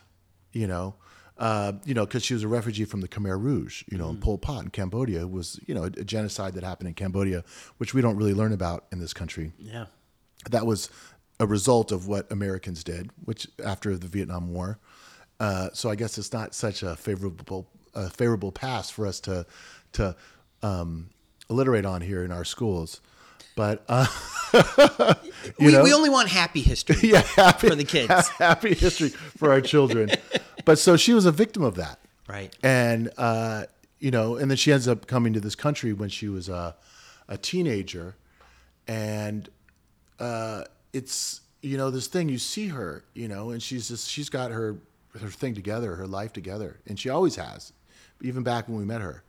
You 0.53 0.67
know, 0.67 0.95
uh, 1.37 1.73
you 1.85 1.93
know, 1.93 2.05
because 2.05 2.23
she 2.23 2.33
was 2.33 2.43
a 2.43 2.47
refugee 2.47 2.85
from 2.85 3.01
the 3.01 3.07
Khmer 3.07 3.41
Rouge. 3.41 3.83
You 3.91 3.97
know, 3.97 4.09
and 4.09 4.21
Pol 4.21 4.37
Pot 4.37 4.63
in 4.63 4.69
Cambodia 4.69 5.27
was, 5.27 5.59
you 5.67 5.75
know, 5.75 5.83
a, 5.83 5.87
a 5.87 6.03
genocide 6.03 6.53
that 6.53 6.63
happened 6.63 6.87
in 6.87 6.93
Cambodia, 6.93 7.43
which 7.77 7.93
we 7.93 8.01
don't 8.01 8.17
really 8.17 8.33
learn 8.33 8.53
about 8.53 8.85
in 8.91 8.99
this 8.99 9.13
country 9.13 9.53
yeah. 9.59 9.85
that 10.49 10.65
was 10.65 10.89
a 11.39 11.45
result 11.47 11.91
of 11.91 12.07
what 12.07 12.31
Americans 12.31 12.83
did, 12.83 13.11
which 13.25 13.47
after 13.63 13.95
the 13.97 14.07
Vietnam 14.07 14.53
War. 14.53 14.79
Uh, 15.39 15.69
so 15.73 15.89
I 15.89 15.95
guess 15.95 16.17
it's 16.17 16.33
not 16.33 16.55
such 16.55 16.83
a 16.83 16.95
favorable 16.95 17.67
a 17.93 18.09
favorable 18.09 18.51
past 18.51 18.93
for 18.93 19.05
us 19.07 19.19
to 19.21 19.45
to 19.93 20.15
um, 20.63 21.09
alliterate 21.49 21.85
on 21.85 22.01
here 22.01 22.23
in 22.23 22.31
our 22.31 22.43
schools. 22.43 23.01
But 23.55 23.83
uh, 23.89 24.05
we, 25.59 25.79
we 25.81 25.93
only 25.93 26.09
want 26.09 26.29
happy 26.29 26.61
history 26.61 26.95
yeah, 27.09 27.21
happy, 27.21 27.69
for 27.69 27.75
the 27.75 27.83
kids. 27.83 28.27
happy 28.29 28.73
history 28.75 29.09
for 29.09 29.51
our 29.51 29.61
children. 29.61 30.11
but 30.65 30.77
so 30.77 30.95
she 30.97 31.13
was 31.13 31.25
a 31.25 31.31
victim 31.31 31.63
of 31.63 31.75
that, 31.75 31.99
Right. 32.27 32.55
and 32.61 33.09
uh, 33.17 33.65
you 33.99 34.11
know, 34.11 34.35
and 34.35 34.49
then 34.51 34.57
she 34.57 34.71
ends 34.71 34.87
up 34.87 35.07
coming 35.07 35.33
to 35.33 35.39
this 35.39 35.55
country 35.55 35.91
when 35.93 36.09
she 36.09 36.27
was 36.27 36.49
a, 36.49 36.75
a 37.27 37.37
teenager, 37.37 38.15
and 38.87 39.49
uh, 40.19 40.63
it's 40.97 41.41
you 41.61 41.77
know 41.77 41.89
this 41.91 42.07
thing 42.07 42.27
you 42.27 42.39
see 42.39 42.69
her, 42.69 43.03
you 43.13 43.27
know, 43.27 43.51
and 43.51 43.61
she's 43.61 43.87
just 43.87 44.09
she's 44.09 44.29
got 44.29 44.51
her 44.51 44.77
her 45.19 45.29
thing 45.29 45.53
together, 45.53 45.95
her 45.95 46.07
life 46.07 46.33
together, 46.33 46.79
and 46.87 46.99
she 46.99 47.09
always 47.09 47.35
has, 47.35 47.71
even 48.21 48.43
back 48.43 48.67
when 48.67 48.77
we 48.77 48.85
met 48.85 49.01
her, 49.01 49.23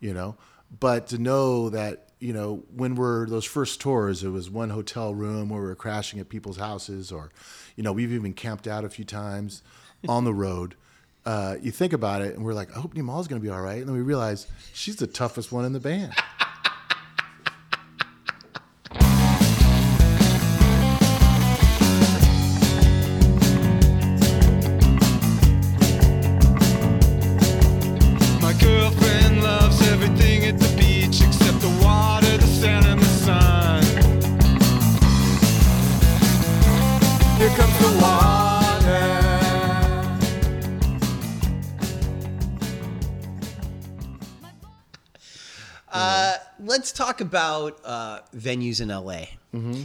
you 0.00 0.14
know. 0.14 0.36
But 0.78 1.08
to 1.08 1.18
know 1.18 1.68
that 1.70 2.08
you 2.18 2.32
know 2.32 2.64
when 2.74 2.94
we're 2.94 3.26
those 3.26 3.44
first 3.44 3.80
tours, 3.80 4.24
it 4.24 4.30
was 4.30 4.50
one 4.50 4.70
hotel 4.70 5.14
room 5.14 5.50
where 5.50 5.60
we 5.60 5.66
were 5.68 5.74
crashing 5.74 6.20
at 6.20 6.28
people's 6.28 6.56
houses, 6.56 7.12
or 7.12 7.30
you 7.76 7.82
know 7.82 7.92
we've 7.92 8.12
even 8.12 8.32
camped 8.32 8.66
out 8.66 8.84
a 8.84 8.88
few 8.90 9.04
times 9.04 9.62
on 10.08 10.24
the 10.24 10.34
road. 10.34 10.74
Uh, 11.26 11.56
you 11.60 11.70
think 11.70 11.92
about 11.92 12.22
it, 12.22 12.34
and 12.34 12.44
we're 12.44 12.54
like, 12.54 12.74
I 12.74 12.80
hope 12.80 12.94
Nimol's 12.94 13.28
going 13.28 13.40
to 13.40 13.44
be 13.44 13.52
all 13.52 13.60
right, 13.60 13.78
and 13.78 13.86
then 13.86 13.94
we 13.94 14.00
realize 14.00 14.46
she's 14.72 14.96
the 14.96 15.06
toughest 15.06 15.52
one 15.52 15.66
in 15.66 15.74
the 15.74 15.80
band. 15.80 16.14
let's 46.80 46.92
talk 46.92 47.20
about 47.20 47.78
uh, 47.84 48.20
venues 48.34 48.80
in 48.80 48.88
LA. 48.88 49.26
Mm-hmm. 49.54 49.82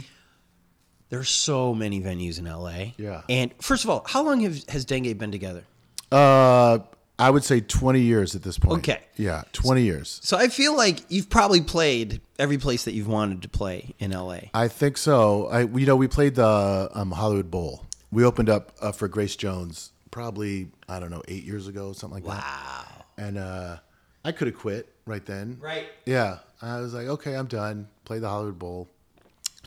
There's 1.10 1.28
so 1.28 1.74
many 1.74 2.00
venues 2.00 2.38
in 2.38 2.46
LA. 2.46 2.94
Yeah. 2.96 3.20
And 3.28 3.52
first 3.60 3.84
of 3.84 3.90
all, 3.90 4.02
how 4.06 4.22
long 4.22 4.40
have, 4.40 4.66
has 4.70 4.86
Dengue 4.86 5.18
been 5.18 5.30
together? 5.30 5.64
Uh, 6.10 6.78
I 7.18 7.28
would 7.28 7.44
say 7.44 7.60
20 7.60 8.00
years 8.00 8.34
at 8.34 8.42
this 8.42 8.58
point. 8.58 8.78
Okay. 8.78 9.02
Yeah, 9.16 9.42
20 9.52 9.82
years. 9.82 10.20
So 10.22 10.38
I 10.38 10.48
feel 10.48 10.74
like 10.74 11.00
you've 11.10 11.28
probably 11.28 11.60
played 11.60 12.22
every 12.38 12.56
place 12.56 12.86
that 12.86 12.94
you've 12.94 13.08
wanted 13.08 13.42
to 13.42 13.48
play 13.50 13.94
in 13.98 14.12
LA. 14.12 14.38
I 14.54 14.68
think 14.68 14.96
so. 14.96 15.48
I, 15.48 15.64
you 15.64 15.84
know, 15.84 15.96
we 15.96 16.08
played 16.08 16.36
the 16.36 16.88
um, 16.94 17.10
Hollywood 17.10 17.50
Bowl. 17.50 17.84
We 18.10 18.24
opened 18.24 18.48
up 18.48 18.72
uh, 18.80 18.92
for 18.92 19.06
Grace 19.06 19.36
Jones 19.36 19.92
probably 20.10 20.68
I 20.88 20.98
don't 20.98 21.10
know 21.10 21.22
eight 21.28 21.44
years 21.44 21.68
ago, 21.68 21.92
something 21.92 22.24
like 22.24 22.24
that. 22.24 22.42
Wow. 22.42 23.04
And 23.18 23.36
uh, 23.36 23.76
I 24.24 24.32
could 24.32 24.48
have 24.48 24.56
quit 24.56 24.88
right 25.04 25.24
then. 25.26 25.58
Right. 25.60 25.88
Yeah, 26.06 26.38
I 26.62 26.80
was 26.80 26.94
like, 26.94 27.06
okay, 27.06 27.34
I'm 27.34 27.46
done. 27.46 27.88
Play 28.04 28.18
the 28.18 28.28
Hollywood 28.28 28.58
Bowl. 28.58 28.88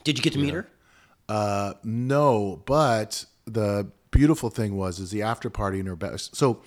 Did 0.04 0.18
you 0.18 0.22
get 0.24 0.32
to 0.32 0.38
meet 0.38 0.54
her? 0.54 0.66
Uh, 1.28 1.74
no, 1.84 2.62
but 2.66 3.24
the 3.44 3.90
beautiful 4.10 4.50
thing 4.50 4.76
was 4.76 4.98
is 4.98 5.10
the 5.10 5.22
after 5.22 5.48
party 5.50 5.78
in 5.78 5.86
her 5.86 5.94
best. 5.96 6.34
So 6.34 6.62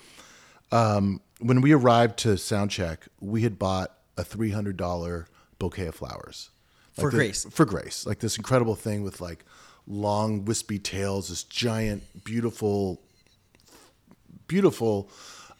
um, 0.72 1.20
when 1.40 1.60
we 1.60 1.72
arrived 1.72 2.18
to 2.20 2.28
soundcheck, 2.30 2.98
we 3.20 3.42
had 3.42 3.58
bought 3.58 3.92
a 4.16 4.24
three 4.24 4.50
hundred 4.50 4.76
dollar 4.76 5.26
bouquet 5.58 5.86
of 5.88 5.94
flowers 5.94 6.50
For 6.94 7.10
the- 7.10 7.16
Grace. 7.16 7.44
For 7.50 7.66
Grace, 7.66 8.06
like 8.06 8.20
this 8.20 8.36
incredible 8.38 8.74
thing 8.76 9.02
with 9.02 9.20
like 9.20 9.44
long 9.86 10.44
wispy 10.46 10.78
tails, 10.78 11.28
this 11.28 11.42
giant, 11.44 12.24
beautiful, 12.24 13.02
beautiful 14.46 15.10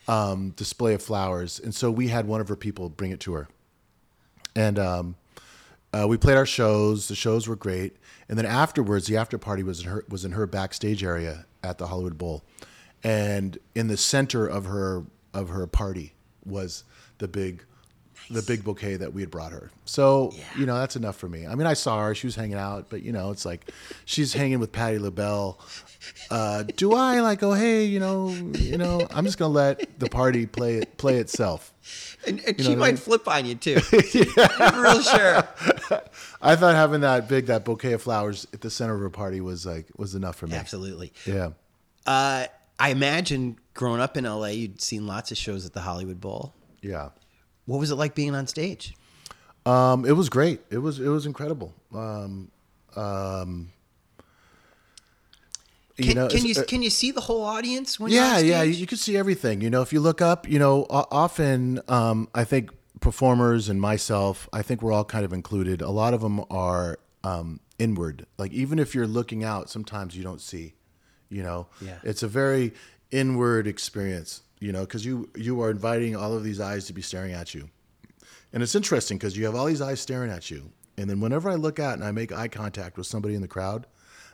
um, 0.09 0.51
display 0.51 0.95
of 0.95 1.03
flowers. 1.03 1.59
And 1.61 1.75
so 1.75 1.91
we 1.91 2.09
had 2.09 2.27
one 2.27 2.41
of 2.41 2.49
her 2.49 2.57
people 2.57 2.89
bring 2.89 3.11
it 3.11 3.21
to 3.21 3.35
her, 3.35 3.49
and 4.55 4.79
um, 4.79 5.17
uh, 5.93 6.07
we 6.09 6.17
played 6.17 6.37
our 6.37 6.47
shows. 6.47 7.09
The 7.09 7.15
shows 7.15 7.49
were 7.49 7.57
great, 7.57 7.97
and 8.29 8.39
then 8.39 8.47
afterwards, 8.47 9.07
the 9.07 9.17
after 9.17 9.39
party 9.39 9.63
was 9.63 9.81
in 9.81 9.87
her 9.87 10.05
was 10.09 10.25
in 10.25 10.33
her 10.33 10.47
backstage 10.47 11.05
area 11.05 11.47
at 11.63 11.79
the 11.79 11.87
Hollywood 11.87 12.19
Bowl, 12.19 12.45
and 13.03 13.59
in 13.75 13.89
the 13.89 13.97
center 13.97 14.47
of 14.47 14.67
her 14.67 15.05
of 15.33 15.51
her 15.51 15.67
party 15.67 16.15
was 16.45 16.85
the 17.19 17.29
big. 17.29 17.65
The 18.31 18.43
big 18.43 18.65
bouquet 18.65 18.97
that 18.97 19.13
we 19.13 19.21
had 19.21 19.31
brought 19.31 19.53
her. 19.53 19.71
So, 19.85 20.33
you 20.57 20.65
know, 20.65 20.79
that's 20.79 20.97
enough 20.97 21.17
for 21.17 21.29
me. 21.29 21.47
I 21.47 21.55
mean, 21.55 21.67
I 21.67 21.75
saw 21.75 22.05
her, 22.05 22.15
she 22.15 22.27
was 22.27 22.35
hanging 22.35 22.57
out, 22.57 22.87
but, 22.89 23.03
you 23.03 23.13
know, 23.13 23.31
it's 23.31 23.45
like 23.45 23.71
she's 24.07 24.33
hanging 24.33 24.61
with 24.61 24.73
Patti 24.73 24.99
LaBelle. 24.99 25.59
Uh, 26.31 26.63
do 26.77 26.95
I 26.95 27.21
like, 27.21 27.43
oh, 27.43 27.53
hey, 27.53 27.85
you 27.85 28.01
know, 28.01 28.31
you 28.31 28.79
know, 28.79 29.07
I'm 29.11 29.25
just 29.25 29.39
going 29.39 29.51
to 29.51 29.55
let 29.55 29.99
the 29.99 30.09
party 30.09 30.47
play 30.47 30.77
it, 30.77 30.97
play 30.97 31.19
itself. 31.19 31.73
And, 32.27 32.41
and 32.47 32.61
she 32.61 32.69
what 32.71 32.77
I 32.77 32.81
might 32.81 32.87
mean? 32.89 32.97
flip 32.97 33.29
on 33.29 33.45
you 33.45 33.55
too. 33.55 33.77
I'm 34.39 34.81
real 34.81 35.03
sure. 35.03 35.49
I 36.43 36.57
thought 36.57 36.75
having 36.75 37.03
that 37.03 37.29
big, 37.29 37.47
that 37.47 37.65
bouquet 37.65 37.93
of 37.93 38.03
flowers 38.03 38.47
at 38.53 38.63
the 38.63 38.71
center 38.71 38.95
of 38.95 39.01
her 39.01 39.11
party 39.11 39.41
was 39.41 39.67
like, 39.67 39.87
was 39.97 40.15
enough 40.15 40.37
for 40.37 40.47
me. 40.47 40.55
Absolutely. 40.55 41.13
Yeah. 41.27 41.51
Uh, 42.07 42.47
I 42.79 42.91
imagine 42.91 43.59
growing 43.75 44.01
up 44.01 44.17
in 44.17 44.25
LA, 44.25 44.47
you'd 44.49 44.81
seen 44.81 45.07
lots 45.07 45.31
of 45.31 45.37
shows 45.37 45.65
at 45.67 45.73
the 45.73 45.81
Hollywood 45.81 46.21
Bowl. 46.21 46.55
Yeah. 46.81 47.11
What 47.67 47.79
was 47.81 47.91
it 47.91 47.95
like 47.97 48.15
being 48.15 48.35
on 48.35 48.47
stage? 48.47 48.95
Um, 49.67 50.05
it 50.05 50.13
was 50.13 50.29
great. 50.29 50.61
It 50.71 50.79
was, 50.79 51.01
it 51.01 51.09
was 51.09 51.25
incredible. 51.27 51.73
Um, 51.95 52.51
um, 52.97 53.71
Can 55.97 56.07
you 56.07 56.15
know, 56.15 56.29
can 56.29 56.45
you 56.45 56.55
uh, 56.59 56.65
can 56.65 56.83
you 56.83 56.91
see 56.91 57.13
the 57.13 57.21
whole 57.21 57.43
audience 57.43 58.01
when 58.01 58.11
you're 58.11 58.21
yeah, 58.21 58.39
yeah, 58.39 58.63
you 58.63 58.87
can 58.87 58.99
see 58.99 59.17
everything. 59.17 59.61
You 59.61 59.71
know, 59.71 59.81
if 59.81 59.93
you 59.93 60.01
look 60.01 60.21
up, 60.21 60.49
you 60.49 60.59
know, 60.59 60.87
often 60.91 61.81
um, 61.89 62.29
I 62.35 62.43
think 62.45 62.71
performers 63.01 63.69
and 63.69 63.81
myself, 63.81 64.49
I 64.53 64.63
think 64.63 64.83
we're 64.83 64.93
all 64.93 65.05
kind 65.05 65.25
of 65.25 65.33
included. 65.33 65.81
A 65.83 65.91
lot 65.91 66.13
of 66.13 66.21
them 66.21 66.45
are 66.51 66.99
um, 67.23 67.61
inward. 67.79 68.27
Like 68.39 68.53
even 68.53 68.79
if 68.81 68.95
you're 68.95 69.07
looking 69.07 69.45
out, 69.45 69.71
sometimes 69.71 70.17
you 70.17 70.23
don't 70.25 70.41
see. 70.41 70.75
You 71.29 71.43
know, 71.43 71.67
Yeah. 71.81 71.99
it's 72.03 72.23
a 72.23 72.29
very 72.29 72.75
inward 73.11 73.67
experience. 73.67 74.43
You 74.61 74.73
know, 74.73 74.81
because 74.81 75.05
you 75.05 75.29
you 75.37 75.61
are 75.63 75.71
inviting 75.71 76.17
all 76.17 76.35
of 76.35 76.45
these 76.45 76.61
eyes 76.61 76.87
to 76.87 76.93
be 76.93 77.03
staring 77.03 77.33
at 77.33 77.55
you, 77.55 77.69
and 78.53 78.63
it's 78.63 78.75
interesting 78.75 79.19
because 79.19 79.37
you 79.37 79.45
have 79.45 79.55
all 79.55 79.67
these 79.67 79.83
eyes 79.83 80.01
staring 80.01 80.31
at 80.31 80.51
you, 80.51 80.71
and 80.97 81.09
then 81.11 81.21
whenever 81.21 81.51
I 81.51 81.55
look 81.55 81.79
out 81.79 81.95
and 81.95 82.05
I 82.05 82.13
make 82.13 82.33
eye 82.33 82.49
contact 82.49 82.97
with 82.97 83.07
somebody 83.07 83.35
in 83.35 83.43
the 83.43 83.49
crowd, 83.49 83.87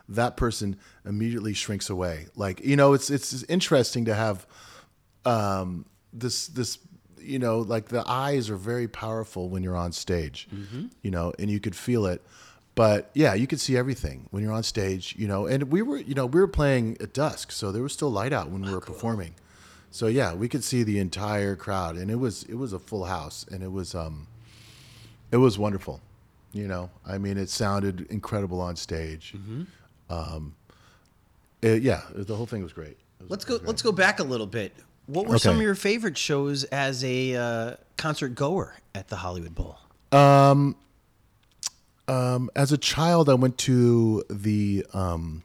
that 0.09 0.37
person 0.37 0.77
immediately 1.05 1.55
shrinks 1.55 1.91
away. 1.91 2.27
Like 2.37 2.65
you 2.65 2.77
know, 2.77 2.93
it's 2.93 3.11
it's 3.11 3.43
interesting 3.45 4.05
to 4.05 4.15
have 4.15 4.47
um, 5.25 5.87
this 6.13 6.47
this 6.49 6.79
you 7.19 7.39
know 7.39 7.61
like 7.61 7.89
the 7.89 8.05
eyes 8.07 8.51
are 8.51 8.57
very 8.57 8.89
powerful 8.89 9.49
when 9.49 9.63
you're 9.63 9.77
on 9.77 9.93
stage, 9.93 10.49
you 11.03 11.11
know, 11.11 11.33
and 11.39 11.51
you 11.51 11.61
could 11.61 11.75
feel 11.75 12.07
it. 12.07 12.23
But 12.77 13.11
yeah, 13.15 13.35
you 13.35 13.47
could 13.47 13.61
see 13.61 13.77
everything 13.77 14.27
when 14.31 14.43
you're 14.43 14.53
on 14.53 14.63
stage, 14.63 15.15
you 15.19 15.27
know. 15.27 15.47
And 15.47 15.65
we 15.65 15.83
were, 15.83 15.99
you 15.99 16.15
know, 16.15 16.25
we 16.25 16.41
were 16.41 16.49
playing 16.49 16.97
at 17.01 17.13
dusk, 17.13 17.53
so 17.53 17.73
there 17.73 17.83
was 17.83 17.93
still 17.93 18.11
light 18.11 18.33
out 18.33 18.49
when 18.49 18.63
we 18.63 18.73
were 18.73 18.81
performing. 18.81 19.35
So 19.91 20.07
yeah, 20.07 20.35
we 20.35 20.49
could 20.49 20.63
see 20.65 20.83
the 20.83 20.99
entire 20.99 21.57
crowd, 21.57 21.97
and 21.97 22.11
it 22.11 22.17
was 22.17 22.45
it 22.45 22.55
was 22.55 22.73
a 22.73 22.79
full 22.79 23.05
house, 23.05 23.45
and 23.51 23.63
it 23.63 23.73
was 23.73 23.95
um, 23.95 24.27
it 25.33 25.37
was 25.39 25.59
wonderful. 25.59 26.01
You 26.53 26.67
know, 26.69 26.91
I 27.07 27.19
mean, 27.19 27.37
it 27.39 27.49
sounded 27.49 28.07
incredible 28.11 28.61
on 28.61 28.75
stage. 28.77 29.35
Um, 30.09 30.55
it- 31.63 31.83
yeah, 31.83 32.03
the 32.15 32.35
whole 32.37 32.47
thing 32.47 32.63
was 32.63 32.73
great. 32.73 32.97
Was- 33.21 33.31
Let's 33.31 33.45
go. 33.45 33.61
Let's 33.65 33.83
go 33.83 33.93
back 33.93 34.19
a 34.21 34.25
little 34.25 34.47
bit. 34.47 34.73
What 35.07 35.27
were 35.27 35.39
some 35.39 35.57
of 35.57 35.63
your 35.63 35.75
favorite 35.75 36.17
shows 36.17 36.63
as 36.65 37.03
a 37.05 37.35
uh, 37.37 37.75
concert 37.97 38.35
goer 38.37 38.75
at 38.95 39.09
the 39.09 39.17
Hollywood 39.17 39.55
Bowl? 39.57 39.77
Um, 40.13 40.77
as 42.57 42.73
a 42.73 42.79
child, 42.79 43.29
I 43.29 43.35
went 43.35 43.59
to 43.59 44.25
the 44.31 44.85
um, 44.93 45.43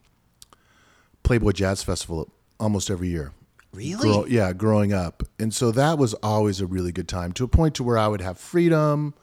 Playboy 1.24 1.52
Jazz 1.52 1.84
Festival 1.84 2.30
almost 2.60 2.90
every 2.90 3.10
year. 3.10 3.32
Really? 3.76 4.10
Grow- 4.10 4.26
yeah, 4.26 4.54
growing 4.54 4.94
up, 4.94 5.24
and 5.38 5.54
so 5.54 5.72
that 5.72 5.98
was 5.98 6.14
always 6.16 6.62
a 6.62 6.66
really 6.66 6.92
good 6.92 7.08
time 7.08 7.32
to 7.34 7.44
a 7.44 7.48
point 7.48 7.76
to 7.76 7.84
where 7.84 7.98
I 7.98 8.08
would 8.08 8.22
have 8.22 8.38
freedom. 8.38 9.14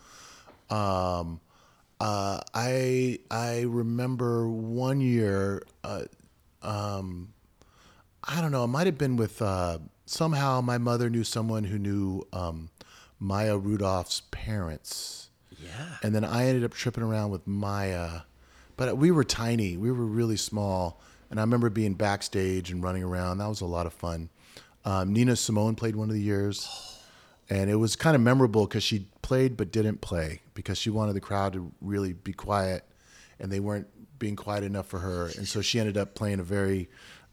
Um, 0.70 1.40
uh, 2.00 2.40
I 2.54 3.18
I 3.30 3.62
remember 3.62 4.48
one 4.48 5.00
year. 5.00 5.62
Uh, 5.82 6.04
um, 6.62 7.32
I 8.24 8.40
don't 8.40 8.52
know. 8.52 8.64
It 8.64 8.68
might 8.68 8.86
have 8.86 8.98
been 8.98 9.16
with 9.16 9.40
uh, 9.42 9.78
somehow 10.06 10.60
my 10.60 10.78
mother 10.78 11.10
knew 11.10 11.24
someone 11.24 11.64
who 11.64 11.78
knew 11.78 12.26
um, 12.32 12.70
Maya 13.18 13.56
Rudolph's 13.56 14.22
parents. 14.30 15.28
Yeah. 15.62 15.96
And 16.02 16.14
then 16.14 16.24
I 16.24 16.46
ended 16.46 16.64
up 16.64 16.74
tripping 16.74 17.04
around 17.04 17.30
with 17.30 17.46
Maya, 17.46 18.22
but 18.76 18.96
we 18.96 19.10
were 19.10 19.24
tiny. 19.24 19.76
We 19.76 19.90
were 19.92 20.04
really 20.04 20.36
small, 20.36 21.00
and 21.30 21.38
I 21.38 21.42
remember 21.42 21.70
being 21.70 21.94
backstage 21.94 22.70
and 22.70 22.82
running 22.82 23.04
around. 23.04 23.38
That 23.38 23.48
was 23.48 23.60
a 23.60 23.66
lot 23.66 23.86
of 23.86 23.92
fun. 23.92 24.28
Um, 24.84 25.12
Nina 25.12 25.36
Simone 25.36 25.74
played 25.74 25.96
one 25.96 26.08
of 26.08 26.14
the 26.14 26.20
years, 26.20 26.98
and 27.48 27.70
it 27.70 27.76
was 27.76 27.96
kind 27.96 28.16
of 28.16 28.22
memorable 28.22 28.66
because 28.66 28.82
she 28.82 29.06
played 29.22 29.56
but 29.56 29.70
didn't 29.70 30.00
play 30.00 30.40
because 30.54 30.78
she 30.78 30.90
wanted 30.90 31.14
the 31.14 31.20
crowd 31.20 31.52
to 31.52 31.72
really 31.80 32.12
be 32.12 32.32
quiet, 32.32 32.84
and 33.38 33.50
they 33.50 33.60
weren't 33.60 33.86
being 34.18 34.36
quiet 34.36 34.64
enough 34.64 34.86
for 34.86 35.00
her, 35.00 35.30
and 35.36 35.46
so 35.46 35.60
she 35.60 35.78
ended 35.78 35.96
up 35.96 36.14
playing 36.14 36.40
a 36.40 36.44
very, 36.44 36.88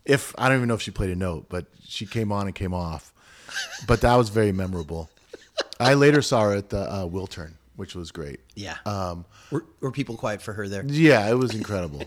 if 0.06 0.34
I 0.38 0.48
don't 0.48 0.58
even 0.58 0.68
know 0.68 0.76
if 0.76 0.82
she 0.82 0.92
played 0.92 1.12
a 1.12 1.16
note, 1.16 1.48
but 1.50 1.66
she 1.88 2.06
came 2.06 2.32
on 2.32 2.46
and 2.46 2.56
came 2.56 2.74
off, 2.74 3.14
but 3.88 4.02
that 4.02 4.16
was 4.16 4.30
very 4.30 4.52
memorable. 4.52 5.10
I 5.80 5.94
later 5.96 6.22
saw 6.22 6.44
her 6.44 6.56
at 6.56 6.70
the 6.70 6.82
uh, 6.82 7.06
Wiltern, 7.06 7.54
which 7.76 7.96
was 7.96 8.12
great. 8.12 8.40
Yeah. 8.56 8.78
Um, 8.86 9.26
were, 9.52 9.66
were 9.80 9.92
people 9.92 10.18
quiet 10.18 10.42
for 10.42 10.54
her 10.54 10.68
there? 10.68 10.84
yeah, 10.86 11.30
it 11.30 11.36
was 11.36 11.56
incredible. 11.56 12.04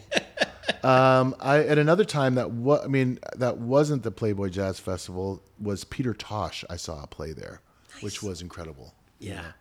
Um, 0.83 1.35
I 1.41 1.59
at 1.65 1.79
another 1.79 2.05
time 2.05 2.35
that 2.37 2.51
wa- 2.51 2.81
I 2.83 2.87
mean 2.87 3.19
that 3.37 3.59
wasn't 3.59 4.03
the 4.03 4.11
Playboy 4.11 4.49
Jazz 4.51 4.79
Festival 4.79 5.43
was 5.61 5.85
Peter 5.85 6.15
Tosh. 6.15 6.65
I 6.71 6.77
saw 6.77 7.03
a 7.03 7.07
play 7.07 7.33
there, 7.33 7.61
which 8.01 8.23
was 8.23 8.41
incredible. 8.43 8.95
Yeah. 9.19 9.53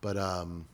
But 0.00 0.16
um, 0.16 0.66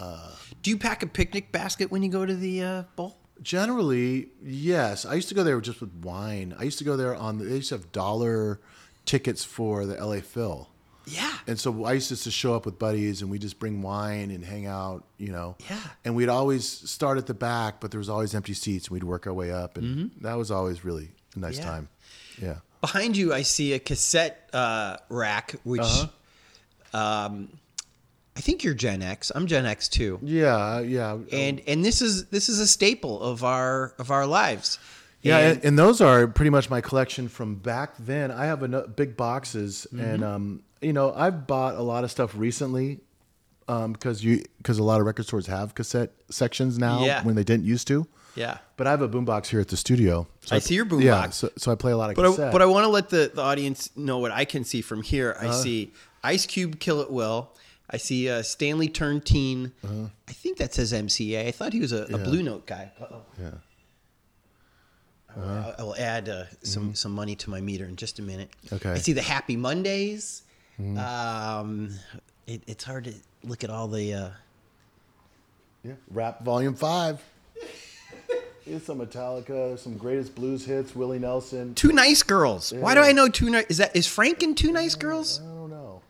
uh, 0.00 0.32
Do 0.62 0.70
you 0.70 0.78
pack 0.78 1.02
a 1.02 1.06
picnic 1.06 1.52
basket 1.52 1.90
when 1.90 2.02
you 2.02 2.08
go 2.10 2.24
to 2.26 2.34
the 2.34 2.62
uh, 2.62 2.82
bowl? 2.96 3.16
generally, 3.40 4.28
yes. 4.42 5.04
I 5.04 5.14
used 5.14 5.28
to 5.28 5.34
go 5.34 5.44
there 5.44 5.60
just 5.60 5.80
with 5.80 5.92
wine. 6.02 6.54
I 6.58 6.64
used 6.64 6.78
to 6.78 6.84
go 6.84 6.96
there 6.96 7.14
on. 7.14 7.38
They 7.38 7.54
used 7.56 7.68
to 7.68 7.76
have 7.76 7.92
dollar 7.92 8.60
tickets 9.04 9.44
for 9.44 9.86
the 9.86 9.94
LA 9.94 10.20
Phil. 10.20 10.68
Yeah. 11.08 11.32
And 11.46 11.58
so 11.58 11.84
I 11.84 11.94
used 11.94 12.08
to 12.24 12.30
show 12.30 12.54
up 12.54 12.66
with 12.66 12.78
buddies 12.78 13.22
and 13.22 13.30
we 13.30 13.38
just 13.38 13.58
bring 13.58 13.82
wine 13.82 14.30
and 14.30 14.44
hang 14.44 14.66
out, 14.66 15.04
you 15.16 15.32
know. 15.32 15.56
Yeah. 15.70 15.80
And 16.04 16.14
we'd 16.14 16.28
always 16.28 16.66
start 16.66 17.18
at 17.18 17.26
the 17.26 17.34
back, 17.34 17.80
but 17.80 17.90
there 17.90 17.98
was 17.98 18.08
always 18.08 18.34
empty 18.34 18.54
seats 18.54 18.86
and 18.88 18.92
we'd 18.94 19.04
work 19.04 19.26
our 19.26 19.32
way 19.32 19.50
up. 19.50 19.76
And 19.78 20.10
that 20.20 20.34
was 20.36 20.50
always 20.50 20.84
really 20.84 21.10
a 21.34 21.38
nice 21.38 21.58
Mm-hmm. 21.58 21.66
Yeah. 21.66 21.72
time. 21.72 21.88
Yeah. 22.40 22.54
Behind 22.80 23.16
you, 23.16 23.32
I 23.34 23.42
see 23.42 23.72
a 23.72 23.78
cassette 23.78 24.48
uh, 24.52 24.98
rack, 25.08 25.54
which 25.64 25.80
Uh-huh. 25.80 26.06
um, 27.26 27.48
I 28.36 28.40
think 28.40 28.62
you're 28.62 28.74
Gen 28.74 29.02
X. 29.02 29.32
I'm 29.34 29.46
Gen 29.46 29.66
X 29.66 29.88
too. 29.88 30.20
Yeah. 30.22 30.80
Yeah. 30.80 31.18
and 31.32 31.60
and 31.66 31.84
this 31.84 32.00
is 32.00 32.26
this 32.26 32.48
is 32.48 32.60
a 32.60 32.66
staple 32.68 33.20
of 33.20 33.42
our 33.42 33.94
of 33.98 34.10
our 34.12 34.26
lives. 34.26 34.78
yeah. 35.22 35.38
And- 35.38 35.56
And, 35.56 35.64
and 35.64 35.78
those 35.78 36.00
are 36.00 36.28
pretty 36.28 36.50
much 36.50 36.70
my 36.70 36.80
collection 36.80 37.26
from 37.28 37.56
back 37.56 37.94
then. 37.98 38.30
I 38.30 38.44
have 38.46 38.62
a 38.62 38.86
big 38.86 39.16
boxes 39.16 39.86
Mm-hmm. 39.92 40.04
and, 40.04 40.24
um, 40.24 40.62
you 40.80 40.92
know, 40.92 41.12
I've 41.14 41.46
bought 41.46 41.74
a 41.74 41.82
lot 41.82 42.04
of 42.04 42.10
stuff 42.10 42.34
recently 42.36 43.00
because 43.66 44.22
you 44.24 44.44
because 44.58 44.78
a 44.78 44.82
lot 44.82 45.00
of 45.00 45.06
record 45.06 45.26
stores 45.26 45.46
have 45.46 45.74
cassette 45.74 46.12
sections 46.30 46.78
now 46.78 47.04
Yeah. 47.04 47.22
when 47.22 47.34
they 47.34 47.44
didn't 47.44 47.64
used 47.66 47.86
to. 47.88 48.06
yeah. 48.34 48.58
But 48.76 48.86
I 48.86 48.90
have 48.90 49.02
a 49.02 49.08
boombox 49.08 49.46
here 49.48 49.60
at 49.60 49.68
the 49.68 49.76
studio. 49.76 50.26
So 50.44 50.56
I 50.56 50.60
see 50.60 50.74
your 50.76 50.86
Yeah, 51.00 51.26
boombox. 51.26 51.32
so, 51.34 51.50
so 51.56 51.72
I 51.72 51.74
play 51.74 51.92
a 51.92 51.96
lot 51.96 52.10
of 52.10 52.16
But 52.16 52.24
I, 52.24 52.28
cassette. 52.28 52.52
but 52.52 52.62
I 52.62 52.66
want 52.66 52.84
to 52.84 52.88
let 52.88 53.08
the, 53.10 53.30
the 53.34 53.42
audience 53.42 53.90
know 53.96 54.18
what 54.18 54.30
I 54.30 54.44
can 54.44 54.64
see 54.64 54.80
from 54.80 55.02
here. 55.02 55.36
I 55.40 55.50
see 55.50 55.92
Ice 56.22 56.46
Cube, 56.46 56.78
Kill 56.80 57.00
at 57.02 57.10
Will. 57.10 57.50
I 57.90 57.96
see 57.96 58.28
uh, 58.30 58.42
Stanley 58.42 58.88
Turrentine. 58.88 59.72
I 60.28 60.32
think 60.32 60.58
that 60.58 60.72
says 60.74 60.92
MCA. 60.92 61.46
I 61.48 61.50
thought 61.50 61.72
he 61.72 61.80
was 61.80 61.90
a, 61.92 62.02
a 62.02 62.14
Uh-huh. 62.14 62.24
Blue 62.24 62.42
Note 62.42 62.66
guy. 62.66 62.92
Uh-oh. 63.00 63.22
yeah. 63.40 63.50
I 65.36 65.82
will- 65.82 65.94
I 65.94 65.98
add 66.00 66.28
uh, 66.28 66.44
some 66.62 66.94
some 66.94 67.12
money 67.12 67.36
to 67.36 67.50
my 67.50 67.60
meter 67.60 67.84
in 67.84 67.96
just 67.96 68.18
a 68.18 68.22
minute. 68.22 68.50
Mm-hmm. 68.66 68.74
Okay. 68.76 68.88
Mm-hmm. 68.88 68.96
I 68.96 69.00
see 69.00 69.12
the 69.12 69.22
Happy 69.22 69.56
Mondays. 69.56 70.42
Um, 70.78 71.90
it, 72.46 72.62
it's 72.66 72.84
hard 72.84 73.04
to 73.04 73.14
look 73.44 73.64
at 73.64 73.70
all 73.70 73.88
the. 73.88 74.14
Uh, 74.14 74.30
Yeah. 75.84 75.92
Rap 76.10 76.44
Volume 76.44 76.74
Five. 76.74 77.20
Here's 78.64 78.82
some 78.84 78.98
Metallica, 78.98 79.78
some 79.78 79.96
greatest 79.96 80.34
blues 80.34 80.64
hits, 80.66 80.94
Willie 80.94 81.18
Nelson. 81.18 81.74
Two 81.74 81.90
Nice 81.90 82.22
Girls. 82.22 82.72
Why 82.74 82.94
do 82.94 83.00
I 83.00 83.12
know 83.12 83.28
Two 83.28 83.48
Nice? 83.48 83.64
Is 83.70 83.78
that 83.78 83.96
is 83.96 84.06
Frank 84.06 84.42
in 84.42 84.54
Two 84.54 84.72
Nice 84.72 84.94
Girls? 84.94 85.40
I 85.42 85.46
don't 85.46 85.70
know. 85.70 86.02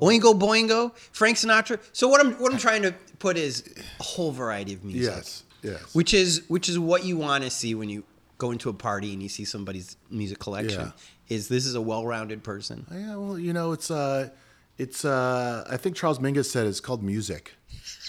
Oingo 0.00 0.38
Boingo, 0.38 0.94
Frank 1.12 1.36
Sinatra. 1.38 1.78
So 1.92 2.08
what 2.08 2.20
I'm 2.20 2.32
what 2.34 2.52
I'm 2.52 2.58
trying 2.58 2.82
to 2.82 2.92
put 3.18 3.36
is 3.36 3.64
a 3.98 4.02
whole 4.02 4.32
variety 4.32 4.74
of 4.74 4.84
music. 4.84 5.14
Yes. 5.14 5.44
Yes. 5.62 5.94
Which 5.94 6.12
is 6.14 6.42
which 6.48 6.68
is 6.68 6.78
what 6.78 7.04
you 7.04 7.16
want 7.16 7.44
to 7.44 7.50
see 7.50 7.74
when 7.74 7.88
you 7.88 8.04
go 8.38 8.50
into 8.50 8.68
a 8.70 8.74
party 8.74 9.12
and 9.12 9.22
you 9.22 9.28
see 9.28 9.44
somebody's 9.44 9.96
music 10.10 10.38
collection. 10.38 10.80
Yeah. 10.80 10.92
Is 11.30 11.48
this 11.48 11.64
is 11.64 11.74
a 11.76 11.80
well-rounded 11.80 12.42
person? 12.42 12.86
yeah. 12.92 13.16
Well, 13.16 13.38
you 13.38 13.52
know, 13.52 13.72
it's 13.72 13.90
uh, 13.90 14.28
it's 14.76 15.04
uh, 15.04 15.64
I 15.70 15.76
think 15.76 15.96
Charles 15.96 16.18
Mingus 16.18 16.46
said 16.46 16.66
it's 16.66 16.80
called 16.80 17.02
music. 17.02 17.54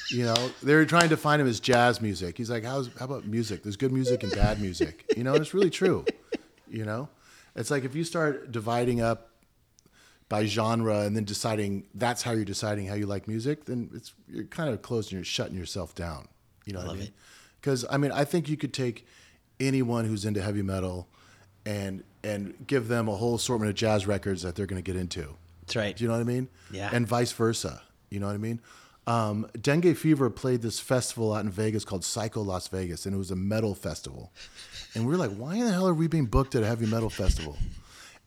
You 0.09 0.25
know, 0.25 0.51
they 0.61 0.73
were 0.73 0.85
trying 0.85 1.09
to 1.09 1.17
find 1.17 1.41
him 1.41 1.47
as 1.47 1.59
jazz 1.59 2.01
music. 2.01 2.37
He's 2.37 2.49
like, 2.49 2.65
how's 2.65 2.89
how 2.99 3.05
about 3.05 3.25
music? 3.25 3.63
There's 3.63 3.77
good 3.77 3.93
music 3.93 4.23
and 4.23 4.31
bad 4.33 4.59
music. 4.59 5.05
You 5.15 5.23
know, 5.23 5.33
and 5.33 5.41
it's 5.41 5.53
really 5.53 5.69
true. 5.69 6.03
You 6.67 6.83
know, 6.83 7.09
it's 7.55 7.69
like 7.69 7.85
if 7.85 7.95
you 7.95 8.03
start 8.03 8.51
dividing 8.51 9.01
up 9.01 9.29
by 10.27 10.45
genre 10.45 11.01
and 11.01 11.15
then 11.15 11.25
deciding 11.25 11.85
that's 11.93 12.21
how 12.23 12.31
you're 12.31 12.45
deciding 12.45 12.87
how 12.87 12.95
you 12.95 13.05
like 13.05 13.27
music, 13.27 13.65
then 13.65 13.89
it's 13.93 14.13
you're 14.27 14.45
kind 14.45 14.69
of 14.69 14.81
closing, 14.81 15.17
you're 15.17 15.25
shutting 15.25 15.57
yourself 15.57 15.93
down. 15.93 16.27
You 16.65 16.73
know 16.73 16.79
what 16.79 16.91
I 16.91 16.95
mean? 16.95 17.11
Because 17.59 17.85
I 17.89 17.97
mean, 17.97 18.11
I 18.11 18.23
think 18.23 18.49
you 18.49 18.57
could 18.57 18.73
take 18.73 19.05
anyone 19.59 20.05
who's 20.05 20.25
into 20.25 20.41
heavy 20.41 20.61
metal 20.61 21.07
and 21.65 22.03
and 22.23 22.53
give 22.67 22.87
them 22.87 23.07
a 23.07 23.15
whole 23.15 23.35
assortment 23.35 23.69
of 23.69 23.75
jazz 23.75 24.05
records 24.07 24.41
that 24.43 24.55
they're 24.55 24.65
going 24.67 24.81
to 24.81 24.91
get 24.91 24.99
into. 24.99 25.35
That's 25.61 25.75
right. 25.75 25.95
Do 25.95 26.03
you 26.03 26.07
know 26.07 26.15
what 26.15 26.21
I 26.21 26.25
mean? 26.25 26.49
Yeah. 26.71 26.89
And 26.93 27.07
vice 27.07 27.31
versa. 27.31 27.81
You 28.09 28.19
know 28.19 28.27
what 28.27 28.33
I 28.35 28.37
mean? 28.37 28.59
Um, 29.07 29.47
Dengue 29.59 29.97
Fever 29.97 30.29
played 30.29 30.61
this 30.61 30.79
festival 30.79 31.33
out 31.33 31.43
in 31.43 31.49
Vegas 31.49 31.83
called 31.83 32.03
Psycho 32.05 32.41
Las 32.41 32.67
Vegas, 32.67 33.05
and 33.07 33.15
it 33.15 33.17
was 33.17 33.31
a 33.31 33.35
metal 33.35 33.73
festival. 33.73 34.31
And 34.93 35.07
we 35.07 35.13
are 35.15 35.17
like, 35.17 35.31
why 35.35 35.55
in 35.55 35.65
the 35.65 35.71
hell 35.71 35.87
are 35.87 35.93
we 35.93 36.07
being 36.07 36.27
booked 36.27 36.53
at 36.53 36.61
a 36.61 36.67
heavy 36.67 36.85
metal 36.85 37.09
festival? 37.09 37.57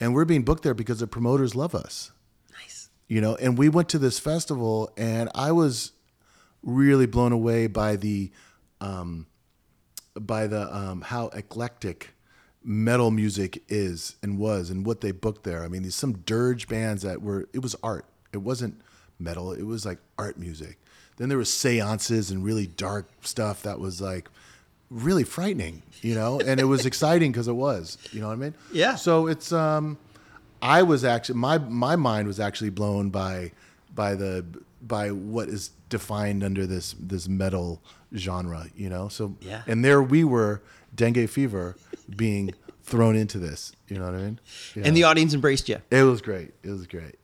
And 0.01 0.13
we're 0.15 0.25
being 0.25 0.43
booked 0.43 0.65
there 0.65 0.75
because 0.75 0.99
the 0.99 1.07
promoters 1.07 1.55
love 1.55 1.75
us 1.75 2.11
Nice. 2.59 2.91
you 3.07 3.21
know 3.21 3.37
and 3.37 3.57
we 3.57 3.69
went 3.69 3.89
to 3.91 3.99
this 3.99 4.19
festival 4.19 4.93
and 4.97 5.31
i 5.35 5.53
was 5.53 5.93
really 6.65 7.07
blown 7.07 7.31
away 7.33 7.69
by 7.69 7.95
the 7.97 8.31
um 8.81 9.27
by 10.19 10.47
the 10.49 10.75
um, 10.77 11.01
how 11.03 11.29
eclectic 11.29 12.11
metal 12.65 13.11
music 13.11 13.63
is 13.69 14.17
and 14.23 14.39
was 14.39 14.71
and 14.71 14.87
what 14.87 15.01
they 15.03 15.13
booked 15.13 15.45
there. 15.45 15.63
I 15.65 15.69
mean, 15.69 15.83
these 15.83 15.95
some 15.95 16.15
dirge 16.27 16.67
bands 16.69 17.03
that 17.03 17.23
were 17.23 17.49
it 17.53 17.61
was 17.61 17.77
art. 17.83 18.07
It 18.33 18.39
wasn't 18.39 18.81
metal. 19.19 19.53
It 19.53 19.65
was 19.65 19.85
like 19.87 19.99
art 20.19 20.39
music. 20.39 20.79
Then 21.17 21.29
there 21.29 21.39
was 21.39 21.53
seances 21.53 22.31
and 22.31 22.45
really 22.45 22.67
dark 22.67 23.09
stuff 23.23 23.63
that 23.63 23.79
was 23.79 24.01
like 24.01 24.29
really 24.91 25.25
frightening, 25.25 25.83
you 26.03 26.15
know, 26.15 26.41
and 26.41 26.59
it 26.61 26.65
was 26.65 26.87
exciting 26.91 27.31
because 27.33 27.49
it 27.49 27.53
was, 27.55 27.99
you 28.13 28.21
know 28.21 28.27
what 28.29 28.33
I 28.35 28.37
mean? 28.37 28.55
Yeah. 28.73 28.97
So 28.97 29.27
it's 29.29 29.53
um, 29.53 29.99
I 30.63 30.83
was 30.83 31.05
actually 31.05 31.39
my 31.39 31.59
my 31.59 31.97
mind 31.97 32.27
was 32.27 32.41
actually 32.41 32.71
blown 32.71 33.11
by 33.11 33.53
by 33.95 34.15
the 34.15 34.45
by 34.83 35.11
what 35.13 35.49
is 35.49 35.71
defined 35.89 36.43
under 36.43 36.67
this 36.67 36.95
this 36.99 37.29
metal 37.29 37.81
genre, 38.17 38.67
you 38.77 38.89
know. 38.89 39.09
So 39.09 39.37
Yeah. 39.41 39.63
and 39.67 39.85
there 39.85 40.03
we 40.03 40.25
were, 40.25 40.63
dengue 40.95 41.29
fever, 41.29 41.77
being 42.09 42.53
thrown 42.83 43.17
into 43.17 43.39
this. 43.39 43.73
You 43.89 43.99
know 43.99 44.05
what 44.05 44.15
I 44.15 44.19
mean? 44.19 44.41
Yeah. 44.75 44.83
And 44.87 44.97
the 44.97 45.05
audience 45.05 45.35
embraced 45.35 45.69
you. 45.69 45.79
it 45.91 46.03
was 46.03 46.21
great. 46.21 46.53
It 46.63 46.71
was 46.71 46.87
great. 46.87 47.17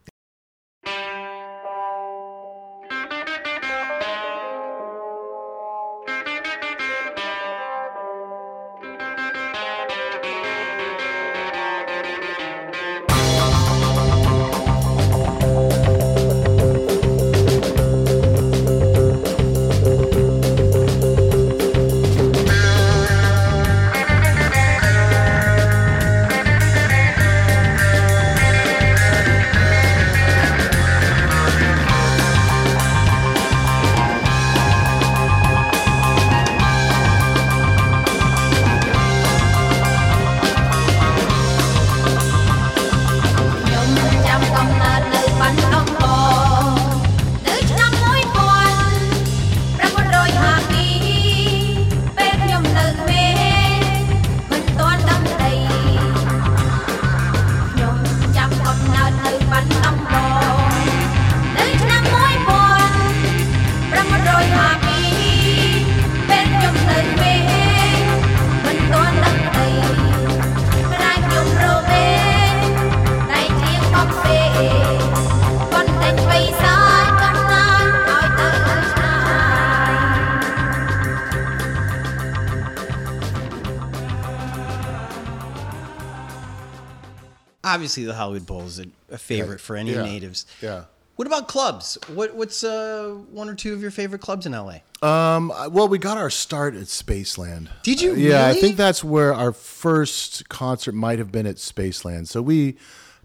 Obviously 87.80 88.04
the 88.04 88.12
Hollywood 88.14 88.44
Bowl 88.46 88.62
is 88.62 88.78
a, 88.78 88.84
a 89.10 89.16
favorite 89.16 89.58
for 89.58 89.74
any 89.74 89.92
Yeah. 89.94 90.02
natives. 90.02 90.44
Yeah. 90.60 90.84
What 91.16 91.26
about 91.26 91.48
clubs? 91.48 91.96
What 92.08 92.34
what's 92.34 92.62
uh, 92.62 93.14
one 93.30 93.48
or 93.48 93.54
two 93.54 93.72
of 93.74 93.80
your 93.82 93.90
favorite 93.90 94.20
clubs 94.20 94.44
in 94.46 94.52
LA? 94.52 94.80
Um, 95.02 95.50
well, 95.70 95.88
we 95.88 95.98
got 95.98 96.18
our 96.18 96.28
start 96.30 96.74
at 96.74 96.84
Spaceland. 96.84 97.68
Did 97.82 98.00
you 98.02 98.12
Uh, 98.12 98.16
yeah, 98.16 98.44
I 98.44 98.48
really? 98.48 98.60
think 98.60 98.76
that's 98.76 99.02
where 99.02 99.32
our 99.34 99.52
first 99.52 100.48
concert 100.50 100.94
might 100.94 101.18
have 101.18 101.32
been 101.32 101.46
at 101.46 101.56
Spaceland. 101.56 102.26
So 102.28 102.40
we 102.42 102.76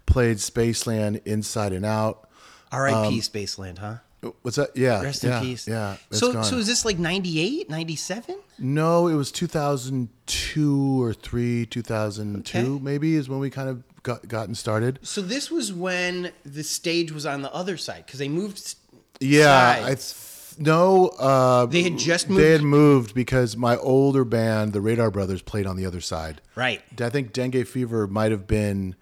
played 0.06 0.38
Spaceland 0.38 1.20
Inside 1.26 1.72
and 1.74 1.84
Out. 1.86 2.28
R.I.P. 2.72 3.20
Spaceland, 3.20 3.78
huh? 3.78 3.96
What's 4.42 4.56
that? 4.56 4.76
Yeah. 4.76 5.02
Rest 5.02 5.24
Um, 5.24 5.30
yeah, 5.30 5.38
in 5.38 5.44
peace. 5.44 5.68
Yeah. 5.68 5.96
it's 6.10 6.18
So 6.18 6.32
gone. 6.32 6.44
so 6.44 6.56
is 6.58 6.66
this 6.66 6.84
like 6.84 6.98
98, 6.98 7.70
97? 7.70 8.36
no, 8.58 9.06
it 9.08 9.14
was 9.14 9.30
2002 9.32 11.02
or 11.02 11.12
3, 11.14 11.66
2002 11.66 12.58
Okay. 12.58 12.82
maybe 12.82 13.14
is 13.14 13.28
when 13.28 13.38
we 13.38 13.50
kind 13.50 13.68
of 13.68 13.82
got 14.06 14.26
gotten 14.28 14.54
started. 14.54 14.98
So 15.02 15.20
this 15.20 15.50
was 15.50 15.72
when 15.72 16.32
the 16.44 16.62
stage 16.64 17.10
was 17.12 17.26
on 17.26 17.42
the 17.42 17.52
other 17.52 17.76
side 17.76 18.06
because 18.06 18.18
they 18.18 18.28
moved. 18.28 18.76
Yeah, 19.20 19.50
I 19.52 19.80
sides. 19.82 20.54
th- 20.56 20.66
no. 20.66 21.08
Uh, 21.08 21.66
They 21.66 21.82
had 21.82 21.98
just 21.98 22.28
moved. 22.30 22.40
They 22.42 22.52
had 22.52 22.62
moved? 22.62 23.14
because 23.14 23.56
my 23.56 23.76
older 23.76 24.24
band, 24.24 24.72
the 24.72 24.80
Radar 24.80 25.10
Brothers, 25.10 25.42
played 25.42 25.66
on 25.66 25.76
the 25.76 25.84
other 25.84 26.00
side. 26.00 26.40
Right. 26.54 26.80
I 27.00 27.10
think 27.10 27.32
Dengue 27.32 27.66
Fever 27.66 28.06
might 28.06 28.30
have 28.30 28.46
been. 28.46 28.94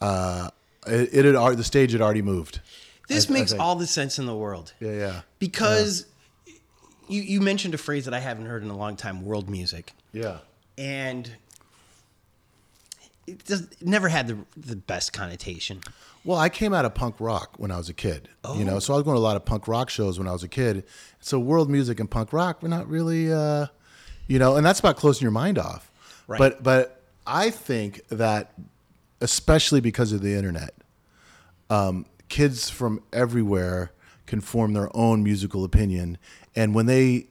Uh, 0.00 0.50
it, 0.86 1.24
it 1.26 1.34
had 1.34 1.56
the 1.58 1.64
stage 1.64 1.92
had 1.92 2.00
already 2.00 2.22
moved. 2.22 2.60
This 3.08 3.26
I- 3.26 3.30
I 3.30 3.38
makes 3.38 3.50
think. 3.52 3.62
all 3.62 3.76
the 3.76 3.86
sense 3.86 4.18
in 4.18 4.26
the 4.26 4.34
world 4.36 4.72
Yeah, 4.80 4.92
yeah, 4.92 5.20
because 5.38 6.06
you 7.08 7.22
you 7.22 7.40
mentioned 7.40 7.74
a 7.74 7.78
phrase 7.78 8.04
that 8.04 8.14
I 8.14 8.20
haven't 8.20 8.46
heard 8.46 8.62
in 8.62 8.70
a 8.70 8.76
long 8.76 8.96
time: 8.96 9.24
world 9.24 9.48
music, 9.50 9.92
yeah. 10.12 10.38
and 10.76 11.30
it, 13.32 13.44
does, 13.44 13.62
it 13.62 13.82
never 13.86 14.08
had 14.08 14.26
the 14.28 14.36
the 14.56 14.76
best 14.76 15.12
connotation. 15.12 15.80
Well, 16.24 16.38
I 16.38 16.48
came 16.48 16.74
out 16.74 16.84
of 16.84 16.94
punk 16.94 17.16
rock 17.20 17.54
when 17.58 17.70
I 17.70 17.76
was 17.78 17.88
a 17.88 17.94
kid. 17.94 18.28
You 18.44 18.50
Oh. 18.50 18.62
know, 18.62 18.78
so 18.80 18.92
I 18.92 18.96
was 18.96 19.04
going 19.04 19.14
to 19.14 19.20
a 19.20 19.22
lot 19.22 19.36
of 19.36 19.44
punk 19.44 19.66
rock 19.68 19.88
shows 19.90 20.18
when 20.18 20.28
I 20.28 20.32
was 20.32 20.42
a 20.42 20.48
kid. 20.48 20.84
So 21.20 21.38
world 21.38 21.70
music 21.70 22.00
and 22.00 22.10
punk 22.10 22.32
rock 22.32 22.62
were 22.62 22.68
not 22.68 22.88
really, 22.88 23.32
uh, 23.32 23.66
you 24.26 24.38
know, 24.38 24.56
and 24.56 24.66
that's 24.66 24.80
about 24.80 24.96
closing 24.96 25.22
your 25.24 25.32
mind 25.32 25.58
off. 25.58 25.90
Right. 26.26 26.38
But 26.38 26.62
but 26.62 27.00
I 27.26 27.50
think 27.50 28.06
that, 28.08 28.52
especially 29.20 29.80
because 29.80 30.12
of 30.12 30.20
the 30.22 30.34
internet, 30.34 30.74
um, 31.70 32.06
kids 32.28 32.68
from 32.70 33.02
everywhere 33.12 33.92
can 34.26 34.40
form 34.40 34.72
their 34.74 34.94
own 34.94 35.22
musical 35.22 35.64
opinion, 35.64 36.18
and 36.54 36.74
when 36.74 36.86
they 36.86 37.26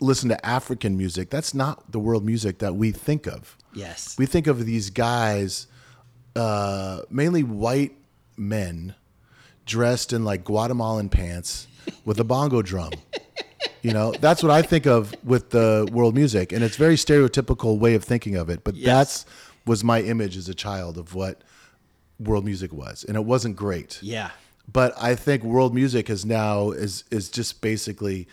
listen 0.00 0.28
to 0.30 0.46
African 0.46 0.96
music, 0.96 1.30
that's 1.30 1.52
not 1.54 1.92
the 1.92 1.98
world 1.98 2.24
music 2.24 2.58
that 2.58 2.74
we 2.74 2.90
think 2.92 3.26
of. 3.26 3.56
Yes. 3.74 4.16
We 4.18 4.26
think 4.26 4.46
of 4.46 4.64
these 4.64 4.90
guys, 4.90 5.66
uh, 6.36 7.02
mainly 7.10 7.42
white 7.42 7.92
men, 8.36 8.94
dressed 9.66 10.12
in 10.12 10.24
like 10.24 10.44
Guatemalan 10.44 11.08
pants 11.08 11.66
with 12.04 12.18
a 12.20 12.24
bongo 12.24 12.62
drum. 12.62 12.90
You 13.82 13.92
know, 13.92 14.12
that's 14.12 14.42
what 14.42 14.50
I 14.52 14.62
think 14.62 14.86
of 14.86 15.12
with 15.24 15.50
the 15.50 15.88
world 15.92 16.14
music, 16.14 16.52
and 16.52 16.62
it's 16.62 16.76
very 16.76 16.94
stereotypical 16.94 17.78
way 17.78 17.94
of 17.94 18.04
thinking 18.04 18.36
of 18.36 18.48
it. 18.48 18.62
But 18.62 18.76
Yes. 18.76 18.86
that's 18.86 19.26
was 19.66 19.82
my 19.84 20.00
image 20.02 20.36
as 20.36 20.48
a 20.48 20.54
child 20.54 20.98
of 20.98 21.14
what 21.14 21.42
world 22.20 22.44
music 22.44 22.72
was, 22.72 23.04
and 23.04 23.16
it 23.16 23.24
wasn't 23.24 23.56
great. 23.56 23.98
Yeah. 24.00 24.30
But 24.72 24.94
I 25.00 25.16
think 25.16 25.42
world 25.42 25.74
music 25.74 26.08
is 26.10 26.24
now 26.24 26.70
is 26.70 27.02
is 27.10 27.28
just 27.28 27.60
basically 27.60 28.28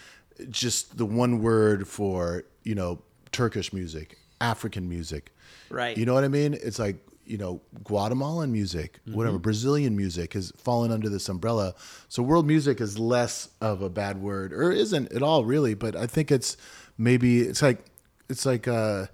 just 0.52 0.98
the 1.00 1.06
one 1.06 1.42
word 1.42 1.88
for 1.88 2.44
you 2.64 2.76
know 2.76 3.00
Turkish 3.32 3.74
music, 3.74 4.19
African 4.42 4.88
music. 4.90 5.32
Right. 5.70 5.98
You 5.98 6.06
know 6.06 6.14
what 6.14 6.24
I 6.24 6.28
mean? 6.30 6.54
It's 6.54 6.80
like 6.80 6.98
you 7.26 7.38
know 7.38 7.62
Guatemalan 7.84 8.52
music, 8.52 9.00
whatever 9.06 9.38
Brazilian 9.38 9.96
music 9.96 10.34
has 10.34 10.52
fallen 10.58 10.92
under 10.92 11.10
this 11.10 11.30
umbrella. 11.30 11.76
So 12.08 12.24
world 12.24 12.48
music 12.48 12.82
is 12.82 12.98
less 12.98 13.50
of 13.62 13.82
a 13.82 13.90
bad 13.90 14.22
word, 14.22 14.52
or 14.54 14.72
isn't 14.72 15.12
at 15.12 15.22
all 15.22 15.46
really. 15.46 15.74
But 15.76 15.96
I 15.96 16.08
think 16.08 16.32
it's 16.32 16.58
maybe 16.98 17.42
it's 17.42 17.62
like 17.62 17.86
it's 18.30 18.46
like 18.46 18.68
uh, 18.68 19.06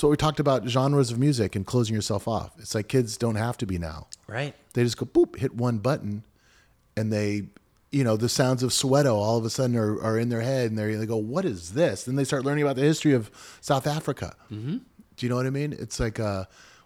what 0.00 0.10
we 0.10 0.16
talked 0.16 0.38
about 0.40 0.68
genres 0.68 1.10
of 1.10 1.18
music 1.18 1.56
and 1.56 1.66
closing 1.66 1.94
yourself 1.94 2.28
off. 2.28 2.52
It's 2.58 2.74
like 2.74 2.88
kids 2.88 3.16
don't 3.16 3.36
have 3.36 3.56
to 3.58 3.66
be 3.66 3.78
now 3.78 4.06
Right. 4.28 4.54
they 4.74 4.82
just 4.84 4.96
go 4.98 5.06
boop, 5.06 5.36
hit 5.36 5.54
one 5.54 5.78
button, 5.78 6.24
and 6.96 7.12
they, 7.12 7.44
you 7.94 8.02
know, 8.04 8.16
the 8.16 8.28
sounds 8.28 8.62
of 8.62 8.70
Soweto 8.70 9.14
all 9.14 9.38
of 9.38 9.44
a 9.44 9.50
sudden 9.50 9.76
are, 9.76 10.00
are 10.02 10.18
in 10.18 10.28
their 10.28 10.40
head, 10.40 10.70
and 10.70 10.78
they 10.78 10.94
they 10.94 11.06
go, 11.06 11.16
"What 11.16 11.44
is 11.44 11.72
this?" 11.74 12.04
Then 12.04 12.16
they 12.16 12.24
start 12.24 12.44
learning 12.44 12.64
about 12.64 12.76
the 12.76 12.82
history 12.82 13.12
of 13.12 13.30
South 13.60 13.86
Africa. 13.86 14.34
Mm-hmm. 14.52 14.78
Do 15.16 15.26
you 15.26 15.28
know 15.30 15.36
what 15.36 15.46
I 15.46 15.50
mean? 15.50 15.72
It's 15.72 16.00
like 16.00 16.18
uh, 16.18 16.44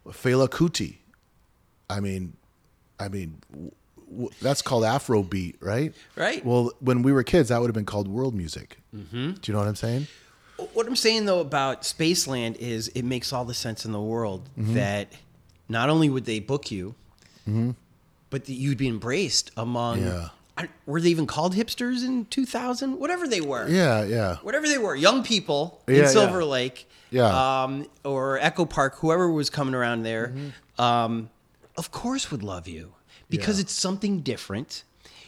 Fela 0.08 0.48
Kuti. 0.48 0.96
I 1.88 2.00
mean, 2.00 2.36
I 3.00 3.08
mean, 3.08 3.38
w- 3.50 3.70
w- 4.10 4.30
that's 4.42 4.60
called 4.60 4.84
Afrobeat, 4.84 5.56
right? 5.60 5.94
Right. 6.14 6.44
Well, 6.44 6.72
when 6.80 7.02
we 7.02 7.12
were 7.12 7.22
kids, 7.22 7.48
that 7.48 7.58
would 7.60 7.68
have 7.68 7.74
been 7.74 7.86
called 7.86 8.06
world 8.08 8.34
music. 8.34 8.78
Mm-hmm. 8.94 9.32
Do 9.32 9.40
you 9.46 9.52
know 9.54 9.60
what 9.60 9.68
I'm 9.68 9.76
saying? 9.76 10.06
What 10.74 10.86
I'm 10.86 10.96
saying 10.96 11.24
though 11.24 11.40
about 11.40 11.82
Spaceland 11.82 12.56
is 12.56 12.88
it 12.88 13.04
makes 13.04 13.32
all 13.32 13.44
the 13.46 13.54
sense 13.54 13.86
in 13.86 13.92
the 13.92 14.00
world 14.00 14.48
Mm-hmm. 14.58 14.74
that 14.74 15.08
not 15.70 15.88
only 15.88 16.10
would 16.10 16.24
they 16.26 16.40
book 16.40 16.70
you, 16.70 16.94
but 17.46 18.44
that 18.44 18.52
you'd 18.52 18.76
be 18.78 18.88
embraced 18.88 19.50
among 19.56 20.02
Yeah. 20.02 20.28
I, 20.58 20.68
were 20.86 21.00
they 21.00 21.08
even 21.10 21.26
called 21.26 21.54
hipsters 21.54 22.04
in 22.04 22.24
2000? 22.26 22.98
Whatever 22.98 23.28
they 23.28 23.40
were. 23.40 23.68
Yeah, 23.68 24.02
yeah. 24.04 24.36
Whatever 24.42 24.66
they 24.66 24.78
were, 24.78 24.94
young 24.96 25.22
people 25.22 25.80
Yeah, 25.86 25.94
in 25.94 26.00
yeah. 26.02 26.08
Silver 26.08 26.44
Lake, 26.44 26.88
Yeah. 27.10 27.62
um, 27.62 27.86
or 28.04 28.38
Echo 28.38 28.64
Park, 28.66 28.96
whoever 28.96 29.30
was 29.30 29.48
coming 29.50 29.74
around 29.74 30.02
there, 30.02 30.28
Mm-hmm. 30.28 30.82
um, 30.82 31.30
of 31.76 31.90
course 31.92 32.30
would 32.32 32.42
love 32.42 32.66
you 32.66 32.92
because 33.30 33.58
Yeah. 33.58 33.62
it's 33.62 33.72
something 33.72 34.20
different. 34.20 34.82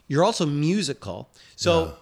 You're 0.09 0.25
also 0.25 0.45
musical, 0.47 1.31
so 1.55 1.95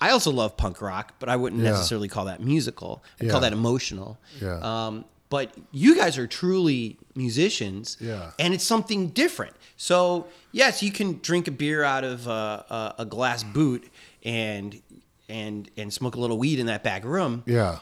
I 0.00 0.10
also 0.10 0.32
love 0.32 0.56
punk 0.56 0.82
rock, 0.82 1.14
but 1.20 1.28
I 1.28 1.36
wouldn't 1.36 1.62
Yeah. 1.62 1.70
necessarily 1.70 2.08
call 2.08 2.24
that 2.24 2.42
musical. 2.42 3.04
I 3.20 3.24
Yeah. 3.26 3.30
call 3.30 3.40
that 3.42 3.52
emotional. 3.52 4.18
Yeah. 4.40 4.58
Um, 4.60 5.04
but 5.32 5.54
you 5.70 5.96
guys 5.96 6.18
are 6.18 6.26
truly 6.26 6.98
musicians, 7.14 7.96
Yeah. 8.00 8.32
and 8.38 8.52
it's 8.52 8.64
something 8.66 9.08
different. 9.08 9.54
So 9.78 10.26
yes, 10.52 10.82
you 10.82 10.92
can 10.92 11.20
drink 11.22 11.48
a 11.48 11.50
beer 11.50 11.82
out 11.82 12.04
of 12.04 12.28
uh, 12.28 12.62
a, 12.68 12.94
a 12.98 13.04
glass 13.06 13.42
boot 13.42 13.82
and 14.22 14.80
and 15.30 15.70
and 15.78 15.90
smoke 15.90 16.16
a 16.16 16.20
little 16.20 16.36
weed 16.36 16.58
in 16.58 16.66
that 16.66 16.82
back 16.82 17.02
room. 17.04 17.42
Yeah. 17.46 17.78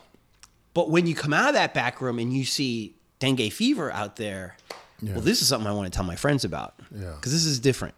But 0.75 0.91
when 0.91 1.09
you 1.09 1.15
come 1.17 1.33
out 1.35 1.49
of 1.49 1.55
that 1.55 1.75
back 1.75 2.01
room 2.01 2.21
and 2.21 2.33
you 2.33 2.45
see 2.45 2.95
dengue 3.19 3.53
fever 3.53 3.91
out 3.93 4.15
there, 4.15 4.57
Yeah. 5.03 5.15
well, 5.15 5.21
this 5.23 5.43
is 5.43 5.49
something 5.49 5.67
I 5.67 5.73
want 5.73 5.93
to 5.93 5.97
tell 5.97 6.07
my 6.07 6.17
friends 6.17 6.45
about. 6.45 6.75
Yeah. 6.95 7.15
because 7.17 7.33
this 7.33 7.45
is 7.47 7.59
different. 7.59 7.97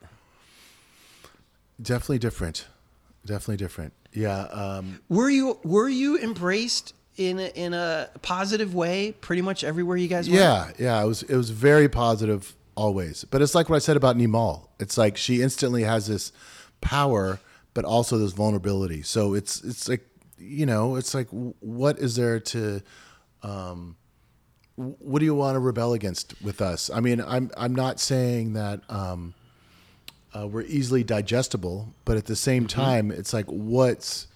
Definitely 1.80 2.20
different. 2.20 2.66
Definitely 3.26 3.59
different. 3.59 3.92
Yeah. 4.12 4.42
Um, 4.44 5.00
Were 5.09 5.28
you 5.30 5.59
were 5.62 5.88
you 5.88 6.18
embraced 6.18 6.94
in 7.17 7.39
a, 7.39 7.49
in 7.55 7.75
a 7.75 8.09
positive 8.23 8.75
way 8.75 9.13
pretty 9.21 9.43
much 9.43 9.65
everywhere 9.65 9.97
you 9.97 10.09
guys 10.09 10.29
went? 10.29 10.41
yeah. 10.41 10.71
Yeah. 10.79 11.03
It 11.03 11.07
was, 11.07 11.23
it 11.25 11.37
was 11.37 11.51
very 11.51 11.89
positive 11.89 12.55
always. 12.75 13.25
But 13.25 13.43
it's 13.43 13.55
like 13.55 13.69
what 13.69 13.77
I 13.77 13.81
said 13.81 13.97
about 13.97 14.17
Nimol. 14.17 14.69
It's 14.81 14.97
like 14.97 15.17
she 15.17 15.43
instantly 15.43 15.83
has 15.83 16.07
this 16.07 16.33
power, 16.81 17.39
but 17.75 17.85
also 17.85 18.19
this 18.19 18.33
vulnerability. 18.33 19.03
So 19.03 19.35
it's, 19.35 19.63
it's 19.63 19.89
like, 19.89 20.07
you 20.39 20.67
know, 20.67 20.97
it's 20.97 21.15
like, 21.15 21.29
what 21.31 21.99
is 21.99 22.17
there 22.17 22.41
to, 22.41 22.81
um, 23.43 23.97
what 24.77 25.19
do 25.19 25.25
you 25.27 25.35
want 25.35 25.55
to 25.55 25.61
rebel 25.61 25.93
against 25.93 26.35
with 26.43 26.61
us? 26.63 26.91
I 26.91 27.01
mean, 27.01 27.21
I'm, 27.21 27.51
I'm 27.57 27.75
not 27.75 28.01
saying 28.01 28.55
that, 28.55 28.81
um, 28.89 29.35
uh, 30.35 30.47
we're 30.49 30.63
easily 30.63 31.05
digestible, 31.05 31.93
but 32.07 32.17
at 32.17 32.25
the 32.25 32.35
same 32.37 32.67
Mm-hmm. 32.67 32.81
time, 32.81 33.11
it's 33.11 33.35
like, 33.35 33.45
what's 33.47 34.29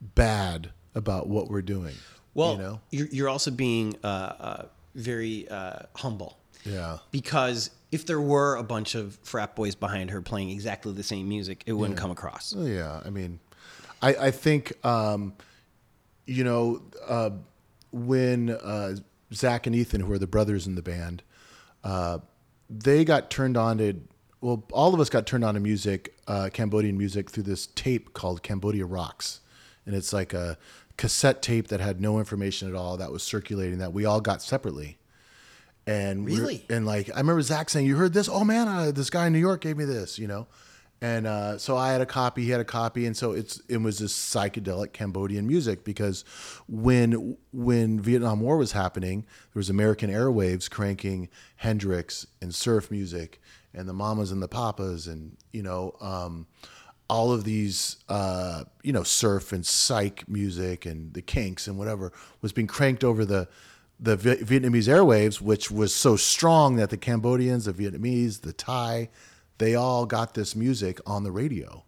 bad 0.00 0.70
about 0.94 1.26
what 1.26 1.48
we're 1.50 1.60
doing? 1.60 1.94
Well, 2.34 2.52
you 2.52 2.58
know? 2.58 2.80
you're, 2.90 3.08
you're 3.08 3.28
also 3.28 3.50
being 3.50 3.96
uh, 4.04 4.06
uh, 4.06 4.64
very 4.94 5.48
uh, 5.48 5.80
humble. 5.96 6.38
Yeah. 6.64 6.98
Because 7.10 7.70
if 7.90 8.06
there 8.06 8.20
were 8.20 8.56
a 8.56 8.62
bunch 8.62 8.94
of 8.94 9.18
frat 9.22 9.56
boys 9.56 9.74
behind 9.74 10.10
her 10.10 10.20
playing 10.22 10.50
exactly 10.50 10.92
the 10.92 11.02
same 11.02 11.28
music, 11.28 11.62
it 11.66 11.72
wouldn't 11.72 11.98
come 11.98 12.10
across. 12.10 12.54
Oh, 12.56 12.64
yeah, 12.64 13.00
I 13.04 13.10
mean, 13.10 13.40
I 14.02 14.14
I 14.14 14.30
think 14.30 14.72
um, 14.84 15.34
you 16.26 16.44
know 16.44 16.82
uh, 17.06 17.30
when 17.92 18.50
uh, 18.50 18.96
Zach 19.32 19.66
and 19.66 19.74
Ethan, 19.74 20.02
who 20.02 20.12
are 20.12 20.18
the 20.18 20.26
brothers 20.26 20.66
in 20.66 20.74
the 20.74 20.82
band, 20.82 21.22
uh, 21.84 22.18
they 22.68 23.04
got 23.04 23.30
turned 23.30 23.56
on 23.56 23.78
to. 23.78 23.94
Well, 24.42 24.64
all 24.72 24.94
of 24.94 25.00
us 25.00 25.10
got 25.10 25.26
turned 25.26 25.44
on 25.44 25.52
to 25.52 25.60
music, 25.60 26.16
uh, 26.26 26.48
Cambodian 26.50 26.96
music, 26.96 27.30
through 27.30 27.42
this 27.42 27.66
tape 27.66 28.14
called 28.14 28.42
Cambodia 28.42 28.86
Rocks, 28.86 29.40
and 29.84 29.94
it's 29.94 30.14
like 30.14 30.32
a 30.32 30.56
cassette 31.00 31.40
tape 31.40 31.68
that 31.68 31.80
had 31.80 31.98
no 31.98 32.18
information 32.18 32.68
at 32.68 32.74
all 32.74 32.98
that 32.98 33.10
was 33.10 33.22
circulating 33.22 33.78
that 33.78 33.94
we 33.94 34.04
all 34.04 34.20
got 34.20 34.42
separately. 34.42 34.98
And 35.86 36.26
Really? 36.26 36.66
and 36.68 36.84
like 36.84 37.08
I 37.14 37.18
remember 37.20 37.40
Zach 37.40 37.70
saying, 37.70 37.86
"You 37.86 37.96
heard 37.96 38.12
this? 38.12 38.28
Oh 38.28 38.44
man, 38.44 38.68
uh, 38.68 38.90
this 38.90 39.08
guy 39.08 39.26
in 39.26 39.32
New 39.32 39.38
York 39.38 39.62
gave 39.62 39.78
me 39.78 39.86
this," 39.86 40.18
you 40.18 40.28
know. 40.28 40.46
And 41.00 41.26
uh, 41.26 41.56
so 41.56 41.78
I 41.78 41.92
had 41.92 42.02
a 42.02 42.06
copy, 42.06 42.44
he 42.44 42.50
had 42.50 42.60
a 42.60 42.66
copy, 42.66 43.06
and 43.06 43.16
so 43.16 43.32
it's 43.32 43.62
it 43.66 43.78
was 43.78 43.98
this 43.98 44.12
psychedelic 44.12 44.92
Cambodian 44.92 45.46
music 45.46 45.84
because 45.84 46.22
when 46.68 47.38
when 47.50 47.98
Vietnam 47.98 48.40
War 48.40 48.58
was 48.58 48.72
happening, 48.72 49.20
there 49.22 49.60
was 49.60 49.70
American 49.70 50.10
airwaves 50.10 50.70
cranking 50.70 51.30
Hendrix 51.56 52.26
and 52.42 52.54
surf 52.54 52.90
music 52.90 53.40
and 53.72 53.88
the 53.88 53.94
Mamas 53.94 54.32
and 54.32 54.42
the 54.42 54.48
Papas 54.48 55.06
and 55.06 55.38
you 55.50 55.62
know 55.62 55.96
um, 56.02 56.46
all 57.10 57.32
of 57.32 57.42
these 57.42 57.96
uh, 58.08 58.62
you 58.82 58.92
know 58.92 59.02
surf 59.02 59.52
and 59.52 59.66
psych 59.66 60.28
music 60.28 60.86
and 60.86 61.12
the 61.12 61.20
Kinks 61.20 61.66
and 61.66 61.76
whatever 61.76 62.12
was 62.40 62.52
being 62.52 62.68
cranked 62.68 63.02
over 63.02 63.24
the 63.24 63.48
the 63.98 64.16
Vi- 64.16 64.36
Vietnamese 64.36 64.88
airwaves, 64.88 65.40
which 65.40 65.70
was 65.70 65.94
so 65.94 66.16
strong 66.16 66.76
that 66.76 66.88
the 66.88 66.96
Cambodians, 66.96 67.66
the 67.66 67.72
Vietnamese, 67.74 68.40
the 68.40 68.52
Thai, 68.52 69.10
they 69.58 69.74
all 69.74 70.06
got 70.06 70.32
this 70.34 70.56
music 70.56 71.00
on 71.04 71.24
the 71.24 71.32
radio. 71.32 71.84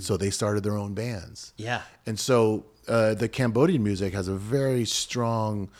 So 0.00 0.16
they 0.16 0.30
started 0.30 0.64
their 0.64 0.76
own 0.76 0.92
bands. 0.92 1.52
Yeah. 1.56 1.82
And 2.04 2.18
so 2.18 2.66
uh, 2.88 3.14
the 3.14 3.28
Cambodian 3.28 3.84
music 3.84 4.12
has 4.12 4.26
a 4.26 4.34
very 4.34 4.84
strong 4.84 5.70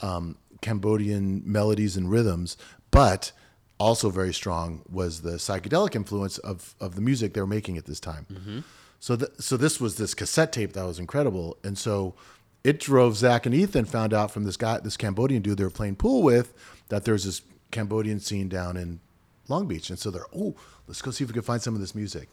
um, 0.00 0.36
Cambodian 0.60 1.42
melodies 1.44 1.96
and 1.96 2.08
rhythms, 2.08 2.56
but 2.92 3.32
also 3.78 4.10
very 4.10 4.32
strong 4.32 4.82
was 4.90 5.22
the 5.22 5.32
psychedelic 5.32 5.94
influence 5.94 6.38
of, 6.38 6.74
of 6.80 6.94
the 6.94 7.00
music 7.00 7.34
they 7.34 7.40
were 7.40 7.46
making 7.46 7.78
at 7.78 7.86
this 7.86 8.00
time. 8.00 8.26
Mm-hmm. 8.32 8.60
So, 9.00 9.16
th- 9.16 9.32
so 9.38 9.56
this 9.56 9.80
was 9.80 9.96
this 9.96 10.14
cassette 10.14 10.52
tape 10.52 10.74
that 10.74 10.84
was 10.84 10.98
incredible, 10.98 11.56
and 11.64 11.76
so 11.76 12.14
it 12.62 12.78
drove 12.78 13.16
Zach 13.16 13.46
and 13.46 13.54
Ethan 13.54 13.86
found 13.86 14.14
out 14.14 14.30
from 14.30 14.44
this 14.44 14.56
guy, 14.56 14.78
this 14.78 14.96
Cambodian 14.96 15.42
dude 15.42 15.58
they 15.58 15.64
were 15.64 15.70
playing 15.70 15.96
pool 15.96 16.22
with, 16.22 16.54
that 16.88 17.04
there's 17.04 17.24
this 17.24 17.42
Cambodian 17.72 18.20
scene 18.20 18.48
down 18.48 18.76
in 18.76 19.00
Long 19.48 19.66
Beach, 19.66 19.90
and 19.90 19.98
so 19.98 20.10
they're 20.10 20.26
oh, 20.36 20.54
let's 20.86 21.02
go 21.02 21.10
see 21.10 21.24
if 21.24 21.30
we 21.30 21.34
can 21.34 21.42
find 21.42 21.60
some 21.60 21.74
of 21.74 21.80
this 21.80 21.94
music. 21.94 22.28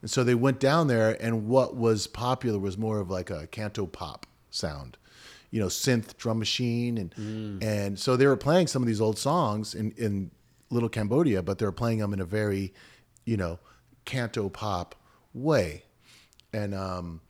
And 0.00 0.10
so 0.10 0.24
they 0.24 0.34
went 0.34 0.60
down 0.60 0.86
there, 0.86 1.16
and 1.22 1.46
what 1.46 1.76
was 1.76 2.06
popular 2.06 2.58
was 2.58 2.78
more 2.78 3.00
of 3.00 3.10
like 3.10 3.30
a 3.30 3.46
canto 3.48 3.86
pop 3.86 4.26
sound, 4.50 4.96
you 5.50 5.60
know, 5.60 5.66
synth 5.66 6.16
drum 6.16 6.38
machine, 6.38 6.96
and 6.96 7.14
mm. 7.14 7.62
and 7.62 7.98
so 7.98 8.16
they 8.16 8.26
were 8.26 8.36
playing 8.36 8.66
some 8.66 8.82
of 8.82 8.86
these 8.86 9.00
old 9.00 9.18
songs 9.18 9.74
in 9.74 9.92
in 9.92 10.30
Little 10.70 10.88
Cambodia, 10.88 11.42
but 11.42 11.58
they're 11.58 11.72
playing 11.72 11.98
them 11.98 12.12
in 12.12 12.20
a 12.20 12.24
very, 12.24 12.72
you 13.24 13.36
know, 13.36 13.58
canto 14.04 14.48
pop 14.48 14.94
way, 15.32 15.84
and 16.52 16.74
um, 16.74 17.20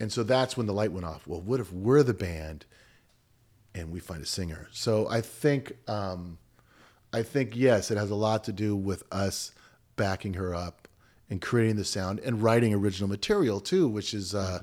and 0.00 0.12
so 0.12 0.22
that's 0.22 0.56
when 0.56 0.66
the 0.66 0.72
light 0.72 0.92
went 0.92 1.06
off. 1.06 1.26
Well, 1.26 1.40
what 1.40 1.60
if 1.60 1.72
we're 1.72 2.02
the 2.02 2.14
band, 2.14 2.66
and 3.74 3.90
we 3.90 4.00
find 4.00 4.22
a 4.22 4.26
singer? 4.26 4.68
So 4.72 5.08
I 5.08 5.20
think 5.20 5.72
um, 5.88 6.38
I 7.12 7.22
think 7.22 7.56
yes, 7.56 7.90
it 7.90 7.98
has 7.98 8.10
a 8.10 8.14
lot 8.14 8.44
to 8.44 8.52
do 8.52 8.76
with 8.76 9.02
us 9.12 9.52
backing 9.96 10.34
her 10.34 10.54
up 10.54 10.88
and 11.30 11.40
creating 11.40 11.76
the 11.76 11.84
sound 11.84 12.20
and 12.20 12.42
writing 12.42 12.72
original 12.74 13.08
material 13.08 13.60
too, 13.60 13.88
which 13.88 14.14
is 14.14 14.34
uh, 14.34 14.60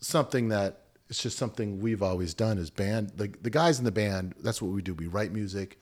something 0.00 0.48
that 0.48 0.78
it's 1.08 1.22
just 1.22 1.36
something 1.36 1.80
we've 1.80 2.02
always 2.02 2.32
done 2.32 2.58
as 2.58 2.70
band. 2.70 3.12
The 3.16 3.32
the 3.42 3.50
guys 3.50 3.78
in 3.78 3.84
the 3.84 3.92
band, 3.92 4.34
that's 4.42 4.62
what 4.62 4.70
we 4.72 4.82
do. 4.82 4.94
We 4.94 5.06
write 5.08 5.32
music, 5.32 5.78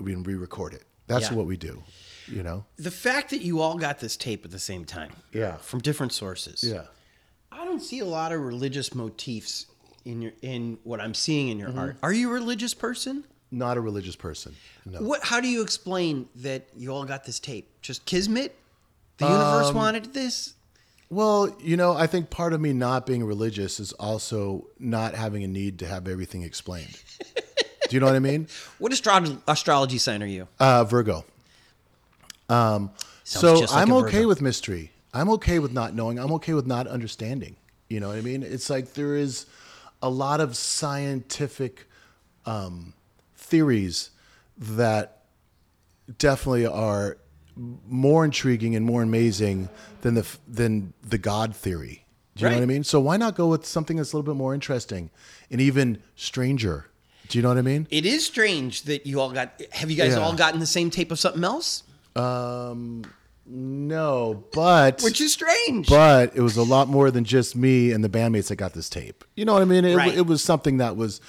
we 0.00 0.12
can 0.12 0.22
re-record 0.22 0.74
it. 0.74 0.84
That's 1.06 1.30
Yeah. 1.30 1.36
what 1.36 1.46
we 1.46 1.56
do. 1.56 1.82
You 2.28 2.42
know? 2.42 2.64
The 2.76 2.90
fact 2.90 3.30
that 3.30 3.42
you 3.42 3.60
all 3.60 3.76
got 3.76 3.98
this 3.98 4.16
tape 4.16 4.44
at 4.44 4.50
the 4.52 4.58
same 4.58 4.84
time, 4.84 5.10
Yeah. 5.32 5.56
from 5.56 5.80
different 5.80 6.12
sources, 6.12 6.62
Yeah. 6.62 6.84
I 7.50 7.64
don't 7.64 7.80
see 7.80 7.98
a 7.98 8.04
lot 8.04 8.30
of 8.32 8.40
religious 8.40 8.94
motifs 8.94 9.66
in 10.04 10.22
your 10.22 10.32
in 10.40 10.78
what 10.84 11.00
I'm 11.00 11.14
seeing 11.14 11.48
in 11.48 11.58
your 11.58 11.70
Mm-hmm. 11.70 11.78
art. 11.78 11.96
Are 12.02 12.12
you 12.12 12.30
a 12.30 12.32
religious 12.32 12.72
person? 12.74 13.24
Not 13.50 13.76
a 13.76 13.80
religious 13.80 14.14
person. 14.14 14.54
No. 14.86 15.00
What? 15.00 15.24
How 15.24 15.40
do 15.40 15.48
you 15.48 15.60
explain 15.62 16.28
that 16.36 16.68
you 16.76 16.92
all 16.94 17.04
got 17.04 17.24
this 17.24 17.40
tape? 17.40 17.68
Just 17.82 18.04
kismet? 18.06 18.56
The 19.18 19.26
universe 19.26 19.68
Um, 19.70 19.74
wanted 19.74 20.14
this. 20.14 20.54
Well, 21.10 21.56
you 21.60 21.76
know, 21.76 21.92
I 21.94 22.06
think 22.06 22.30
part 22.30 22.52
of 22.52 22.60
me 22.60 22.72
not 22.72 23.04
being 23.04 23.24
religious 23.24 23.80
is 23.80 23.92
also 23.94 24.68
not 24.78 25.14
having 25.16 25.42
a 25.42 25.48
need 25.48 25.80
to 25.80 25.86
have 25.88 26.06
everything 26.06 26.42
explained. 26.44 26.96
Do 27.90 27.96
you 27.96 28.00
know 28.00 28.06
what 28.06 28.14
I 28.14 28.20
mean? 28.20 28.46
What 28.78 28.92
astro- 28.92 29.42
astrology 29.48 29.98
sign 29.98 30.22
are 30.22 30.26
you? 30.26 30.46
Uh, 30.60 30.84
Virgo. 30.84 31.24
Um, 32.48 32.92
so 33.24 33.54
like 33.60 33.72
I'm 33.72 33.92
okay 33.92 34.26
with 34.26 34.40
mystery. 34.40 34.92
I'm 35.12 35.28
okay 35.30 35.58
with 35.58 35.72
not 35.72 35.92
knowing. 35.92 36.18
I'm 36.18 36.32
okay 36.34 36.54
with 36.54 36.66
not 36.66 36.86
understanding. 36.86 37.56
You 37.88 37.98
know 37.98 38.08
what 38.08 38.16
I 38.16 38.20
mean? 38.20 38.44
It's 38.44 38.70
like 38.70 38.94
there 38.94 39.16
is 39.16 39.46
a 40.00 40.08
lot 40.08 40.40
of 40.40 40.56
scientific 40.56 41.86
um, 42.46 42.94
theories 43.34 44.10
that 44.56 45.24
definitely 46.16 46.66
are 46.66 47.18
more 47.56 48.24
intriguing 48.24 48.76
and 48.76 48.86
more 48.86 49.02
amazing 49.02 49.68
than 50.02 50.14
the 50.14 50.26
than 50.46 50.92
the 51.02 51.18
God 51.18 51.56
theory. 51.56 52.04
Do 52.36 52.44
you 52.44 52.50
know 52.50 52.56
what 52.56 52.62
I 52.62 52.66
mean? 52.66 52.84
So 52.84 53.00
why 53.00 53.16
not 53.16 53.34
go 53.34 53.48
with 53.48 53.66
something 53.66 53.96
that's 53.96 54.12
a 54.12 54.16
little 54.16 54.32
bit 54.32 54.38
more 54.38 54.54
interesting 54.54 55.10
and 55.50 55.60
even 55.60 56.00
stranger? 56.14 56.86
Do 57.30 57.38
you 57.38 57.42
know 57.42 57.48
what 57.48 57.58
I 57.58 57.62
mean? 57.62 57.86
It 57.90 58.04
is 58.04 58.26
strange 58.26 58.82
that 58.82 59.06
you 59.06 59.20
all 59.20 59.30
got. 59.30 59.60
Have 59.72 59.90
you 59.90 59.96
guys 59.96 60.12
Yeah. 60.12 60.18
all 60.20 60.34
gotten 60.34 60.60
the 60.60 60.66
same 60.66 60.90
tape 60.90 61.10
of 61.12 61.18
something 61.18 61.42
else? 61.44 61.84
Um, 62.16 63.04
No, 63.52 64.44
but 64.52 65.00
Which 65.02 65.20
is 65.20 65.32
strange. 65.32 65.88
but 65.88 66.36
it 66.36 66.40
was 66.40 66.56
a 66.56 66.62
lot 66.62 66.88
more 66.88 67.10
than 67.10 67.24
just 67.24 67.56
me 67.56 67.90
and 67.90 68.04
the 68.04 68.08
bandmates 68.08 68.46
that 68.48 68.56
got 68.56 68.74
this 68.74 68.88
tape. 68.88 69.24
You 69.34 69.44
know 69.44 69.54
what 69.54 69.62
I 69.62 69.64
mean? 69.64 69.84
It, 69.84 69.96
Right. 69.96 70.14
it 70.16 70.26
was 70.26 70.40
something 70.42 70.76
that 70.76 70.96
was 70.96 71.20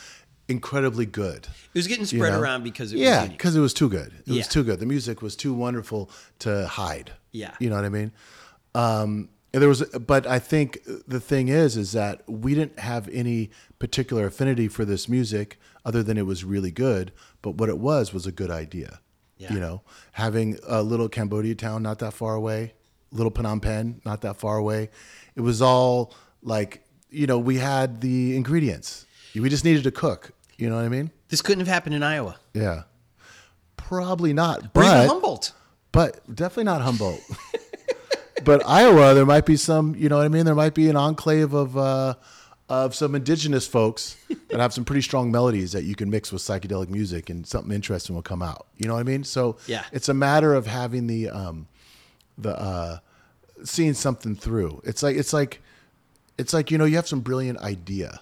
incredibly 0.47 1.05
good. 1.07 1.45
it 1.73 1.77
was 1.79 1.87
getting 1.87 2.05
spread 2.05 2.33
know? 2.33 2.39
around 2.41 2.63
because 2.63 2.91
it 2.91 2.97
was 2.97 3.01
yeah, 3.03 3.23
unique. 3.23 3.37
because 3.37 3.55
it 3.55 3.59
was 3.61 3.73
too 3.73 3.89
good. 3.89 4.07
It 4.19 4.33
Yeah. 4.33 4.37
was 4.39 4.47
too 4.47 4.63
good. 4.63 4.79
The 4.79 4.85
music 4.85 5.21
was 5.23 5.35
too 5.35 5.53
wonderful 5.53 6.09
to 6.39 6.67
hide. 6.67 7.13
Yeah. 7.31 7.51
you 7.59 7.69
know 7.69 7.75
what 7.77 7.85
I 7.85 7.89
mean. 7.89 8.11
Um, 8.75 9.29
and 9.53 9.61
there 9.61 9.69
was, 9.69 9.81
but 9.83 10.27
I 10.27 10.37
think 10.39 10.79
the 11.07 11.19
thing 11.19 11.47
is, 11.47 11.75
is 11.77 11.91
that 11.93 12.21
we 12.29 12.53
didn't 12.53 12.79
have 12.79 13.09
any 13.11 13.49
particular 13.79 14.25
affinity 14.27 14.67
for 14.67 14.85
this 14.85 15.09
music 15.09 15.57
other 15.85 16.03
than 16.03 16.17
it 16.17 16.25
was 16.25 16.43
really 16.43 16.71
good. 16.71 17.11
But 17.41 17.55
what 17.55 17.69
it 17.69 17.77
was 17.77 18.13
was 18.13 18.25
a 18.25 18.31
good 18.31 18.51
idea. 18.51 18.99
Yeah. 19.37 19.53
You 19.53 19.59
know, 19.59 19.81
having 20.13 20.59
a 20.67 20.83
little 20.83 21.09
Cambodia 21.09 21.55
town 21.55 21.81
not 21.81 21.99
that 21.99 22.13
far 22.13 22.35
away, 22.35 22.73
little 23.11 23.31
Phnom 23.31 23.61
Penh 23.61 23.99
not 24.05 24.21
that 24.21 24.37
far 24.37 24.57
away. 24.57 24.89
It 25.35 25.41
was 25.41 25.61
all 25.61 26.13
like, 26.43 26.83
you 27.09 27.25
know, 27.27 27.39
we 27.39 27.57
had 27.57 28.01
the 28.01 28.35
ingredients. 28.35 29.05
We 29.33 29.49
just 29.49 29.65
needed 29.65 29.83
to 29.85 29.91
cook. 29.91 30.31
You 30.57 30.69
know 30.69 30.75
what 30.75 30.85
I 30.85 30.89
mean? 30.89 31.09
This 31.29 31.41
couldn't 31.41 31.59
have 31.61 31.67
happened 31.67 31.95
in 31.95 32.03
Iowa 32.03 32.35
Yeah. 32.53 32.83
Probably 33.77 34.31
not. 34.33 34.73
But 34.73 35.07
Humboldt. 35.07 35.53
but 35.91 36.19
definitely 36.33 36.65
not 36.65 36.81
Humboldt. 36.81 37.19
but 38.45 38.65
Iowa, 38.67 39.13
there 39.13 39.25
might 39.25 39.45
be 39.45 39.57
some, 39.57 39.95
you 39.95 40.07
know 40.07 40.17
what 40.17 40.25
I 40.25 40.29
mean? 40.29 40.45
There 40.45 40.55
might 40.55 40.73
be 40.73 40.89
an 40.89 40.95
enclave 40.95 41.53
of 41.53 41.77
uh, 41.77 42.13
of 42.71 42.95
some 42.95 43.15
indigenous 43.15 43.67
folks 43.67 44.15
that 44.49 44.59
have 44.61 44.73
some 44.73 44.85
pretty 44.85 45.01
strong 45.01 45.29
melodies 45.31 45.73
that 45.73 45.83
you 45.83 45.93
can 45.93 46.09
mix 46.09 46.31
with 46.31 46.41
psychedelic 46.41 46.89
music, 46.89 47.29
and 47.29 47.45
something 47.45 47.71
interesting 47.73 48.15
will 48.15 48.21
come 48.23 48.41
out. 48.41 48.65
You 48.77 48.87
know 48.87 48.93
what 48.93 49.01
I 49.01 49.03
mean? 49.03 49.23
So 49.25 49.57
Yeah. 49.67 49.83
it's 49.91 50.07
a 50.09 50.13
matter 50.13 50.53
of 50.53 50.65
having 50.67 51.07
the 51.07 51.29
um, 51.29 51.67
the 52.37 52.57
uh, 52.57 52.97
seeing 53.65 53.93
something 53.93 54.35
through. 54.35 54.81
It's 54.85 55.03
like 55.03 55.17
it's 55.17 55.33
like 55.33 55.61
it's 56.37 56.53
like 56.53 56.71
you 56.71 56.77
know 56.77 56.85
you 56.85 56.95
have 56.95 57.07
some 57.07 57.19
brilliant 57.19 57.59
idea, 57.59 58.21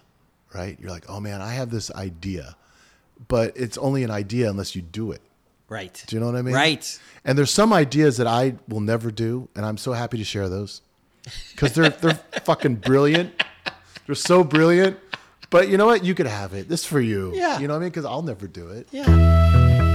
right? 0.55 0.77
You're 0.81 0.89
like, 0.91 1.05
oh 1.07 1.19
man, 1.19 1.41
I 1.41 1.53
have 1.53 1.69
this 1.69 1.91
idea, 1.91 2.55
but 3.27 3.53
it's 3.55 3.77
only 3.77 4.03
an 4.03 4.09
idea 4.11 4.49
unless 4.49 4.75
you 4.75 4.81
do 4.81 5.11
it. 5.11 5.21
Right. 5.69 6.03
Do 6.07 6.15
you 6.15 6.19
know 6.19 6.25
what 6.25 6.35
I 6.35 6.41
mean? 6.41 6.55
Right. 6.55 6.99
And 7.23 7.37
there's 7.37 7.51
some 7.51 7.71
ideas 7.71 8.17
that 8.17 8.25
I 8.25 8.55
will 8.67 8.79
never 8.81 9.11
do, 9.11 9.47
and 9.55 9.63
I'm 9.63 9.77
so 9.77 9.93
happy 9.93 10.17
to 10.17 10.23
share 10.23 10.49
those 10.49 10.81
because 11.51 11.73
they're 11.75 11.89
they're 11.91 12.15
fucking 12.43 12.77
brilliant. 12.77 13.31
They're 14.09 14.15
so 14.15 14.43
brilliant. 14.43 14.97
But 15.51 15.69
you 15.69 15.77
know 15.77 15.85
what? 15.85 16.03
You 16.03 16.15
could 16.15 16.25
have 16.25 16.55
it. 16.55 16.67
This 16.67 16.79
is 16.79 16.85
for 16.87 16.99
you. 16.99 17.31
Yeah. 17.35 17.59
You 17.59 17.67
know 17.67 17.75
what 17.75 17.77
I 17.77 17.81
mean? 17.81 17.89
Because 17.89 18.05
I'll 18.05 18.23
never 18.23 18.47
do 18.47 18.69
it. 18.69 18.87
Yeah. 18.91 19.85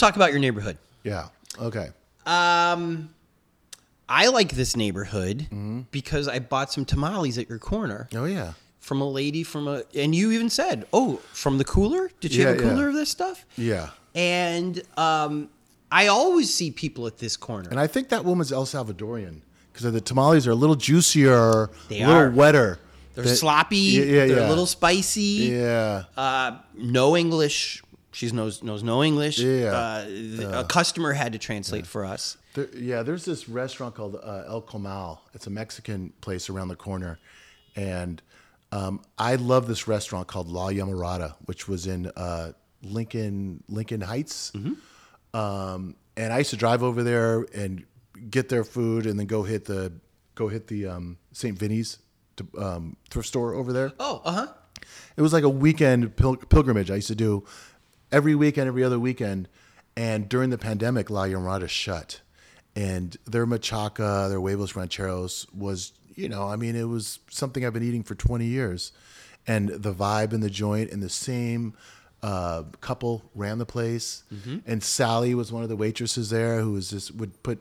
Talk 0.00 0.16
about 0.16 0.30
your 0.30 0.40
neighborhood. 0.40 0.78
Yeah. 1.04 1.28
Okay. 1.58 1.90
Um, 2.26 3.10
I 4.08 4.26
like 4.28 4.52
this 4.52 4.76
neighborhood 4.76 5.42
Mm-hmm. 5.50 5.80
because 5.90 6.26
I 6.28 6.38
bought 6.40 6.72
some 6.72 6.84
tamales 6.84 7.38
at 7.38 7.48
your 7.48 7.58
corner 7.58 8.08
Oh 8.14 8.24
yeah. 8.24 8.52
from 8.80 9.00
a 9.00 9.08
lady 9.08 9.42
from 9.44 9.68
a, 9.68 9.82
and 9.94 10.14
you 10.14 10.32
even 10.32 10.50
said, 10.50 10.86
"Oh, 10.92 11.20
from 11.32 11.58
the 11.58 11.64
cooler? 11.64 12.10
Did 12.20 12.34
you 12.34 12.46
have 12.46 12.56
a 12.56 12.58
Yeah, 12.58 12.64
yeah. 12.66 12.70
cooler 12.74 12.88
of 12.88 12.94
this 12.94 13.08
stuff?" 13.10 13.44
Yeah. 13.56 13.90
And 14.14 14.82
um, 14.96 15.48
I 15.92 16.08
always 16.08 16.52
see 16.52 16.70
people 16.72 17.06
at 17.06 17.18
this 17.18 17.36
corner. 17.36 17.68
And 17.70 17.78
I 17.78 17.86
think 17.86 18.08
that 18.08 18.24
woman's 18.24 18.50
El 18.52 18.66
Salvadorian 18.66 19.40
because 19.72 19.90
the 19.92 20.00
tamales 20.00 20.46
are 20.46 20.50
a 20.52 20.54
little 20.56 20.74
juicier, 20.76 21.70
They 21.88 22.02
a 22.02 22.06
little 22.06 22.22
are. 22.22 22.30
wetter. 22.30 22.78
They're 23.14 23.24
They- 23.24 23.34
sloppy. 23.34 23.76
Yeah, 23.76 24.02
yeah, 24.04 24.26
they're 24.26 24.36
yeah. 24.38 24.48
a 24.48 24.50
little 24.50 24.66
spicy. 24.66 25.50
Yeah. 25.52 26.04
Uh, 26.16 26.58
no 26.76 27.16
English. 27.16 27.82
She 28.12 28.28
knows 28.30 28.62
knows 28.62 28.82
no 28.82 29.02
English. 29.04 29.38
Yeah. 29.38 29.72
Uh, 29.72 30.60
A 30.60 30.64
customer 30.64 31.12
had 31.12 31.32
to 31.32 31.38
translate 31.38 31.86
for 31.86 32.04
us. 32.04 32.36
There, 32.54 32.68
yeah, 32.76 33.02
there's 33.04 33.24
this 33.24 33.48
restaurant 33.48 33.94
called 33.94 34.16
uh, 34.16 34.44
El 34.48 34.62
Comal. 34.62 35.18
It's 35.34 35.46
a 35.46 35.50
Mexican 35.50 36.12
place 36.20 36.50
around 36.50 36.68
the 36.68 36.76
corner, 36.76 37.18
and 37.76 38.20
um, 38.72 39.00
I 39.16 39.36
love 39.36 39.68
this 39.68 39.86
restaurant 39.86 40.26
called 40.26 40.48
La 40.48 40.68
Llamarada, 40.70 41.34
which 41.44 41.68
was 41.68 41.86
in 41.86 42.10
uh, 42.16 42.52
Lincoln 42.82 43.62
Lincoln 43.68 44.00
Heights. 44.00 44.52
Um, 45.32 45.94
and 46.16 46.32
I 46.32 46.38
used 46.38 46.50
to 46.50 46.56
drive 46.56 46.82
over 46.82 47.02
there 47.02 47.46
and 47.54 47.84
get 48.28 48.48
their 48.48 48.64
food, 48.64 49.06
and 49.06 49.18
then 49.18 49.26
go 49.26 49.44
hit 49.44 49.66
the 49.66 49.92
go 50.34 50.48
hit 50.48 50.66
the 50.66 50.86
um, 50.88 51.18
St. 51.32 51.56
Vinny's 51.56 51.98
to, 52.36 52.46
um, 52.58 52.96
thrift 53.10 53.28
store 53.28 53.54
over 53.54 53.72
there. 53.72 53.92
Oh, 54.00 54.20
uh 54.24 54.32
huh. 54.32 54.46
It 55.16 55.22
was 55.22 55.32
like 55.32 55.44
a 55.44 55.48
weekend 55.48 56.16
pil- 56.16 56.36
pilgrimage 56.36 56.90
I 56.90 56.96
used 56.96 57.08
to 57.08 57.14
do 57.14 57.44
every 58.12 58.34
weekend, 58.34 58.68
every 58.68 58.84
other 58.84 58.98
weekend. 58.98 59.48
And 59.96 60.28
during 60.28 60.50
the 60.50 60.58
pandemic, 60.58 61.10
La 61.10 61.24
Llamada 61.24 61.68
shut. 61.68 62.20
And 62.76 63.16
their 63.26 63.46
machaca, 63.46 64.28
their 64.28 64.38
huevos 64.38 64.76
rancheros 64.76 65.46
was, 65.52 65.92
you 66.14 66.28
know, 66.28 66.48
I 66.48 66.56
mean, 66.56 66.76
it 66.76 66.88
was 66.88 67.18
something 67.28 67.66
I've 67.66 67.72
been 67.72 67.82
eating 67.82 68.02
for 68.04 68.14
20 68.14 68.44
years. 68.46 68.92
And 69.46 69.68
the 69.68 69.92
vibe 69.92 70.32
in 70.32 70.40
the 70.40 70.50
joint 70.50 70.90
and 70.90 71.02
the 71.02 71.08
same 71.08 71.74
uh, 72.22 72.64
couple 72.80 73.22
ran 73.34 73.58
the 73.58 73.66
place. 73.66 74.22
And 74.66 74.82
Sally 74.82 75.34
was 75.34 75.50
one 75.50 75.62
of 75.62 75.68
the 75.68 75.76
waitresses 75.76 76.30
there 76.30 76.60
who 76.60 76.72
was 76.72 76.90
just 76.90 77.14
would 77.16 77.42
put 77.42 77.58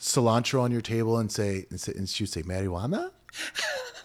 cilantro 0.00 0.60
on 0.62 0.70
your 0.72 0.80
table 0.80 1.18
and 1.18 1.30
say, 1.30 1.66
and, 1.70 1.80
say, 1.80 1.92
and 1.96 2.08
she 2.08 2.22
would 2.24 2.30
say, 2.30 2.42
marijuana? 2.42 3.10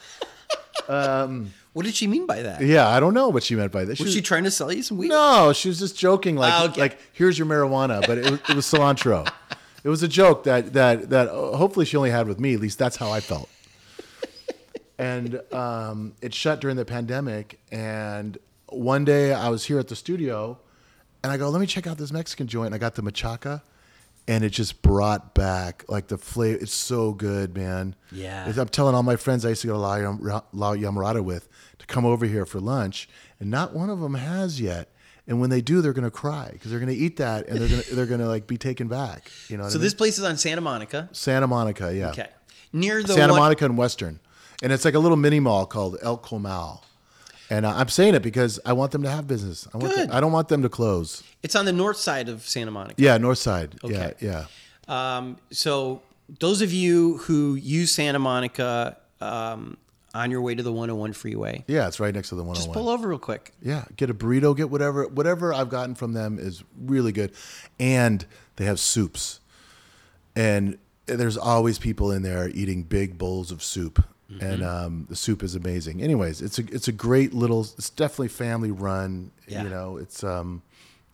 What 0.88 1.86
did 1.86 1.96
she 1.96 2.06
mean 2.08 2.26
by 2.26 2.42
that? 2.42 2.62
Yeah, 2.62 2.88
I 2.90 3.00
don't 3.00 3.14
know 3.14 3.30
what 3.30 3.44
she 3.44 3.56
meant 3.56 3.72
by 3.72 3.86
that. 3.86 3.98
Was 4.00 4.12
she 4.14 4.22
trying 4.22 4.44
to 4.44 4.52
sell 4.52 4.72
you 4.74 4.84
some 4.84 4.98
weed? 4.98 5.08
No, 5.08 5.54
she 5.54 5.70
was 5.70 5.80
just 5.80 5.98
joking. 5.98 6.36
Like, 6.36 6.52
Ah, 6.54 6.66
okay. 6.66 6.82
like 6.82 6.98
here's 7.14 7.38
your 7.38 7.48
marijuana, 7.48 8.06
but 8.06 8.18
it 8.18 8.30
was, 8.30 8.40
it 8.50 8.56
was 8.56 8.66
cilantro. 8.66 9.26
it 9.84 9.90
was 9.90 10.04
a 10.04 10.08
joke 10.08 10.44
that 10.44 10.74
that 10.74 11.10
that 11.12 11.30
uh, 11.30 11.56
hopefully 11.56 11.86
she 11.86 11.96
only 11.96 12.10
had 12.12 12.28
with 12.28 12.40
me. 12.40 12.54
At 12.54 12.60
least 12.60 12.78
that's 12.78 12.98
how 12.98 13.10
I 13.12 13.22
felt. 13.22 13.48
and 14.98 15.42
um, 15.54 16.14
it 16.22 16.34
shut 16.34 16.60
during 16.62 16.76
the 16.76 16.86
pandemic. 16.86 17.60
And 17.72 18.38
one 18.68 19.06
day 19.06 19.34
I 19.34 19.50
was 19.50 19.66
here 19.66 19.80
at 19.80 19.88
the 19.88 19.96
studio, 19.96 20.58
and 21.24 21.32
I 21.32 21.38
go, 21.38 21.50
"Let 21.50 21.62
me 21.62 21.68
check 21.68 21.88
out 21.88 21.98
this 21.98 22.12
Mexican 22.12 22.48
joint." 22.48 22.68
And 22.68 22.76
I 22.76 22.80
got 22.80 22.96
the 22.96 23.02
machaca, 23.04 23.62
and 24.28 24.44
it 24.44 24.50
just 24.50 24.82
brought 24.82 25.34
back 25.34 25.84
like 25.88 26.08
the 26.08 26.18
flavor. 26.18 26.60
It's 26.62 26.74
so 26.74 27.12
good, 27.14 27.56
man. 27.56 27.96
Yeah. 28.12 28.44
It's- 28.44 28.58
I'm 28.58 28.70
telling 28.70 28.96
all 28.96 29.04
my 29.04 29.16
friends 29.16 29.46
I 29.46 29.50
used 29.50 29.62
to 29.62 29.68
go 29.68 29.74
to 29.74 29.80
La, 29.80 29.96
Yam- 29.96 30.22
La 30.54 30.74
Llamarada 30.76 31.24
with 31.24 31.48
to 31.80 31.86
come 31.88 32.06
over 32.06 32.26
here 32.26 32.46
for 32.46 32.60
lunch, 32.60 33.10
and 33.40 33.50
not 33.50 33.74
one 33.74 33.90
of 33.90 34.00
them 34.00 34.14
has 34.16 34.62
yet. 34.62 34.90
And 35.28 35.40
when 35.40 35.50
they 35.50 35.62
do, 35.62 35.82
they're 35.82 35.94
gonna 35.94 36.12
cry 36.12 36.50
because 36.54 36.72
they're 36.72 36.80
gonna 36.80 36.92
eat 36.94 37.18
that 37.18 37.48
and 37.48 37.60
they're 37.60 37.70
gonna 37.70 37.84
they're 37.94 38.06
gonna 38.06 38.28
like 38.28 38.48
be 38.48 38.58
taken 38.58 38.88
back. 38.88 39.32
You 39.50 39.58
know. 39.58 39.64
So 39.64 39.70
I 39.70 39.74
mean? 39.76 39.82
this 39.84 39.94
place 39.94 40.18
is 40.18 40.24
on 40.24 40.36
Santa 40.38 40.62
Monica. 40.62 41.10
Santa 41.12 41.48
Monica, 41.48 41.94
yeah. 41.96 42.10
Okay. 42.10 42.30
Near 42.74 43.02
the 43.04 43.14
Santa 43.14 43.34
one- 43.34 43.42
Monica 43.42 43.66
and 43.66 43.78
Western, 43.78 44.20
and 44.64 44.74
it's 44.74 44.84
like 44.84 44.96
a 44.96 45.00
little 45.00 45.18
mini 45.18 45.40
mall 45.40 45.66
called 45.66 45.98
El 46.02 46.18
Comal. 46.18 46.82
And 47.52 47.66
uh, 47.66 47.74
I'm 47.76 47.90
saying 47.90 48.16
it 48.16 48.22
because 48.22 48.62
I 48.66 48.72
want 48.72 48.94
them 48.94 49.04
to 49.04 49.10
have 49.10 49.28
business. 49.28 49.68
I 49.74 49.78
want 49.78 49.94
Good. 49.94 50.08
them, 50.08 50.16
I 50.16 50.22
don't 50.22 50.32
want 50.32 50.48
them 50.48 50.62
to 50.62 50.70
close. 50.70 51.22
It's 51.44 51.54
on 51.54 51.66
the 51.66 51.74
north 51.74 51.98
side 51.98 52.30
of 52.30 52.48
Santa 52.48 52.72
Monica. 52.72 52.96
Yeah, 53.02 53.18
North 53.18 53.40
Side. 53.40 53.76
Okay. 53.84 54.14
Yeah, 54.22 54.46
yeah. 54.88 55.18
Um, 55.18 55.38
so 55.52 56.02
those 56.40 56.62
of 56.62 56.72
you 56.72 57.18
who 57.18 57.56
use 57.56 57.92
Santa 57.92 58.20
Monica 58.20 58.96
um, 59.20 59.76
on 60.16 60.32
your 60.32 60.42
way 60.42 60.56
to 60.56 60.64
the 60.64 60.72
101 60.72 61.12
freeway, 61.12 61.66
Yeah, 61.68 61.90
it's 61.90 62.00
right 62.00 62.16
next 62.16 62.30
to 62.30 62.36
the 62.36 62.44
101. 62.44 62.56
just 62.56 62.72
pull 62.72 62.88
over 62.88 63.10
real 63.10 63.20
quick. 63.20 63.52
Yeah, 63.62 63.84
get 63.98 64.10
a 64.10 64.14
burrito, 64.14 64.56
get 64.56 64.70
whatever 64.70 65.08
whatever 65.10 65.54
I've 65.54 65.70
gotten 65.70 65.94
from 65.94 66.14
them 66.14 66.40
is 66.40 66.64
really 66.80 67.12
good. 67.12 67.34
And 67.82 68.26
they 68.56 68.64
have 68.64 68.80
soups. 68.80 69.42
And 70.38 70.78
there's 71.06 71.36
always 71.36 71.80
people 71.80 72.12
in 72.12 72.22
there 72.22 72.48
eating 72.48 72.84
big 72.84 73.18
bowls 73.18 73.52
of 73.52 73.62
soup. 73.62 74.06
And 74.40 74.64
um, 74.64 75.08
the 75.10 75.16
soup 75.16 75.44
is 75.44 75.56
amazing. 75.56 76.02
Anyways, 76.02 76.42
it's 76.42 76.60
a 76.60 76.64
it's 76.72 76.88
a 76.88 76.92
great 76.92 77.34
little 77.34 77.62
it's 77.62 77.90
definitely 77.90 78.30
family 78.30 78.72
run. 78.72 79.32
Yeah. 79.48 79.64
You 79.64 79.70
know, 79.70 79.98
it's 79.98 80.24
um 80.24 80.62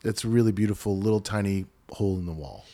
it's 0.03 0.23
a 0.23 0.27
really 0.27 0.51
beautiful 0.51 0.97
little 0.97 1.19
tiny 1.19 1.65
hole 1.91 2.17
in 2.17 2.25
the 2.25 2.33
wall. 2.33 2.65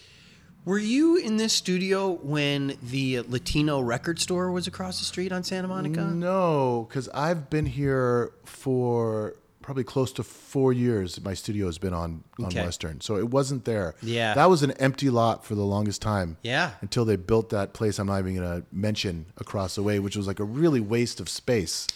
Were 0.65 0.79
you 0.79 1.17
in 1.17 1.35
this 1.37 1.51
studio 1.51 2.11
when 2.11 2.77
the 2.81 3.19
Latino 3.21 3.81
record 3.81 4.19
store 4.19 4.49
was 4.49 4.65
across 4.65 4.99
the 4.99 5.05
street 5.05 5.33
on 5.33 5.43
Santa 5.43 5.67
Monica? 5.67 6.01
No, 6.05 6.85
because 6.87 7.09
I've 7.09 7.49
been 7.49 7.65
here 7.65 8.31
for 8.45 9.35
probably 9.64 9.84
close 9.84 10.11
to 10.14 10.24
four 10.24 10.72
years 10.74 11.20
my 11.24 11.34
studio 11.34 11.66
has 11.66 11.78
been 11.80 11.93
on 11.93 12.24
on 12.39 12.45
Okay. 12.47 12.64
Western, 12.64 13.01
so 13.01 13.16
it 13.18 13.30
wasn't 13.30 13.66
there. 13.66 13.95
Yeah. 14.03 14.34
that 14.36 14.49
was 14.49 14.61
an 14.61 14.72
empty 14.74 15.09
lot 15.09 15.43
for 15.45 15.55
the 15.55 15.64
longest 15.64 16.01
time. 16.01 16.38
Yeah. 16.43 16.72
until 16.82 17.05
they 17.05 17.16
built 17.16 17.49
that 17.49 17.74
place. 17.74 17.97
I'm 17.99 18.07
not 18.07 18.20
even 18.20 18.36
gonna 18.36 18.64
mention 18.72 19.26
across 19.38 19.74
the 19.76 19.82
way, 19.84 19.97
which 19.99 20.16
was 20.16 20.28
like 20.28 20.39
a 20.39 20.43
really 20.43 20.80
waste 20.82 21.20
of 21.20 21.28
space. 21.30 21.88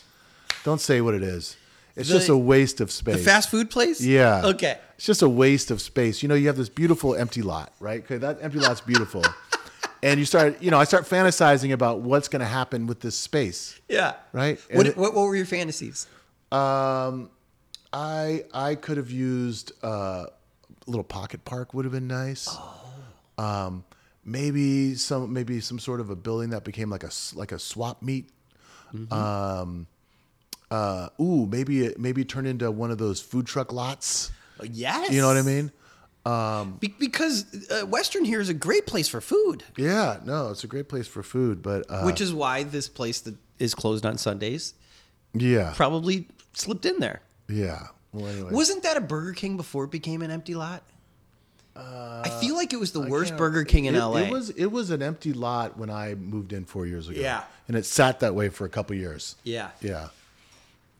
Don't 0.63 0.81
say 0.81 1.01
what 1.01 1.13
it 1.13 1.21
is. 1.23 1.55
It's 1.95 2.09
The- 2.09 2.15
just 2.15 2.29
a 2.29 2.37
waste 2.37 2.79
of 2.81 2.91
space. 2.91 3.17
The 3.17 3.23
fast 3.23 3.49
food 3.49 3.69
place? 3.69 4.01
Yeah. 4.01 4.41
Okay. 4.45 4.77
It's 4.97 5.05
just 5.05 5.21
a 5.21 5.29
waste 5.29 5.69
of 5.71 5.81
space. 5.81 6.21
You 6.23 6.29
know, 6.29 6.35
you 6.35 6.47
have 6.47 6.57
this 6.57 6.69
beautiful 6.69 7.15
empty 7.15 7.41
lot, 7.41 7.71
right? 7.79 8.03
Okay, 8.03 8.17
that 8.17 8.39
empty 8.41 8.59
lot's 8.59 8.81
beautiful. 8.81 9.23
and 10.03 10.19
you 10.19 10.25
start, 10.25 10.61
you 10.61 10.69
know, 10.71 10.79
I 10.79 10.83
start 10.85 11.05
fantasizing 11.05 11.71
about 11.73 12.01
what's 12.01 12.27
going 12.27 12.39
to 12.41 12.45
happen 12.47 12.85
with 12.87 12.99
this 13.01 13.15
space, 13.15 13.79
Yeah. 13.89 14.13
right? 14.31 14.59
What, 14.71 14.87
what, 14.95 15.13
what 15.15 15.25
were 15.25 15.35
your 15.35 15.45
fantasies? 15.47 16.05
um, 16.51 17.29
I 17.93 18.43
I 18.53 18.75
could 18.75 18.97
have 18.97 19.11
used 19.11 19.71
uh, 19.83 20.25
a 20.27 20.29
little 20.87 21.03
pocket 21.03 21.45
park 21.45 21.73
would 21.73 21.85
have 21.85 21.93
been 21.93 22.07
nice. 22.07 22.47
Um, 23.37 23.83
maybe 24.25 24.95
some 24.95 25.31
maybe 25.33 25.59
some 25.61 25.79
sort 25.79 25.99
of 25.99 26.09
a 26.09 26.15
building 26.15 26.49
that 26.51 26.63
became 26.63 26.89
like 26.89 27.03
a 27.03 27.11
like 27.35 27.51
a 27.51 27.59
swap 27.59 28.01
meet. 28.01 28.29
Um, 29.11 29.87
uh, 30.71 31.09
ooh, 31.19 31.45
maybe 31.45 31.85
it 31.85 31.99
maybe 31.99 32.25
turn 32.25 32.45
into 32.45 32.69
one 32.71 32.91
of 32.91 32.97
those 32.97 33.21
food 33.21 33.45
truck 33.45 33.71
lots. 33.71 34.31
Yes. 34.63 35.11
You 35.11 35.21
know 35.21 35.27
what 35.27 35.37
I 35.37 35.41
mean? 35.43 35.71
Be- 36.81 36.93
because 36.99 37.45
uh, 37.71 37.85
Western 37.85 38.25
here 38.25 38.41
is 38.41 38.49
a 38.49 38.53
great 38.53 38.85
place 38.85 39.07
for 39.07 39.21
food, 39.21 39.63
Yeah, 39.77 40.17
no, 40.25 40.49
it's 40.49 40.63
a 40.65 40.67
great 40.67 40.89
place 40.89 41.07
for 41.07 41.23
food, 41.23 41.61
but 41.61 41.85
uh, 41.89 42.01
which 42.03 42.19
is 42.19 42.33
why 42.33 42.63
this 42.63 42.89
place 42.89 43.21
that 43.21 43.35
is 43.59 43.73
closed 43.73 44.05
on 44.05 44.17
Sundays 44.17 44.73
yeah, 45.33 45.73
probably 45.75 46.27
slipped 46.53 46.85
in 46.85 46.99
there. 46.99 47.21
Yeah. 47.49 47.87
Well, 48.13 48.27
anyway, 48.27 48.51
Wasn't 48.51 48.83
that 48.83 48.97
a 48.97 49.01
Burger 49.01 49.33
King 49.33 49.57
before 49.57 49.83
it 49.83 49.91
became 49.91 50.21
an 50.21 50.31
empty 50.31 50.55
lot? 50.55 50.83
I 51.75 52.35
feel 52.41 52.55
like 52.55 52.73
it 52.73 52.79
was 52.79 52.91
the 52.91 53.01
worst 53.01 53.29
can't- 53.31 53.37
Burger 53.37 53.63
King 53.63 53.85
in 53.85 53.93
it, 53.95 53.99
LA. 53.99 54.17
It 54.21 54.31
was 54.31 54.49
it 54.49 54.65
was 54.67 54.89
an 54.89 55.03
empty 55.03 55.31
lot 55.33 55.77
when 55.77 55.91
I 55.91 56.15
moved 56.15 56.51
in 56.51 56.65
four 56.65 56.87
years 56.87 57.07
ago. 57.07 57.19
Yeah. 57.21 57.43
and 57.67 57.77
it 57.77 57.85
sat 57.85 58.21
that 58.21 58.33
way 58.33 58.49
for 58.49 58.65
a 58.65 58.69
couple 58.69 58.95
years. 58.95 59.35
yeah. 59.43 59.69
Yeah, 59.81 60.07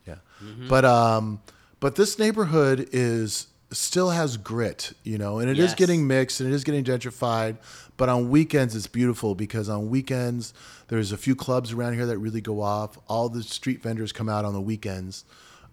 yeah. 0.06 0.16
Mm-hmm. 0.44 0.68
But 0.68 0.86
um, 0.86 1.42
but 1.80 1.96
this 1.96 2.20
neighborhood 2.20 2.90
is 2.92 3.48
still 3.72 4.12
has 4.12 4.38
grit, 4.38 4.94
you 5.04 5.18
know, 5.18 5.40
and 5.40 5.50
it 5.50 5.58
is 5.58 5.70
Yes. 5.70 5.76
getting 5.76 6.06
mixed 6.06 6.40
and 6.42 6.52
it 6.52 6.54
is 6.56 6.64
getting 6.64 6.84
gentrified. 6.84 7.58
But 7.98 8.10
on 8.10 8.30
weekends, 8.30 8.76
it's 8.76 8.86
beautiful 8.88 9.34
because 9.34 9.70
on 9.70 9.90
weekends 9.90 10.54
there's 10.90 11.12
a 11.12 11.18
few 11.18 11.36
clubs 11.36 11.72
around 11.72 11.94
here 11.96 12.06
that 12.06 12.20
really 12.20 12.42
go 12.42 12.62
off. 12.62 13.00
All 13.08 13.30
the 13.30 13.42
street 13.42 13.82
vendors 13.82 14.12
come 14.12 14.30
out 14.30 14.46
on 14.46 14.54
the 14.54 14.62
weekends. 14.62 15.26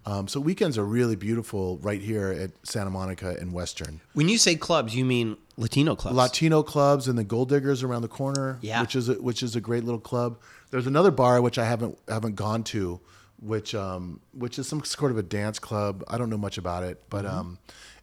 Um, 0.07 0.27
so 0.27 0.39
weekends 0.39 0.77
are 0.77 0.85
really 0.85 1.15
beautiful 1.15 1.77
right 1.79 2.01
here 2.01 2.29
at 2.31 2.51
Santa 2.67 2.91
Monica 2.91 3.35
and 3.39 3.51
Western. 3.51 4.01
When 4.13 4.29
you 4.29 4.37
say 4.37 4.55
clubs, 4.55 4.95
you 4.95 5.03
mean 5.03 5.35
Latino 5.57 5.95
clubs. 5.95 6.15
Latino 6.15 6.61
clubs 6.61 7.07
and 7.07 7.17
the 7.17 7.23
Gold 7.23 7.49
Diggers 7.49 7.81
around 7.81 8.03
the 8.03 8.07
corner, 8.07 8.59
Yeah. 8.61 8.81
which 8.81 8.95
is 8.95 9.09
a, 9.09 9.13
which 9.15 9.41
is 9.41 9.55
a 9.55 9.61
great 9.61 9.83
little 9.83 9.99
club. 9.99 10.37
There's 10.69 10.85
another 10.87 11.09
bar 11.11 11.41
which 11.41 11.57
I 11.57 11.65
haven't 11.65 11.97
haven't 12.07 12.35
gone 12.35 12.63
to, 12.65 12.99
which 13.41 13.73
um 13.73 14.19
which 14.33 14.59
is 14.59 14.67
some 14.67 14.83
sort 14.83 15.11
of 15.11 15.17
a 15.17 15.23
dance 15.23 15.57
club. 15.57 16.03
I 16.07 16.17
don't 16.19 16.29
know 16.29 16.37
much 16.37 16.57
about 16.59 16.83
it, 16.83 17.01
but 17.09 17.25
um, 17.25 17.57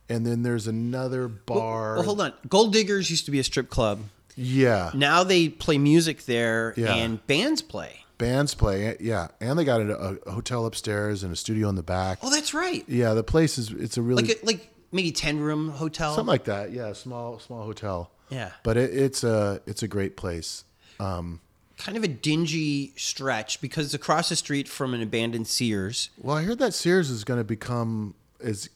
and 0.08 0.26
then 0.26 0.42
there's 0.42 0.66
another 0.66 1.28
bar. 1.28 1.90
Mm-hmm. 1.90 1.96
Well, 1.98 2.04
hold 2.06 2.20
on. 2.20 2.32
Gold 2.48 2.72
Diggers 2.72 3.10
used 3.10 3.26
to 3.26 3.30
be 3.30 3.38
a 3.38 3.44
strip 3.44 3.68
club. 3.70 4.00
Yeah, 4.34 4.90
Now 4.94 5.24
they 5.24 5.50
play 5.50 5.76
music 5.76 6.24
there 6.24 6.72
Yeah. 6.76 6.94
and 6.94 7.24
bands 7.26 7.60
play. 7.60 8.01
Bands 8.22 8.54
play. 8.54 8.96
Yeah, 9.00 9.28
and 9.40 9.58
they 9.58 9.64
got 9.64 9.80
a, 9.80 10.20
a 10.26 10.30
hotel 10.30 10.64
upstairs 10.66 11.22
and 11.24 11.32
a 11.32 11.36
studio 11.36 11.68
in 11.68 11.74
the 11.74 11.82
back. 11.82 12.18
Oh, 12.22 12.30
that's 12.30 12.54
right. 12.54 12.84
Yeah, 12.88 13.14
the 13.14 13.24
place 13.24 13.58
is 13.58 13.70
it's 13.70 13.96
a 13.96 14.02
really 14.02 14.22
Like 14.22 14.42
a, 14.42 14.46
like 14.46 14.68
maybe 14.92 15.12
ten 15.12 15.40
room 15.40 15.70
hotel. 15.70 16.14
something 16.14 16.28
like 16.28 16.44
that. 16.44 16.72
Yeah, 16.72 16.92
small 16.92 17.38
small 17.38 17.64
hotel. 17.64 18.10
Yeah. 18.30 18.50
but 18.62 18.76
it, 18.76 18.94
it's 18.96 19.24
a 19.24 19.60
it's 19.66 19.82
a 19.82 19.88
great 19.88 20.16
place. 20.16 20.64
Um, 20.98 21.40
kind 21.78 21.96
of 21.98 22.04
a 22.04 22.08
dingy 22.08 22.92
stretch 22.96 23.60
because 23.60 23.86
it's 23.86 23.94
across 23.94 24.28
the 24.28 24.36
street 24.36 24.68
from 24.68 24.94
an 24.94 25.02
abandoned 25.02 25.48
Sears. 25.48 26.10
Well, 26.16 26.36
I 26.36 26.42
heard 26.44 26.58
that 26.60 26.72
Sears 26.74 27.10
is 27.10 27.24
going 27.24 27.40
to 27.40 27.44
become 27.44 28.14
is 28.40 28.70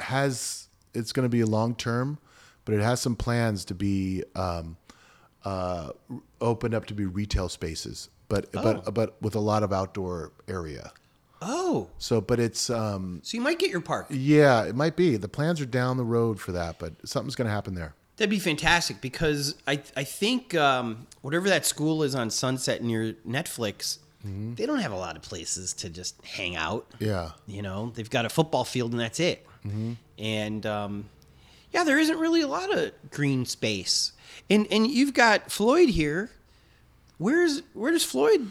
has 0.00 0.68
it's 0.94 1.12
going 1.12 1.24
to 1.24 1.30
be 1.30 1.40
a 1.40 1.46
long 1.46 1.74
term, 1.74 2.18
but 2.64 2.74
it 2.74 2.80
has 2.82 3.00
some 3.00 3.14
plans 3.16 3.64
to 3.66 3.74
be 3.74 4.24
um, 4.34 4.76
uh, 5.44 5.90
opened 6.40 6.74
up 6.74 6.86
to 6.86 6.94
be 6.94 7.06
retail 7.06 7.48
spaces, 7.48 8.10
but 8.30 8.50
but 8.52 8.94
but 8.94 9.20
with 9.20 9.34
a 9.34 9.40
lot 9.40 9.62
of 9.62 9.72
outdoor 9.74 10.32
area. 10.48 10.92
Oh, 11.42 11.88
So, 11.98 12.20
but 12.20 12.38
it's 12.38 12.68
um, 12.70 13.20
so 13.22 13.36
you 13.36 13.42
might 13.42 13.58
get 13.58 13.70
your 13.70 13.80
park. 13.80 14.06
yeah, 14.10 14.64
it 14.64 14.74
might 14.76 14.94
be. 14.94 15.16
The 15.16 15.28
plans 15.28 15.60
are 15.60 15.66
down 15.66 15.96
the 15.96 16.04
road 16.04 16.38
for 16.40 16.52
that, 16.52 16.78
but 16.78 16.92
something's 17.08 17.34
going 17.34 17.46
to 17.48 17.52
happen 17.52 17.74
there. 17.74 17.94
That'd 18.16 18.28
be 18.30 18.38
fantastic 18.38 19.00
because 19.00 19.54
I 19.66 19.80
I 19.96 20.04
think 20.04 20.54
um, 20.54 21.06
whatever 21.22 21.48
that 21.48 21.64
school 21.64 22.02
is 22.02 22.14
on 22.14 22.30
Sunset 22.30 22.82
near 22.82 23.14
Netflix, 23.26 23.98
Mm-hmm. 24.20 24.52
they 24.56 24.66
don't 24.66 24.80
have 24.80 24.92
a 24.92 24.98
lot 24.98 25.16
of 25.16 25.22
places 25.22 25.72
to 25.72 25.88
just 25.88 26.14
hang 26.22 26.54
out. 26.54 26.86
Yeah, 26.98 27.30
You 27.46 27.62
know, 27.62 27.90
they've 27.94 28.10
got 28.10 28.26
a 28.26 28.28
football 28.28 28.64
field 28.66 28.92
and 28.92 29.00
that's 29.00 29.18
it. 29.18 29.46
Mm-hmm. 29.66 29.92
And 30.18 30.66
um, 30.66 31.08
yeah, 31.72 31.84
there 31.84 31.98
isn't 31.98 32.18
really 32.18 32.42
a 32.42 32.46
lot 32.46 32.70
of 32.76 32.92
green 33.10 33.46
space. 33.46 34.12
And 34.50 34.66
and 34.70 34.86
you've 34.90 35.14
got 35.14 35.50
Floyd 35.50 35.88
here. 35.88 36.30
Where's 37.20 37.62
where 37.74 37.92
does 37.92 38.02
Floyd? 38.04 38.50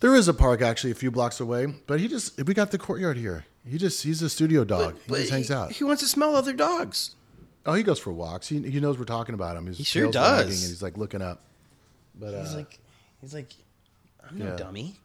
there 0.00 0.14
is 0.14 0.28
a 0.28 0.34
park 0.34 0.60
actually 0.60 0.90
a 0.90 0.94
few 0.94 1.10
blocks 1.10 1.40
away, 1.40 1.66
but 1.86 1.98
he 2.00 2.06
just 2.08 2.36
we 2.44 2.52
got 2.52 2.70
the 2.70 2.76
courtyard 2.78 3.16
here. 3.16 3.46
He 3.66 3.78
just 3.78 4.02
he's 4.02 4.20
a 4.20 4.28
studio 4.28 4.62
dog. 4.64 4.96
he 5.08 5.14
just 5.14 5.30
hangs 5.30 5.50
out. 5.50 5.72
He 5.72 5.84
wants 5.84 6.02
to 6.02 6.08
smell 6.08 6.36
other 6.36 6.52
dogs. 6.52 7.14
Oh, 7.64 7.72
he 7.72 7.82
goes 7.82 7.98
for 7.98 8.12
walks. 8.12 8.46
He, 8.48 8.60
he 8.60 8.78
knows 8.78 8.98
we're 8.98 9.04
talking 9.04 9.34
about 9.34 9.56
him. 9.56 9.64
His 9.64 9.78
He 9.78 9.84
sure 9.84 10.10
does. 10.10 10.44
and 10.44 10.52
he's 10.52 10.82
like 10.82 10.98
looking 10.98 11.22
up. 11.22 11.40
But 12.14 12.38
He's 12.38 12.52
uh, 12.52 12.58
like, 12.58 12.78
he's 13.22 13.32
like, 13.32 13.52
I'm 14.28 14.36
no 14.38 14.44
yeah. 14.48 14.56
dummy. 14.56 14.96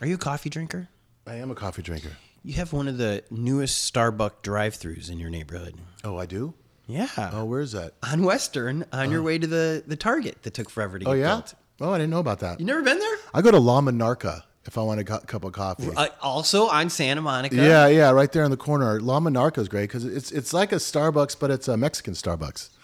Are 0.00 0.06
you 0.06 0.14
a 0.14 0.18
coffee 0.18 0.48
drinker? 0.48 0.88
I 1.26 1.34
am 1.34 1.50
a 1.50 1.54
coffee 1.54 1.82
drinker. 1.82 2.12
You 2.42 2.54
have 2.54 2.72
one 2.72 2.88
of 2.88 2.96
the 2.96 3.22
newest 3.30 3.92
Starbucks 3.92 4.40
drive-throughs 4.42 5.10
in 5.10 5.18
your 5.20 5.28
neighborhood. 5.28 5.74
Oh, 6.02 6.16
I 6.16 6.24
do. 6.24 6.54
Yeah. 6.86 7.06
Oh, 7.32 7.44
where 7.44 7.60
is 7.60 7.72
that? 7.72 7.92
On 8.02 8.24
Western, 8.24 8.86
on 8.92 9.10
your 9.10 9.22
way 9.22 9.38
to 9.38 9.46
the 9.46 9.84
the 9.86 9.94
Target 9.96 10.42
that 10.42 10.54
took 10.54 10.68
forever 10.70 10.98
to 10.98 11.04
get 11.04 11.10
to. 11.10 11.16
Oh 11.16 11.20
yeah. 11.20 11.34
built. 11.34 11.54
Oh, 11.80 11.90
I 11.92 11.98
didn't 11.98 12.10
know 12.10 12.20
about 12.20 12.40
that. 12.40 12.60
You 12.60 12.66
never 12.66 12.82
been 12.82 12.98
there? 12.98 13.16
I 13.34 13.42
go 13.42 13.50
to 13.50 13.58
La 13.58 13.80
Monarca 13.80 14.42
if 14.66 14.78
I 14.78 14.82
want 14.82 15.00
a 15.00 15.04
cu- 15.04 15.18
cup 15.26 15.44
of 15.44 15.52
coffee. 15.52 15.90
Uh, 15.96 16.06
also 16.20 16.68
on 16.68 16.88
Santa 16.90 17.20
Monica. 17.20 17.56
yeah, 17.56 17.86
yeah, 17.88 18.10
right 18.10 18.30
there 18.30 18.44
in 18.44 18.50
the 18.52 18.56
corner. 18.56 19.00
La 19.00 19.18
Monarca 19.18 19.58
is 19.58 19.68
great 19.68 19.88
because 19.88 20.04
it's 20.04 20.30
it's 20.30 20.52
like 20.52 20.70
a 20.72 20.76
Starbucks, 20.76 21.36
but 21.38 21.50
it's 21.50 21.68
a 21.68 21.76
Mexican 21.76 22.14
Starbucks. 22.14 22.68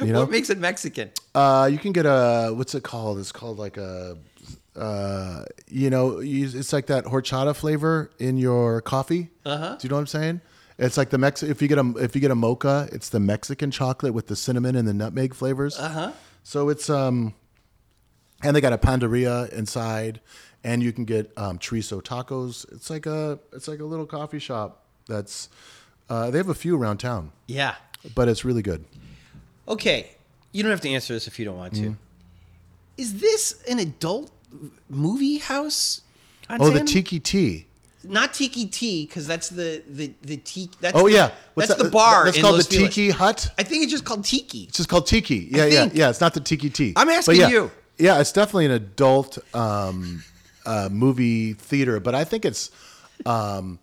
You 0.00 0.12
know, 0.12 0.20
What 0.20 0.30
makes 0.30 0.50
it 0.50 0.58
Mexican? 0.58 1.10
uh, 1.34 1.68
you 1.70 1.76
can 1.76 1.90
get 1.92 2.06
a 2.06 2.52
what's 2.54 2.74
it 2.76 2.84
called? 2.84 3.18
It's 3.18 3.32
called 3.32 3.58
like 3.58 3.76
a, 3.76 4.16
uh, 4.76 5.44
you 5.66 5.90
know, 5.90 6.20
you, 6.20 6.44
it's 6.46 6.72
like 6.72 6.86
that 6.86 7.04
horchata 7.06 7.54
flavor 7.56 8.10
in 8.20 8.36
your 8.36 8.80
coffee. 8.82 9.30
Uh-huh. 9.44 9.76
Do 9.78 9.84
you 9.86 9.88
know 9.90 9.96
what 9.96 10.00
I'm 10.02 10.06
saying? 10.06 10.40
It's 10.78 10.96
like 10.96 11.10
the 11.10 11.18
Mex. 11.18 11.42
If 11.42 11.60
you 11.60 11.66
get 11.68 11.78
a 11.78 11.92
if 11.98 12.14
you 12.14 12.20
get 12.20 12.30
a 12.30 12.34
mocha, 12.36 12.88
it's 12.92 13.08
the 13.08 13.20
Mexican 13.20 13.70
chocolate 13.72 14.14
with 14.14 14.28
the 14.28 14.36
cinnamon 14.36 14.76
and 14.76 14.86
the 14.86 14.94
nutmeg 14.94 15.34
flavors. 15.34 15.76
Uh 15.78 15.88
huh. 15.88 16.12
So 16.44 16.68
it's 16.68 16.88
um, 16.88 17.34
and 18.42 18.54
they 18.56 18.60
got 18.60 18.72
a 18.72 18.78
panderia 18.78 19.48
inside, 19.52 20.20
and 20.64 20.82
you 20.82 20.92
can 20.92 21.04
get 21.04 21.32
um, 21.36 21.58
chorizo 21.58 22.02
tacos. 22.02 22.70
It's 22.72 22.90
like 22.90 23.06
a 23.06 23.38
it's 23.52 23.68
like 23.68 23.80
a 23.80 23.84
little 23.84 24.06
coffee 24.06 24.38
shop. 24.38 24.84
That's 25.06 25.48
uh, 26.08 26.30
they 26.30 26.38
have 26.38 26.48
a 26.48 26.54
few 26.54 26.76
around 26.76 26.98
town, 26.98 27.32
Yeah. 27.46 27.74
but 28.14 28.28
it's 28.28 28.44
really 28.44 28.62
good. 28.62 28.84
Okay. 29.68 30.10
You 30.52 30.62
don't 30.62 30.70
have 30.70 30.80
to 30.80 30.88
answer 30.90 31.14
this 31.14 31.26
if 31.28 31.38
you 31.38 31.44
don't 31.44 31.56
want 31.56 31.74
Mm-hmm. 31.74 31.92
to. 31.92 31.96
Is 32.96 33.20
this 33.20 33.62
an 33.68 33.78
adult 33.78 34.30
movie 34.88 35.38
house? 35.38 36.02
on 36.48 36.60
Oh, 36.60 36.70
the 36.70 36.80
Tiki-Ti. 36.80 37.66
Not 38.02 38.34
Tiki-Ti, 38.34 39.06
because 39.06 39.26
that's 39.26 39.50
the 39.50 39.82
the 39.88 40.12
the 40.22 40.36
tiki. 40.38 40.70
That's 40.80 40.96
Oh 40.96 41.04
the, 41.06 41.12
yeah, 41.14 41.30
What's 41.54 41.68
that's 41.68 41.78
that? 41.78 41.84
the 41.84 41.90
bar. 41.90 42.24
That's 42.24 42.40
called 42.40 42.54
Los 42.56 42.66
the 42.66 42.76
Feliz. 42.76 42.94
Tiki 42.94 43.10
Hut. 43.10 43.48
I 43.58 43.62
think 43.62 43.82
it's 43.84 43.92
just 43.92 44.04
called 44.04 44.24
Tiki. 44.24 44.64
It's 44.64 44.78
just 44.78 44.88
called 44.88 45.06
Tiki. 45.06 45.48
Yeah, 45.50 45.66
yeah, 45.66 45.88
yeah. 45.92 46.08
It's 46.10 46.20
not 46.20 46.34
the 46.34 46.40
Tiki-Ti. 46.40 46.94
I'm 46.96 47.08
asking 47.10 47.36
yeah, 47.36 47.48
you. 47.48 47.70
Yeah, 48.00 48.18
it's 48.20 48.32
definitely 48.32 48.64
an 48.66 48.72
adult 48.72 49.38
um, 49.54 50.24
uh, 50.64 50.88
movie 50.90 51.52
theater, 51.52 52.00
but 52.00 52.14
I 52.14 52.24
think 52.24 52.46
it's 52.46 52.70
um, 53.26 53.78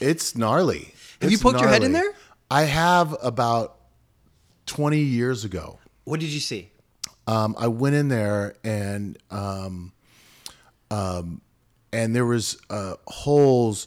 it's 0.00 0.34
gnarly. 0.34 0.94
Have 1.20 1.30
you 1.30 1.34
It's 1.34 1.42
poked 1.42 1.60
your 1.60 1.68
head 1.68 1.84
in 1.84 1.92
there? 1.92 2.12
I 2.50 2.62
have 2.62 3.14
about 3.22 3.76
twenty 4.64 5.00
years 5.00 5.44
ago. 5.44 5.78
What 6.04 6.20
did 6.20 6.30
you 6.30 6.40
see? 6.40 6.70
Um, 7.26 7.54
I 7.58 7.68
went 7.68 7.94
in 7.94 8.08
there 8.08 8.56
and 8.64 9.18
um, 9.30 9.92
um, 10.90 11.42
and 11.92 12.16
there 12.16 12.26
was 12.26 12.58
uh, 12.70 12.94
holes 13.06 13.86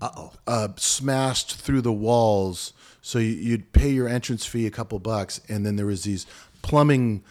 uh, 0.00 0.68
smashed 0.76 1.56
through 1.56 1.80
the 1.80 1.92
walls. 1.92 2.72
So 3.02 3.20
you, 3.20 3.34
you'd 3.34 3.72
pay 3.72 3.90
your 3.90 4.08
entrance 4.08 4.44
fee 4.44 4.66
a 4.66 4.70
couple 4.70 4.98
bucks, 4.98 5.40
and 5.48 5.64
then 5.64 5.76
there 5.76 5.86
was 5.86 6.02
these 6.02 6.26
plumbing 6.62 7.22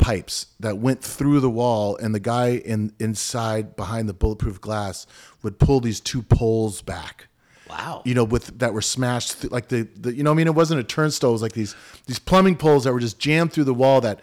pipes 0.00 0.46
that 0.58 0.78
went 0.78 1.02
through 1.02 1.40
the 1.40 1.50
wall, 1.50 1.96
and 1.96 2.14
the 2.14 2.20
guy 2.20 2.52
in 2.56 2.92
inside 2.98 3.76
behind 3.76 4.08
the 4.08 4.14
bulletproof 4.14 4.60
glass 4.60 5.06
would 5.42 5.58
pull 5.58 5.80
these 5.80 6.00
two 6.00 6.22
poles 6.22 6.82
back. 6.82 7.26
Wow. 7.68 8.02
You 8.04 8.14
know, 8.14 8.24
with 8.24 8.58
that 8.58 8.72
were 8.74 8.82
smashed, 8.82 9.42
th- 9.42 9.52
like 9.52 9.68
the, 9.68 9.82
the 9.96 10.12
you 10.12 10.24
know, 10.24 10.32
I 10.32 10.34
mean, 10.34 10.48
it 10.48 10.54
wasn't 10.56 10.80
a 10.80 10.84
turnstile. 10.84 11.30
It 11.30 11.34
was 11.34 11.42
like 11.42 11.52
these 11.52 11.76
these 12.06 12.18
plumbing 12.18 12.56
poles 12.56 12.82
that 12.84 12.92
were 12.92 12.98
just 12.98 13.18
jammed 13.20 13.52
through 13.52 13.64
the 13.64 13.74
wall 13.74 14.00
that 14.00 14.20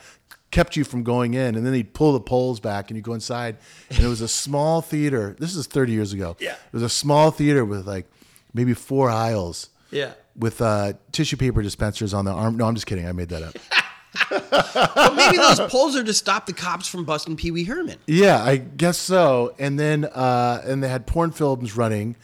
kept 0.51 0.75
you 0.75 0.83
from 0.83 1.03
going 1.03 1.33
in, 1.33 1.55
and 1.55 1.65
then 1.65 1.73
he'd 1.73 1.93
pull 1.93 2.11
the 2.13 2.19
poles 2.19 2.59
back, 2.59 2.89
and 2.89 2.97
you 2.97 3.01
go 3.03 3.13
inside, 3.13 3.55
and 3.89 3.99
it 3.99 4.07
was 4.07 4.19
a 4.21 4.27
small 4.27 4.81
theater. 4.81 5.35
This 5.39 5.55
is 5.55 5.67
30 5.67 5.91
years 5.93 6.11
ago. 6.13 6.35
Yeah. 6.39 6.53
it 6.53 6.73
was 6.73 6.83
a 6.83 6.89
small 6.89 7.31
theater 7.31 7.63
with 7.63 7.87
like 7.87 8.05
maybe 8.53 8.73
four 8.73 9.09
aisles 9.09 9.69
Yeah. 9.91 10.13
with 10.35 10.61
uh, 10.61 10.93
tissue 11.11 11.37
paper 11.37 11.61
dispensers 11.61 12.13
on 12.13 12.25
the 12.25 12.31
arm. 12.31 12.57
No, 12.57 12.65
I'm 12.67 12.75
just 12.75 12.87
kidding. 12.87 13.07
I 13.07 13.11
made 13.11 13.29
that 13.29 13.43
up. 13.43 13.55
But 14.29 15.15
maybe 15.15 15.37
those 15.37 15.59
poles 15.71 15.95
are 15.95 16.03
to 16.03 16.13
stop 16.13 16.45
the 16.45 16.53
cops 16.53 16.87
from 16.87 17.05
busting 17.05 17.35
Pee 17.35 17.51
Wee 17.51 17.63
Herman. 17.63 17.97
Yeah, 18.07 18.43
I 18.43 18.57
guess 18.57 18.97
so. 18.97 19.53
And 19.59 19.79
then 19.79 20.05
uh, 20.05 20.61
and 20.65 20.83
they 20.83 20.89
had 20.89 21.07
porn 21.07 21.31
films 21.31 21.75
running, 21.75 22.15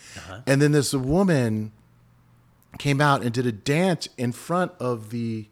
and 0.45 0.61
then 0.61 0.71
this 0.71 0.93
woman 0.93 1.71
came 2.77 3.01
out 3.01 3.21
and 3.21 3.33
did 3.33 3.45
a 3.45 3.51
dance 3.51 4.07
in 4.17 4.31
front 4.31 4.71
of 4.79 5.09
the 5.09 5.47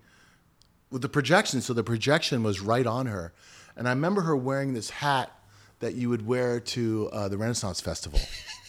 with 0.90 1.02
the 1.02 1.10
projection. 1.10 1.62
So 1.62 1.74
the 1.74 1.84
projection 1.84 2.44
was 2.44 2.62
right 2.62 2.86
on 2.86 3.06
her, 3.08 3.34
and 3.76 3.88
I 3.88 3.92
remember 3.92 4.22
her 4.22 4.36
wearing 4.36 4.74
this 4.74 4.90
hat 4.90 5.32
that 5.80 5.96
you 5.96 6.10
would 6.10 6.26
wear 6.26 6.60
to 6.60 7.10
uh, 7.12 7.28
the 7.28 7.38
Renaissance 7.38 7.82
Festival, 7.82 8.20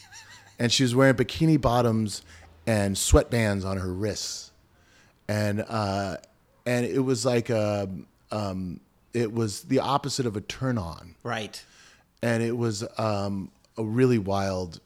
and 0.59 0.73
she 0.73 0.83
was 0.83 0.95
wearing 0.95 1.15
bikini 1.15 1.61
bottoms 1.61 2.23
and 2.67 2.97
sweatbands 2.97 3.65
on 3.65 3.79
her 3.79 3.93
wrists, 3.93 4.53
and 5.29 5.65
uh, 5.69 6.17
and 6.67 6.85
it 6.87 7.01
was 7.01 7.25
like 7.27 7.51
a, 7.51 7.89
um, 8.31 8.81
it 9.13 9.33
was 9.33 9.63
the 9.63 9.79
opposite 9.81 10.27
of 10.27 10.37
a 10.37 10.41
turn 10.41 10.79
on 10.79 11.15
Right. 11.23 11.63
and 12.23 12.43
it 12.43 12.57
was 12.57 12.85
um, 12.99 13.51
a 13.77 13.85
really 13.85 14.19
wild, 14.19 14.81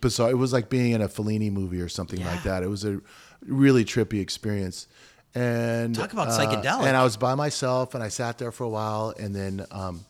bizarre. 0.00 0.30
It 0.30 0.38
was 0.38 0.52
like 0.52 0.68
being 0.68 0.92
in 0.92 1.02
a 1.02 1.08
Fellini 1.08 1.50
movie 1.50 1.80
or 1.80 1.88
something 1.88 2.24
like 2.24 2.42
that. 2.44 2.62
It 2.62 2.68
was 2.68 2.84
a 2.84 3.00
really 3.46 3.84
trippy 3.84 4.20
experience. 4.20 4.86
And 5.34 5.94
Talk 5.94 6.12
about 6.12 6.28
uh, 6.28 6.38
psychedelic. 6.38 6.86
And 6.86 6.96
I 6.96 7.04
was 7.04 7.16
by 7.16 7.34
myself, 7.34 7.94
and 7.94 8.02
I 8.02 8.08
sat 8.08 8.38
there 8.38 8.50
for 8.52 8.64
a 8.64 8.68
while, 8.68 9.12
and 9.18 9.34
then, 9.34 9.66
um, 9.70 10.04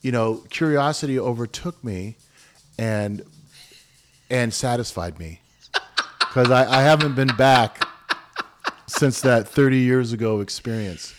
you 0.00 0.10
know, 0.12 0.36
curiosity 0.48 1.18
overtook 1.18 1.82
me, 1.84 2.16
and 2.78 3.22
and 4.30 4.54
satisfied 4.54 5.18
me 5.18 5.40
because 6.20 6.50
I, 6.50 6.78
I 6.78 6.82
haven't 6.82 7.14
been 7.14 7.34
back 7.36 7.86
since 8.92 9.20
that 9.22 9.48
30 9.48 9.78
years 9.78 10.12
ago 10.12 10.40
experience. 10.40 11.14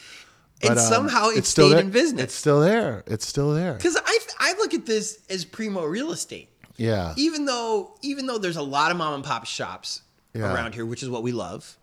And 0.62 0.72
um, 0.72 0.78
somehow 0.78 1.30
it 1.30 1.40
it's 1.40 1.50
still 1.50 1.68
stayed 1.70 1.78
there. 1.78 1.84
in 1.86 1.92
business. 1.92 2.24
It's 2.26 2.36
still 2.36 2.60
there. 2.62 3.04
It's 3.08 3.26
still 3.26 3.54
there. 3.54 3.74
Because 3.74 3.98
I, 4.04 4.20
I 4.40 4.54
look 4.60 4.74
at 4.74 4.86
this 4.86 5.20
as 5.30 5.44
primo 5.44 5.84
real 5.86 6.12
estate. 6.12 6.50
Yeah. 6.78 7.14
Even 7.18 7.46
though 7.46 7.96
even 8.02 8.26
though 8.28 8.38
there's 8.38 8.58
a 8.58 8.62
lot 8.64 8.92
of 8.92 8.98
mom 8.98 9.16
and 9.16 9.24
pop 9.24 9.46
shops 9.46 10.02
Yeah. 10.34 10.54
around 10.54 10.74
here, 10.76 10.86
which 10.86 11.04
is 11.04 11.10
what 11.10 11.24
we 11.24 11.32
love. 11.32 11.78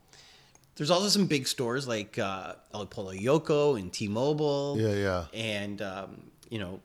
There's 0.76 0.90
also 0.92 1.08
some 1.08 1.26
big 1.26 1.48
stores 1.48 1.88
like 1.88 2.18
uh, 2.20 2.52
El 2.72 2.86
Pollo 2.86 3.12
Loco 3.12 3.74
and 3.74 3.92
T-Mobile. 3.92 4.76
Yeah, 4.78 4.94
yeah. 4.94 5.24
And 5.34 5.82
um, 5.82 6.30
you 6.50 6.60
know, 6.60 6.80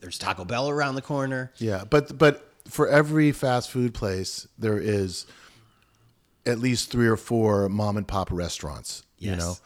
there's 0.00 0.18
Taco 0.18 0.44
Bell 0.44 0.68
around 0.68 0.94
the 0.94 1.02
corner. 1.02 1.52
Yeah, 1.56 1.84
but 1.88 2.18
but 2.18 2.52
for 2.68 2.86
every 2.88 3.32
fast 3.32 3.70
food 3.70 3.94
place, 3.94 4.46
there 4.58 4.78
is 4.78 5.24
at 6.46 6.58
least 6.58 6.90
three 6.90 7.06
or 7.08 7.16
four 7.16 7.68
mom 7.68 7.96
and 7.96 8.06
pop 8.08 8.30
restaurants. 8.30 9.02
You 9.18 9.36
know, 9.36 9.56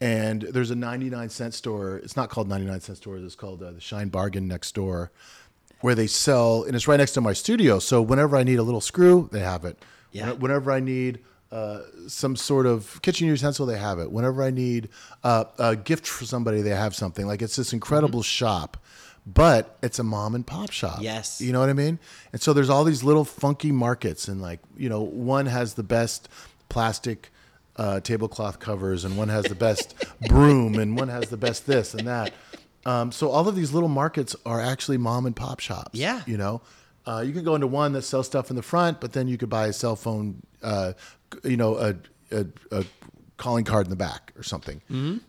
and 0.00 0.42
there's 0.42 0.70
a 0.70 0.74
99 0.74 1.28
cent 1.30 1.54
store. 1.54 1.98
It's 1.98 2.16
not 2.16 2.28
called 2.28 2.48
99 2.48 2.80
cent 2.80 2.98
store. 2.98 3.16
It's 3.18 3.34
called 3.36 3.62
uh, 3.62 3.70
the 3.72 3.80
Shine 3.80 4.08
Bargain 4.08 4.48
next 4.48 4.74
door, 4.74 5.12
where 5.80 5.94
they 5.94 6.08
sell, 6.08 6.64
and 6.64 6.74
it's 6.74 6.88
right 6.88 6.96
next 6.98 7.12
to 7.12 7.20
my 7.20 7.32
studio. 7.32 7.78
So 7.78 8.02
whenever 8.02 8.36
I 8.36 8.42
need 8.42 8.58
a 8.58 8.62
little 8.64 8.80
screw, 8.80 9.28
they 9.32 9.40
have 9.40 9.64
it. 9.64 9.78
Yeah. 10.10 10.30
When- 10.32 10.40
Whenever 10.40 10.72
I 10.72 10.80
need 10.80 11.20
uh, 11.52 11.82
some 12.08 12.34
sort 12.34 12.66
of 12.66 13.00
kitchen 13.02 13.28
utensil, 13.28 13.66
they 13.66 13.78
have 13.78 14.00
it. 14.00 14.10
Whenever 14.10 14.42
I 14.42 14.50
need 14.50 14.88
uh, 15.22 15.44
a 15.60 15.76
gift 15.76 16.04
for 16.08 16.24
somebody, 16.24 16.60
they 16.62 16.70
have 16.70 16.96
something. 16.96 17.26
Like 17.28 17.40
it's 17.42 17.54
this 17.54 17.72
incredible 17.72 18.22
shop, 18.22 18.76
but 19.26 19.78
it's 19.82 19.98
a 19.98 20.04
mom 20.04 20.34
and 20.34 20.46
pop 20.46 20.70
shop. 20.70 20.98
Yes. 21.00 21.40
You 21.40 21.52
know 21.52 21.60
what 21.60 21.68
I 21.68 21.72
mean? 21.72 21.98
And 22.32 22.42
so 22.42 22.52
there's 22.52 22.70
all 22.70 22.84
these 22.84 23.02
little 23.02 23.24
funky 23.24 23.72
markets, 23.72 24.28
and 24.28 24.40
like, 24.42 24.60
you 24.76 24.88
know, 24.88 25.00
one 25.02 25.46
has 25.46 25.74
the 25.74 25.82
best 25.82 26.28
plastic 26.68 27.30
uh, 27.76 28.00
tablecloth 28.00 28.58
covers, 28.60 29.04
and 29.04 29.16
one 29.16 29.28
has 29.28 29.44
the 29.46 29.54
best 29.54 29.94
broom, 30.28 30.74
and 30.76 30.98
one 30.98 31.08
has 31.08 31.28
the 31.28 31.36
best 31.36 31.66
this 31.66 31.94
and 31.94 32.06
that. 32.06 32.32
Um, 32.86 33.12
so 33.12 33.30
all 33.30 33.48
of 33.48 33.56
these 33.56 33.72
little 33.72 33.88
markets 33.88 34.36
are 34.44 34.60
actually 34.60 34.98
mom 34.98 35.24
and 35.26 35.34
pop 35.34 35.60
shops. 35.60 35.98
Yeah. 35.98 36.20
You 36.26 36.36
know, 36.36 36.60
uh, 37.06 37.24
you 37.26 37.32
can 37.32 37.44
go 37.44 37.54
into 37.54 37.66
one 37.66 37.92
that 37.92 38.02
sells 38.02 38.26
stuff 38.26 38.50
in 38.50 38.56
the 38.56 38.62
front, 38.62 39.00
but 39.00 39.12
then 39.12 39.26
you 39.26 39.38
could 39.38 39.48
buy 39.48 39.68
a 39.68 39.72
cell 39.72 39.96
phone, 39.96 40.42
uh, 40.62 40.92
you 41.42 41.56
know, 41.56 41.76
a, 41.76 41.94
a, 42.30 42.46
a 42.70 42.84
calling 43.38 43.64
card 43.64 43.86
in 43.86 43.90
the 43.90 43.96
back 43.96 44.32
or 44.36 44.42
something. 44.42 44.82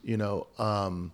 You 0.04 0.18
know, 0.18 0.48
um, 0.60 1.14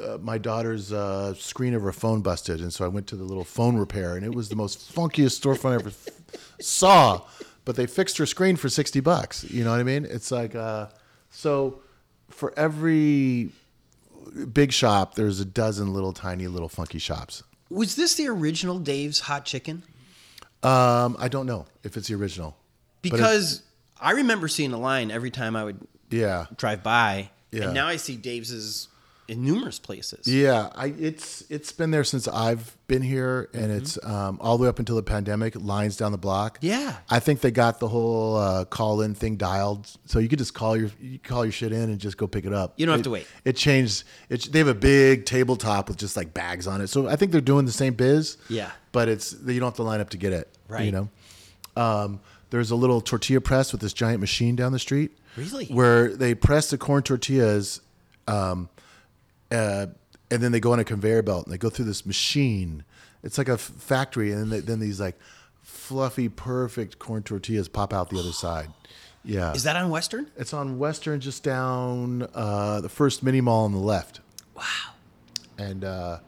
uh, 0.00 0.18
my 0.20 0.38
daughter's 0.38 0.92
uh, 0.92 1.34
screen 1.34 1.74
of 1.74 1.82
her 1.82 1.92
phone 1.92 2.20
busted, 2.22 2.60
and 2.60 2.72
so 2.72 2.84
I 2.84 2.88
went 2.88 3.06
to 3.08 3.16
the 3.16 3.24
little 3.24 3.44
phone 3.44 3.76
repair, 3.76 4.16
and 4.16 4.24
it 4.24 4.34
was 4.34 4.48
the 4.48 4.56
most 4.56 4.94
funkiest 4.94 5.40
storefront 5.40 5.72
I 5.72 5.74
ever 5.74 5.88
f- 5.88 6.08
saw. 6.60 7.22
But 7.64 7.76
they 7.76 7.86
fixed 7.86 8.18
her 8.18 8.26
screen 8.26 8.56
for 8.56 8.68
sixty 8.68 9.00
bucks. 9.00 9.44
You 9.44 9.64
know 9.64 9.70
what 9.70 9.80
I 9.80 9.84
mean? 9.84 10.04
It's 10.04 10.30
like 10.32 10.54
uh, 10.54 10.86
so 11.30 11.80
for 12.30 12.52
every 12.58 13.50
big 14.52 14.72
shop, 14.72 15.14
there's 15.14 15.38
a 15.40 15.44
dozen 15.44 15.92
little 15.92 16.12
tiny 16.12 16.46
little 16.48 16.68
funky 16.68 16.98
shops. 16.98 17.42
Was 17.70 17.94
this 17.96 18.14
the 18.16 18.28
original 18.28 18.78
Dave's 18.78 19.20
Hot 19.20 19.44
Chicken? 19.44 19.82
Um, 20.62 21.16
I 21.18 21.28
don't 21.28 21.46
know 21.46 21.66
if 21.84 21.96
it's 21.96 22.08
the 22.08 22.14
original. 22.14 22.56
Because 23.02 23.62
I 24.00 24.12
remember 24.12 24.46
seeing 24.48 24.72
a 24.72 24.78
line 24.78 25.10
every 25.10 25.30
time 25.30 25.56
I 25.56 25.64
would 25.64 25.78
yeah, 26.10 26.46
drive 26.56 26.82
by, 26.82 27.30
Yeah. 27.50 27.64
and 27.64 27.74
now 27.74 27.86
I 27.88 27.96
see 27.96 28.16
Dave's 28.16 28.88
in 29.28 29.44
numerous 29.44 29.78
places. 29.78 30.26
Yeah, 30.26 30.70
I 30.74 30.86
it's 30.98 31.44
it's 31.48 31.72
been 31.72 31.90
there 31.90 32.04
since 32.04 32.26
I've 32.28 32.76
been 32.86 33.02
here, 33.02 33.48
and 33.54 33.70
it's 33.70 33.98
um, 34.04 34.38
all 34.40 34.58
the 34.58 34.64
way 34.64 34.68
up 34.68 34.78
until 34.78 34.96
the 34.96 35.02
pandemic. 35.02 35.54
Lines 35.56 35.96
down 35.96 36.12
the 36.12 36.18
block. 36.18 36.58
Mm-hmm. 36.58 36.66
Yeah. 36.66 36.96
I 37.08 37.20
think 37.20 37.40
they 37.40 37.50
got 37.50 37.80
the 37.80 37.88
whole 37.88 38.36
uh, 38.36 38.64
call 38.64 39.00
in 39.00 39.14
thing 39.14 39.36
dialed, 39.36 39.88
so 40.06 40.18
you 40.18 40.28
could 40.28 40.38
just 40.38 40.54
call 40.54 40.76
your 40.76 40.90
you 41.00 41.18
call 41.18 41.44
your 41.44 41.52
shit 41.52 41.72
in 41.72 41.90
and 41.90 41.98
just 41.98 42.16
go 42.16 42.26
pick 42.26 42.44
it 42.44 42.52
up. 42.52 42.74
You 42.76 42.86
don't 42.86 42.94
have 42.94 43.04
to 43.04 43.10
wait. 43.10 43.26
It 43.44 43.56
changed. 43.56 44.04
It, 44.28 44.52
they 44.52 44.58
have 44.58 44.68
a 44.68 44.74
big 44.74 45.24
tabletop 45.24 45.88
with 45.88 45.96
just 45.98 46.16
like 46.16 46.34
bags 46.34 46.66
on 46.66 46.80
it, 46.80 46.88
so 46.88 47.08
I 47.08 47.16
think 47.16 47.32
they're 47.32 47.40
doing 47.40 47.64
the 47.64 47.72
same 47.72 47.94
biz. 47.94 48.36
Yeah. 48.48 48.70
but 48.92 49.08
it's 49.08 49.32
you 49.46 49.60
don't 49.60 49.68
have 49.68 49.76
to 49.76 49.82
line 49.82 50.00
up 50.00 50.10
to 50.10 50.18
get 50.18 50.32
it. 50.32 50.48
Right. 50.68 50.84
You 50.84 50.92
know. 50.92 51.08
Um, 51.76 52.20
there's 52.50 52.70
a 52.70 52.76
little 52.76 53.00
tortilla 53.00 53.40
press 53.40 53.72
with 53.72 53.80
this 53.80 53.94
giant 53.94 54.20
machine 54.20 54.56
down 54.56 54.72
the 54.72 54.78
street. 54.78 55.12
Really? 55.36 55.66
Where 55.66 56.14
they 56.14 56.34
press 56.34 56.68
the 56.68 56.76
corn 56.76 57.02
tortillas 57.02 57.80
um, 58.28 58.68
uh, 59.52 59.86
and 60.30 60.42
then 60.42 60.50
they 60.52 60.60
go 60.60 60.72
on 60.72 60.78
a 60.80 60.84
conveyor 60.84 61.22
belt 61.22 61.44
and 61.46 61.52
they 61.52 61.58
go 61.58 61.68
through 61.70 61.84
this 61.84 62.04
machine. 62.06 62.84
It's 63.22 63.38
like 63.38 63.48
a 63.48 63.52
f- 63.52 63.60
factory, 63.60 64.32
and 64.32 64.40
then, 64.42 64.48
they, 64.50 64.60
then 64.60 64.80
these 64.80 64.98
like 65.00 65.16
fluffy, 65.62 66.28
perfect 66.28 66.98
corn 66.98 67.22
tortillas 67.22 67.68
pop 67.68 67.92
out 67.92 68.10
the 68.10 68.18
other 68.18 68.32
side. 68.32 68.70
Yeah, 69.24 69.52
Is 69.52 69.62
that 69.62 69.76
on 69.76 69.88
Western? 69.90 70.28
it's 70.36 70.52
on 70.52 70.78
Western, 70.78 71.20
just 71.20 71.44
down 71.44 72.26
uh, 72.34 72.80
the 72.80 72.88
first 72.88 73.22
mini 73.22 73.40
mall 73.40 73.64
on 73.66 73.72
the 73.72 73.78
left, 73.78 74.18
Wow. 74.56 74.64
and 75.58 75.84
uh, 75.84 76.18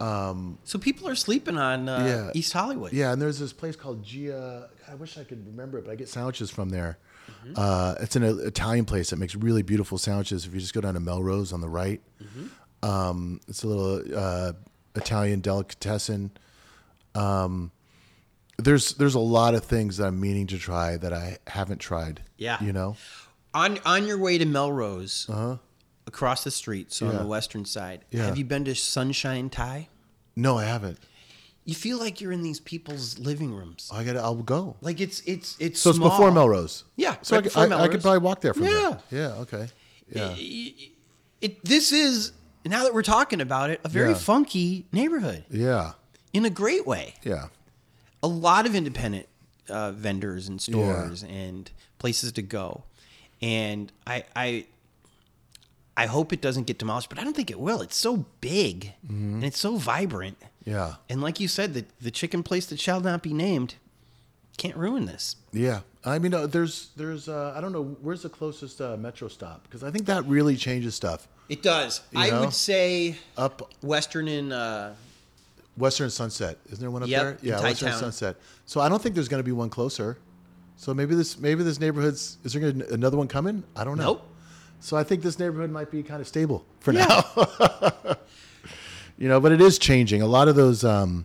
So 0.00 0.78
people 0.80 1.08
are 1.08 1.14
sleeping 1.14 1.58
on 1.58 1.88
uh, 1.88 2.04
Yeah. 2.04 2.30
East 2.34 2.52
Hollywood. 2.52 2.92
yeah, 2.92 3.12
and 3.12 3.22
there's 3.22 3.38
this 3.38 3.52
place 3.52 3.76
called 3.76 4.02
Gia. 4.02 4.68
God, 4.86 4.92
I 4.92 4.94
wish 4.96 5.16
I 5.16 5.22
could 5.24 5.46
remember 5.46 5.78
it, 5.78 5.84
but 5.84 5.92
I 5.92 5.94
get 5.94 6.08
sandwiches 6.08 6.50
from 6.50 6.70
there. 6.70 6.98
Mm-hmm. 7.44 7.54
Uh, 7.56 7.94
it's 8.00 8.16
an 8.16 8.22
Italian 8.22 8.84
place 8.84 9.10
that 9.10 9.16
makes 9.18 9.34
really 9.34 9.62
beautiful 9.62 9.98
sandwiches. 9.98 10.46
If 10.46 10.54
you 10.54 10.60
just 10.60 10.74
go 10.74 10.80
down 10.80 10.94
to 10.94 11.00
Melrose 11.00 11.52
on 11.52 11.60
the 11.60 11.68
right, 11.68 12.00
Mm-hmm. 12.22 12.88
um, 12.88 13.40
it's 13.48 13.62
a 13.64 13.68
little 13.68 14.02
uh, 14.16 14.52
Italian 14.94 15.40
delicatessen. 15.40 16.30
Um, 17.14 17.72
there's 18.58 18.94
there's 18.94 19.14
a 19.14 19.18
lot 19.20 19.54
of 19.54 19.64
things 19.64 19.96
that 19.96 20.06
I'm 20.06 20.20
meaning 20.20 20.46
to 20.48 20.58
try 20.58 20.96
that 20.96 21.12
I 21.12 21.38
haven't 21.46 21.78
tried. 21.78 22.22
Yeah. 22.36 22.62
you 22.62 22.72
know. 22.72 22.96
On 23.54 23.78
on 23.84 24.06
your 24.06 24.18
way 24.18 24.38
to 24.38 24.46
Melrose, 24.46 25.28
across 26.06 26.44
the 26.44 26.50
street, 26.50 26.92
so 26.92 27.06
on 27.06 27.12
Uh-huh. 27.14 27.22
The 27.24 27.28
western 27.28 27.64
side, 27.64 28.04
Yeah. 28.10 28.24
have 28.26 28.38
you 28.38 28.44
been 28.44 28.64
to 28.66 28.74
Sunshine 28.74 29.50
Thai? 29.50 29.88
No, 30.36 30.58
I 30.58 30.64
haven't. 30.64 30.98
You 31.64 31.74
feel 31.76 31.98
like 31.98 32.20
you're 32.20 32.32
in 32.32 32.42
these 32.42 32.58
people's 32.58 33.18
living 33.20 33.54
rooms. 33.54 33.88
I 33.94 34.02
got. 34.04 34.14
to 34.14 34.20
I'll 34.20 34.34
go. 34.34 34.76
Like 34.80 35.00
it's 35.00 35.20
it's 35.26 35.56
it's 35.60 35.80
So 35.80 35.90
it's 35.90 35.98
before 35.98 36.32
Melrose. 36.32 36.84
Yeah, 36.96 37.16
So 37.22 37.36
right 37.36 37.46
I, 37.46 37.48
could, 37.68 37.72
I, 37.72 37.82
I 37.84 37.88
could 37.88 38.00
probably 38.02 38.18
walk 38.18 38.40
there 38.40 38.52
from 38.54 38.64
Yeah. 38.64 38.98
there. 39.10 39.20
Yeah. 39.20 39.40
Okay. 39.42 39.68
Yeah. 40.12 40.34
It, 40.36 40.90
it- 41.40 41.64
this 41.64 41.92
is 41.92 42.32
now 42.64 42.82
that 42.84 42.92
we're 42.94 43.02
talking 43.02 43.40
about 43.40 43.70
it, 43.70 43.80
a 43.84 43.88
very 43.88 44.10
Yeah. 44.10 44.16
funky 44.16 44.86
neighborhood 44.92 45.44
Yeah. 45.50 45.92
in 46.32 46.44
a 46.44 46.50
great 46.50 46.86
way. 46.86 47.14
Yeah. 47.22 47.46
a 48.24 48.28
lot 48.28 48.66
of 48.66 48.74
independent 48.76 49.26
uh, 49.68 49.90
vendors 49.92 50.46
and 50.48 50.60
stores 50.62 51.22
and 51.24 51.70
places 51.98 52.30
to 52.32 52.42
go. 52.42 52.84
And 53.40 53.90
I, 54.06 54.24
I, 54.36 54.66
I 55.96 56.06
hope 56.06 56.32
it 56.32 56.40
doesn't 56.40 56.64
get 56.68 56.78
demolished, 56.78 57.08
but 57.08 57.18
I 57.18 57.24
don't 57.24 57.34
think 57.34 57.50
it 57.50 57.58
will. 57.60 57.80
It's 57.80 57.96
so 57.96 58.26
big 58.40 58.92
and 59.08 59.42
it's 59.44 59.58
so 59.58 59.76
vibrant. 59.76 60.38
Yeah. 60.64 60.94
And 61.08 61.20
like 61.20 61.40
you 61.40 61.48
said, 61.48 61.74
the, 61.74 61.84
the 62.00 62.10
chicken 62.10 62.42
place 62.42 62.66
that 62.66 62.78
shall 62.80 63.00
not 63.00 63.22
be 63.22 63.32
named 63.32 63.74
can't 64.56 64.76
ruin 64.76 65.06
this. 65.06 65.36
Yeah. 65.52 65.80
I 66.04 66.18
mean, 66.18 66.34
uh, 66.34 66.46
there's, 66.46 66.90
there's, 66.96 67.28
uh, 67.28 67.54
I 67.56 67.60
don't 67.60 67.72
know, 67.72 67.96
where's 68.02 68.22
the 68.22 68.28
closest 68.28 68.80
uh, 68.80 68.96
metro 68.96 69.28
stop? 69.28 69.62
Because 69.64 69.82
I 69.82 69.90
think 69.90 70.06
that 70.06 70.24
really 70.26 70.56
changes 70.56 70.94
stuff. 70.94 71.28
It 71.48 71.62
does. 71.62 72.00
You 72.12 72.20
I 72.20 72.30
know? 72.30 72.40
would 72.42 72.52
say 72.52 73.16
Up 73.36 73.72
Western 73.82 74.28
in 74.28 74.52
uh, 74.52 74.94
Western 75.76 76.10
Sunset, 76.10 76.58
isn't 76.66 76.80
there 76.80 76.90
one 76.90 77.02
up 77.02 77.08
Yep, 77.08 77.22
there? 77.22 77.38
Yeah, 77.42 77.62
Western 77.62 77.90
Town. 77.90 77.98
Sunset. 78.00 78.36
So 78.66 78.80
I 78.80 78.88
don't 78.88 79.02
think 79.02 79.14
there's 79.14 79.28
going 79.28 79.40
to 79.42 79.44
be 79.44 79.52
one 79.52 79.70
closer. 79.70 80.18
So 80.76 80.92
maybe 80.92 81.14
this, 81.14 81.38
maybe 81.38 81.62
this 81.62 81.78
neighborhood's, 81.80 82.38
is 82.44 82.52
there 82.52 82.60
gonna, 82.72 82.84
be 82.84 82.94
another 82.94 83.16
one 83.16 83.28
coming? 83.28 83.62
I 83.76 83.84
don't 83.84 83.96
know. 83.98 84.04
Nope. 84.14 84.28
So 84.80 84.96
I 84.96 85.04
think 85.04 85.22
this 85.22 85.38
neighborhood 85.38 85.70
might 85.70 85.90
be 85.90 86.02
kind 86.02 86.20
of 86.20 86.26
stable 86.26 86.64
for 86.80 86.92
Yeah. 86.92 87.22
now. 87.36 88.16
you 89.18 89.28
know, 89.28 89.40
but 89.40 89.52
it 89.52 89.60
is 89.60 89.78
changing. 89.78 90.22
A 90.22 90.26
lot 90.26 90.48
of 90.48 90.56
those 90.56 90.84
um, 90.84 91.24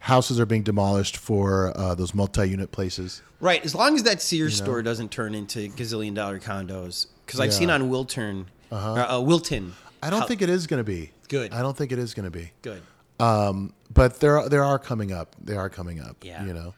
houses 0.00 0.38
are 0.40 0.46
being 0.46 0.62
demolished 0.62 1.16
for 1.16 1.72
uh, 1.76 1.94
those 1.94 2.14
multi-unit 2.14 2.70
places. 2.72 3.22
right. 3.40 3.64
As 3.64 3.74
long 3.74 3.94
as 3.94 4.02
that 4.04 4.20
Sears 4.22 4.56
store 4.56 4.82
doesn't 4.82 5.10
turn 5.10 5.34
into 5.34 5.68
gazillion 5.70 6.14
dollar 6.14 6.38
condos, 6.38 7.06
because 7.26 7.40
I've 7.40 7.50
Yeah. 7.52 7.58
seen 7.58 7.70
on 7.70 7.88
Wilton, 7.88 8.46
uh, 8.70 9.16
uh, 9.16 9.20
Wilton. 9.20 9.74
I 10.02 10.10
don't 10.10 10.20
how- 10.20 10.26
think 10.26 10.42
it 10.42 10.50
is 10.50 10.66
going 10.66 10.78
to 10.80 10.84
be 10.84 11.12
Good. 11.28 11.52
I 11.52 11.62
don't 11.62 11.76
think 11.76 11.92
it 11.92 11.98
is 11.98 12.14
going 12.14 12.24
to 12.24 12.30
be. 12.36 12.52
good. 12.62 12.82
Um, 13.20 13.72
but 13.92 14.20
there 14.20 14.38
are, 14.38 14.48
there 14.48 14.64
are 14.64 14.78
coming 14.78 15.12
up. 15.12 15.36
They 15.42 15.54
are 15.56 15.68
coming 15.70 16.00
up. 16.00 16.16
Yeah. 16.24 16.44
You 16.44 16.52
know, 16.52 16.74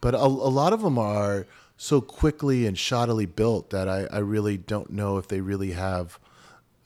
but 0.00 0.14
a, 0.14 0.18
a 0.22 0.52
lot 0.52 0.72
of 0.72 0.80
them 0.82 0.98
are 0.98 1.46
so 1.76 2.00
quickly 2.00 2.66
and 2.66 2.76
shoddily 2.76 3.26
built 3.34 3.70
that 3.70 3.88
I, 3.88 4.06
I 4.10 4.18
really 4.18 4.56
don't 4.56 4.90
know 4.90 5.18
if 5.18 5.28
they 5.28 5.40
really 5.40 5.72
have 5.72 6.18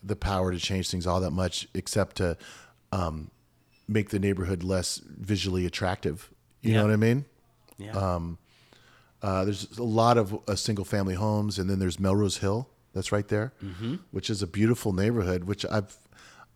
the 0.02 0.16
power 0.16 0.50
to 0.52 0.58
change 0.58 0.90
things 0.90 1.06
all 1.06 1.20
that 1.20 1.30
much, 1.32 1.68
except 1.74 2.16
to 2.16 2.36
um, 2.92 3.30
make 3.88 4.10
the 4.10 4.18
neighborhood 4.18 4.62
less 4.62 4.98
visually 5.04 5.66
attractive. 5.66 6.30
You 6.62 6.72
Yeah. 6.72 6.78
know 6.78 6.84
what 6.84 6.92
I 6.92 6.96
mean? 6.96 7.24
Yeah. 7.78 7.92
Um, 7.92 8.38
Uh, 9.22 9.44
there's 9.44 9.76
a 9.78 9.82
lot 9.82 10.18
of 10.18 10.38
uh, 10.46 10.54
single 10.54 10.84
family 10.84 11.14
homes, 11.14 11.58
and 11.58 11.68
then 11.70 11.78
there's 11.78 11.98
Melrose 11.98 12.36
Hill 12.38 12.68
that's 12.92 13.10
right 13.10 13.26
there, 13.28 13.52
Mm-hmm. 13.64 13.94
which 14.10 14.28
is 14.30 14.42
a 14.42 14.46
beautiful 14.46 14.92
neighborhood. 14.92 15.44
Which 15.44 15.64
I've 15.66 15.96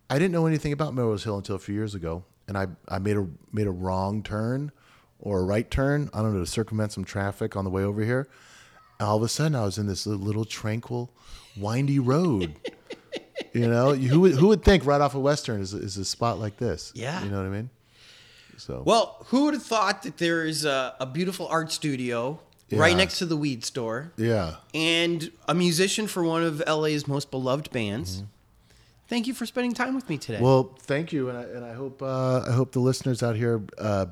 I 0.09 0.19
didn't 0.19 0.31
know 0.31 0.45
anything 0.45 0.71
about 0.71 0.93
Melrose 0.93 1.23
Hill 1.23 1.37
until 1.37 1.55
a 1.55 1.59
few 1.59 1.73
years 1.75 1.95
ago, 1.95 2.23
and 2.47 2.57
I 2.57 2.67
I 2.87 2.99
made 2.99 3.17
a 3.17 3.27
made 3.51 3.65
a 3.67 3.71
wrong 3.71 4.21
turn 4.23 4.71
or 5.19 5.39
a 5.39 5.43
right 5.43 5.69
turn. 5.71 6.09
I 6.13 6.21
don't 6.21 6.33
know 6.33 6.39
to 6.39 6.45
circumvent 6.45 6.91
some 6.93 7.03
traffic 7.03 7.55
on 7.55 7.63
the 7.65 7.71
way 7.71 7.83
over 7.83 8.03
here. 8.03 8.27
And 8.99 9.07
all 9.09 9.17
of 9.17 9.23
a 9.23 9.27
sudden, 9.27 9.55
I 9.55 9.65
was 9.65 9.77
in 9.79 9.87
this 9.87 10.05
little 10.05 10.45
tranquil, 10.45 11.11
windy 11.57 11.97
road. 11.99 12.55
you 13.53 13.67
know, 13.67 13.93
who 13.93 14.21
would, 14.21 14.33
who 14.33 14.47
would 14.47 14.63
think 14.63 14.85
right 14.85 15.01
off 15.01 15.15
of 15.15 15.21
Western 15.21 15.61
is 15.61 15.73
is 15.73 15.97
a 15.97 16.05
spot 16.05 16.39
like 16.39 16.57
this? 16.57 16.91
Yeah. 16.95 17.23
you 17.23 17.29
know 17.29 17.37
what 17.37 17.45
I 17.45 17.49
mean. 17.49 17.69
So 18.57 18.83
Well, 18.85 19.17
who 19.27 19.45
would 19.45 19.53
have 19.55 19.63
thought 19.63 20.03
that 20.03 20.17
there 20.17 20.45
is 20.45 20.65
a, 20.65 20.95
a 20.99 21.05
beautiful 21.05 21.47
art 21.47 21.71
studio 21.71 22.39
right 22.71 22.95
next 22.95 23.17
to 23.19 23.25
the 23.25 23.35
weed 23.35 23.65
store 23.65 24.13
yeah. 24.15 24.55
and 24.73 25.31
a 25.47 25.53
musician 25.53 26.07
for 26.07 26.23
one 26.23 26.43
of 26.43 26.63
LA's 26.67 27.07
most 27.07 27.31
beloved 27.31 27.71
bands? 27.71 28.23
Thank 29.07 29.27
you 29.27 29.33
for 29.33 29.45
spending 29.45 29.73
time 29.73 29.93
with 29.93 30.07
me 30.07 30.17
today. 30.17 30.37
Mm-hmm. 30.37 30.45
Well, 30.45 30.75
thank 30.79 31.11
you, 31.11 31.27
and 31.27 31.37
I, 31.37 31.41
and 31.41 31.65
I 31.65 31.73
hope 31.73 32.01
uh, 32.01 32.45
I 32.47 32.51
hope 32.53 32.71
the 32.71 32.79
listeners 32.79 33.21
out 33.21 33.35
here 33.35 33.61
uh, 33.77 34.05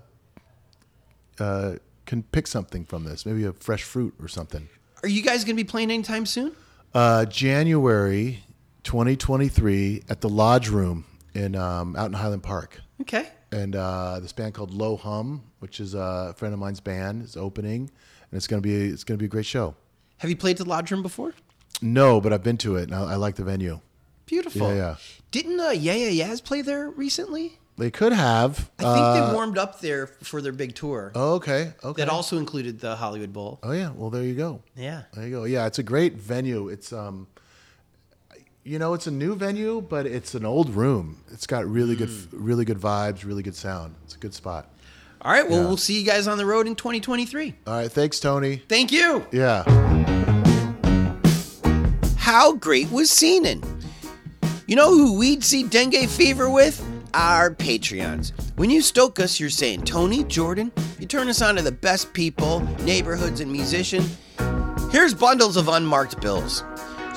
uh, 1.39 1.75
can 2.05 2.23
pick 2.23 2.47
something 2.47 2.83
from 2.83 3.05
this, 3.05 3.25
maybe 3.25 3.45
a 3.45 3.53
fresh 3.53 3.83
fruit 3.83 4.13
or 4.21 4.27
something. 4.27 4.67
Are 5.01 5.07
you 5.07 5.21
guys 5.21 5.45
going 5.45 5.55
to 5.55 5.63
be 5.63 5.67
playing 5.67 5.89
anytime 5.89 6.25
soon? 6.25 6.53
Uh, 6.93 7.23
January 7.25 8.43
2023 8.83 10.03
at 10.09 10.21
the 10.21 10.29
Lodge 10.29 10.69
Room 10.69 11.05
in 11.33 11.55
um, 11.55 11.95
out 11.95 12.07
in 12.07 12.13
Highland 12.13 12.43
Park, 12.43 12.81
Okay. 13.01 13.27
and 13.51 13.75
uh, 13.75 14.19
this 14.19 14.33
band 14.33 14.53
called 14.53 14.73
Low 14.73 14.95
Hum, 14.97 15.43
which 15.59 15.79
is 15.79 15.93
a 15.93 16.33
friend 16.37 16.53
of 16.53 16.59
mine's 16.59 16.79
band, 16.79 17.23
is 17.23 17.37
opening, 17.37 17.81
and 18.31 18.37
it's 18.37 18.47
gonna 18.47 18.61
be 18.61 18.73
it's 18.75 19.03
gonna 19.03 19.17
be 19.17 19.25
a 19.25 19.29
great 19.29 19.45
show. 19.45 19.75
Have 20.17 20.29
you 20.29 20.35
played 20.35 20.57
the 20.57 20.65
Lodge 20.65 20.91
Room 20.91 21.01
before? 21.01 21.33
No, 21.81 22.19
but 22.19 22.33
I've 22.33 22.43
been 22.43 22.57
to 22.57 22.75
it, 22.75 22.83
and 22.83 22.95
I, 22.95 23.11
I 23.13 23.15
like 23.15 23.35
the 23.35 23.43
venue. 23.43 23.79
Beautiful. 24.25 24.69
Yeah, 24.69 24.75
yeah. 24.75 24.95
Didn't 25.31 25.59
uh, 25.59 25.69
Yeah 25.69 25.93
Yeah 25.93 26.09
Yeahs 26.09 26.41
play 26.41 26.61
there 26.61 26.89
recently? 26.89 27.57
They 27.77 27.89
could 27.89 28.11
have. 28.11 28.69
I 28.77 28.83
think 28.83 28.95
uh, 28.97 29.27
they 29.29 29.33
warmed 29.33 29.57
up 29.57 29.79
there 29.79 30.07
for 30.07 30.41
their 30.41 30.51
big 30.51 30.75
tour. 30.75 31.13
Oh, 31.15 31.35
okay. 31.35 31.71
Okay. 31.81 32.01
That 32.03 32.09
also 32.09 32.37
included 32.37 32.79
the 32.81 32.97
Hollywood 32.97 33.31
Bowl. 33.31 33.59
Oh 33.63 33.71
yeah. 33.71 33.91
Well, 33.95 34.09
there 34.09 34.23
you 34.23 34.35
go. 34.35 34.61
Yeah. 34.75 35.03
There 35.13 35.23
you 35.25 35.31
go. 35.31 35.43
Yeah, 35.45 35.65
it's 35.65 35.79
a 35.79 35.83
great 35.83 36.15
venue. 36.15 36.67
It's 36.67 36.91
um, 36.91 37.27
you 38.69 38.77
know, 38.77 38.93
it's 38.93 39.07
a 39.07 39.11
new 39.11 39.33
venue, 39.33 39.81
but 39.81 40.05
it's 40.05 40.35
an 40.35 40.45
old 40.45 40.69
room. 40.75 41.17
It's 41.31 41.47
got 41.47 41.65
really 41.65 41.95
good, 41.95 42.09
hmm. 42.09 42.27
really 42.31 42.65
good 42.65 42.77
vibes, 42.77 43.25
really 43.25 43.41
good 43.41 43.55
sound. 43.55 43.95
It's 44.03 44.13
a 44.13 44.19
good 44.19 44.35
spot. 44.35 44.71
All 45.23 45.31
right. 45.31 45.49
Well, 45.49 45.61
Yeah. 45.61 45.67
we'll 45.67 45.77
see 45.77 45.99
you 45.99 46.05
guys 46.05 46.27
on 46.27 46.37
the 46.37 46.45
road 46.45 46.67
in 46.67 46.75
2023. 46.75 47.55
All 47.65 47.73
right. 47.73 47.91
Thanks, 47.91 48.19
Tony. 48.19 48.61
Thank 48.69 48.91
you. 48.91 49.25
Yeah. 49.31 49.63
How 52.15 52.53
great 52.53 52.91
was 52.91 53.09
Senon? 53.09 53.63
You 54.67 54.75
know 54.75 54.91
who 54.91 55.17
we'd 55.17 55.43
see 55.43 55.63
dengue 55.63 56.07
fever 56.07 56.47
with? 56.47 56.79
Our 57.15 57.49
Patreons. 57.49 58.33
When 58.55 58.69
you 58.69 58.83
stoke 58.83 59.19
us, 59.19 59.39
you're 59.39 59.49
saying, 59.49 59.81
Tony, 59.81 60.23
Jordan, 60.25 60.71
you 60.99 61.07
turn 61.07 61.27
us 61.27 61.41
on 61.41 61.55
to 61.55 61.63
the 61.63 61.71
best 61.71 62.13
people, 62.13 62.59
neighborhoods, 62.83 63.39
and 63.39 63.51
musician. 63.51 64.03
Here's 64.91 65.15
bundles 65.15 65.57
of 65.57 65.69
unmarked 65.69 66.21
bills. 66.21 66.63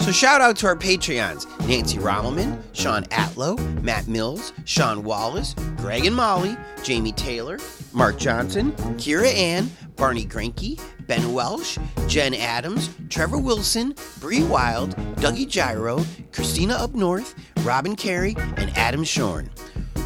So 0.01 0.11
shout 0.11 0.40
out 0.40 0.57
to 0.59 0.66
our 0.66 0.76
Patreons 0.76 1.47
Nancy 1.68 1.99
Rommelmann, 1.99 2.61
Sean 2.72 3.05
Atlow, 3.05 3.57
Matt 3.82 4.09
Mills, 4.09 4.53
Sean 4.64 5.05
Wallace, 5.05 5.55
Greg 5.76 6.05
and 6.07 6.16
Molly, 6.16 6.57
Jamie 6.82 7.12
Taylor, 7.12 7.59
Mark 7.93 8.18
Johnson, 8.18 8.72
Kira 8.99 9.32
Ann, 9.32 9.70
Barney 9.97 10.24
Granke, 10.26 10.80
Ben 11.07 11.32
Welsh, 11.32 11.78
Jen 12.09 12.34
Adams, 12.34 12.90
Trevor 13.11 13.38
Wilson, 13.38 13.95
Bree 14.20 14.43
Wild, 14.43 14.97
Dougie 15.16 15.49
Gyro, 15.49 16.05
Christina 16.32 16.74
Up 16.74 16.95
North, 16.95 17.34
Robin 17.59 17.95
Carey, 17.95 18.34
and 18.57 18.76
Adam 18.76 19.05
Shorn. 19.05 19.51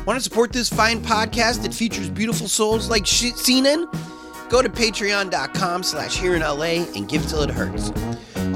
Want 0.07 0.18
to 0.18 0.22
support 0.22 0.53
this 0.53 0.68
fine 0.68 1.01
podcast 1.01 1.62
that 1.62 1.72
features 1.74 2.11
beautiful 2.11 2.49
souls 2.49 2.91
like 2.91 3.07
Sh- 3.07 3.32
Go 4.49 4.62
to 4.62 4.68
patreon.com 4.68 5.82
slash 5.82 6.16
here 6.16 6.37
in 6.37 6.43
LA 6.43 6.84
and 6.95 7.09
give 7.09 7.26
till 7.26 7.43
it 7.43 7.51
hurts. 7.51 7.91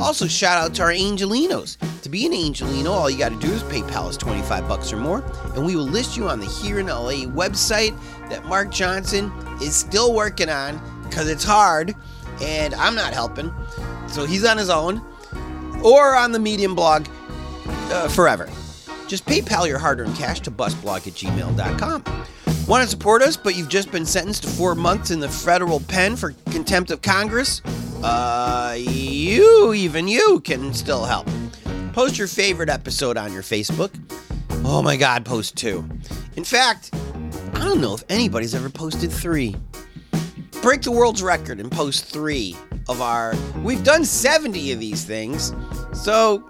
Also, 0.01 0.27
shout 0.27 0.57
out 0.57 0.75
to 0.75 0.83
our 0.83 0.93
Angelinos. 0.93 1.77
To 2.01 2.09
be 2.09 2.25
an 2.25 2.33
Angelino, 2.33 2.91
all 2.91 3.11
you 3.11 3.19
got 3.19 3.29
to 3.29 3.39
do 3.39 3.53
is 3.53 3.63
PayPal 3.65 4.09
us 4.09 4.17
25 4.17 4.67
bucks 4.67 4.93
or 4.93 4.97
more, 4.97 5.23
and 5.55 5.65
we 5.65 5.77
will 5.77 5.85
list 5.85 6.17
you 6.17 6.29
on 6.29 6.41
the 6.41 6.47
Here 6.47 6.81
in 6.81 6.87
LA 6.87 7.27
website 7.27 7.95
that 8.31 8.45
Mark 8.47 8.71
Johnson 8.71 9.31
is 9.61 9.77
still 9.77 10.15
working 10.15 10.49
on 10.49 10.81
because 11.05 11.29
it's 11.29 11.45
hard 11.45 11.95
and 12.41 12.75
I'm 12.75 12.95
not 12.95 13.13
helping. 13.13 13.53
So 14.09 14.25
he's 14.25 14.45
on 14.45 14.57
his 14.57 14.71
own. 14.71 15.05
Or 15.85 16.15
on 16.15 16.33
the 16.33 16.39
Medium 16.39 16.75
blog 16.75 17.07
uh, 17.67 18.09
forever. 18.09 18.49
Just 19.07 19.27
PayPal 19.27 19.67
your 19.67 19.79
hard 19.79 20.01
earned 20.01 20.17
cash 20.17 20.41
to 20.41 20.51
busblog 20.51 21.07
at 21.07 21.15
gmail.com. 21.15 22.05
Want 22.67 22.85
to 22.85 22.89
support 22.89 23.23
us, 23.23 23.37
but 23.37 23.57
you've 23.57 23.69
just 23.69 23.91
been 23.91 24.07
sentenced 24.07 24.45
to 24.45 24.49
four 24.49 24.75
months 24.75 25.11
in 25.11 25.21
the 25.21 25.29
federal 25.29 25.81
pen 25.81 26.17
for 26.17 26.35
contempt 26.51 26.91
of 26.91 27.03
Congress? 27.03 27.63
Uh, 28.03 28.75
you, 28.79 29.75
even 29.75 30.09
you, 30.09 30.41
can 30.41 30.73
still 30.73 31.05
help. 31.05 31.29
Post 31.93 32.17
your 32.17 32.29
favorite 32.29 32.71
episode 32.71 33.17
on 33.17 33.33
your 33.33 33.43
Facebook. 33.43 33.91
Oh 34.65 34.81
my 34.83 34.97
God, 34.97 35.25
post 35.25 35.57
two. 35.57 35.89
In 36.37 36.45
fact, 36.45 36.91
I 37.55 37.65
don't 37.65 37.81
know 37.81 37.95
if 37.95 38.03
anybody's 38.09 38.55
ever 38.55 38.71
posted 38.71 39.13
three. 39.13 39.55
Break 40.63 40.83
the 40.83 40.91
world's 40.91 41.23
record 41.23 41.61
and 41.61 41.71
post 41.71 42.07
three 42.07 42.57
of 42.89 43.03
our. 43.03 43.35
We've 43.63 43.85
done 43.85 44.05
70 44.05 44.73
of 44.73 44.81
these 44.81 45.05
things, 45.05 45.53
so 45.93 46.49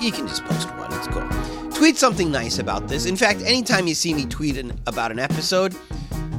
you 0.00 0.12
can 0.12 0.28
just 0.28 0.44
post 0.44 0.68
one. 0.76 0.92
It's 0.92 1.08
cool. 1.08 1.70
Tweet 1.70 1.96
something 1.96 2.30
nice 2.30 2.58
about 2.58 2.88
this. 2.88 3.06
In 3.06 3.16
fact, 3.16 3.40
anytime 3.42 3.86
you 3.86 3.94
see 3.94 4.14
me 4.14 4.24
tweet 4.26 4.56
an, 4.56 4.80
about 4.86 5.10
an 5.10 5.18
episode, 5.18 5.74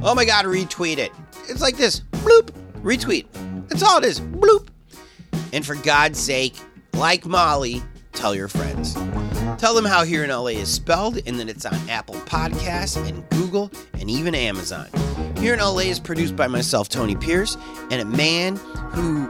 oh 0.04 0.14
my 0.16 0.24
god, 0.26 0.46
retweet 0.46 0.98
it. 0.98 1.12
It's 1.48 1.62
like 1.62 1.76
this 1.78 2.02
bloop, 2.12 2.52
retweet. 2.82 3.26
That's 3.70 3.84
all 3.84 3.98
it 4.00 4.06
is. 4.06 4.20
Bloop. 4.20 4.68
And 5.54 5.66
for 5.66 5.76
God's 5.76 6.20
sake, 6.20 6.56
like 6.94 7.26
Molly, 7.26 7.82
tell 8.14 8.36
your 8.36 8.48
friends. 8.48 8.96
Tell 9.58 9.74
them 9.74 9.86
how 9.86 10.04
Here 10.04 10.24
in 10.24 10.30
LA 10.30 10.48
is 10.48 10.72
spelled 10.72 11.20
and 11.26 11.40
that 11.40 11.50
it's 11.50 11.66
on 11.66 11.76
Apple 11.90 12.16
Podcasts 12.16 12.98
and 13.08 13.28
Google 13.30 13.72
and 13.94 14.10
even 14.10 14.36
Amazon. 14.36 14.88
Here 15.38 15.54
in 15.54 15.60
LA 15.60 15.80
is 15.80 16.00
produced 16.00 16.36
by 16.36 16.48
myself, 16.48 16.90
Tony 16.90 17.16
Pierce, 17.16 17.58
and 17.92 18.02
a 18.02 18.06
man 18.06 18.58
who 18.92 19.28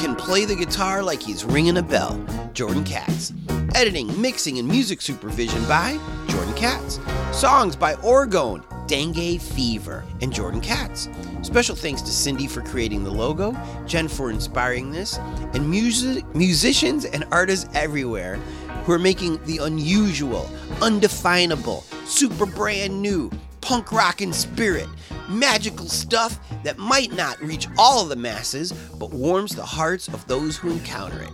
can 0.00 0.14
play 0.16 0.44
the 0.44 0.54
guitar 0.54 1.02
like 1.02 1.22
he's 1.22 1.44
ringing 1.44 1.76
a 1.76 1.82
bell, 1.82 2.20
Jordan 2.52 2.84
Katz. 2.84 3.32
Editing, 3.74 4.20
mixing, 4.20 4.58
and 4.58 4.68
music 4.68 5.00
supervision 5.00 5.62
by 5.66 5.98
Jordan 6.28 6.54
Katz. 6.54 7.00
Songs 7.32 7.76
by 7.76 7.94
Orgone, 7.96 8.62
Dengue 8.86 9.40
Fever, 9.40 10.04
and 10.20 10.32
Jordan 10.32 10.60
Katz. 10.60 11.08
Special 11.42 11.74
thanks 11.74 12.02
to 12.02 12.10
Cindy 12.10 12.46
for 12.46 12.60
creating 12.60 13.04
the 13.04 13.10
logo, 13.10 13.56
Jen 13.86 14.08
for 14.08 14.30
inspiring 14.30 14.90
this, 14.90 15.18
and 15.54 15.68
music, 15.68 16.24
musicians 16.34 17.04
and 17.04 17.24
artists 17.30 17.68
everywhere 17.74 18.36
who 18.84 18.92
are 18.92 18.98
making 18.98 19.42
the 19.44 19.58
unusual, 19.58 20.50
undefinable, 20.80 21.84
super 22.04 22.46
brand 22.46 23.00
new, 23.00 23.30
punk 23.62 23.90
rockin' 23.92 24.32
spirit, 24.32 24.88
magical 25.28 25.88
stuff 25.88 26.38
that 26.64 26.76
might 26.76 27.12
not 27.12 27.40
reach 27.40 27.66
all 27.78 28.02
of 28.02 28.10
the 28.10 28.16
masses, 28.16 28.72
but 28.98 29.10
warms 29.10 29.54
the 29.54 29.64
hearts 29.64 30.08
of 30.08 30.26
those 30.26 30.58
who 30.58 30.70
encounter 30.70 31.22
it. 31.22 31.30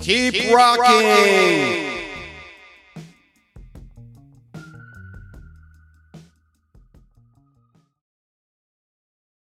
Keep, 0.00 0.54
rocking! 0.54 2.09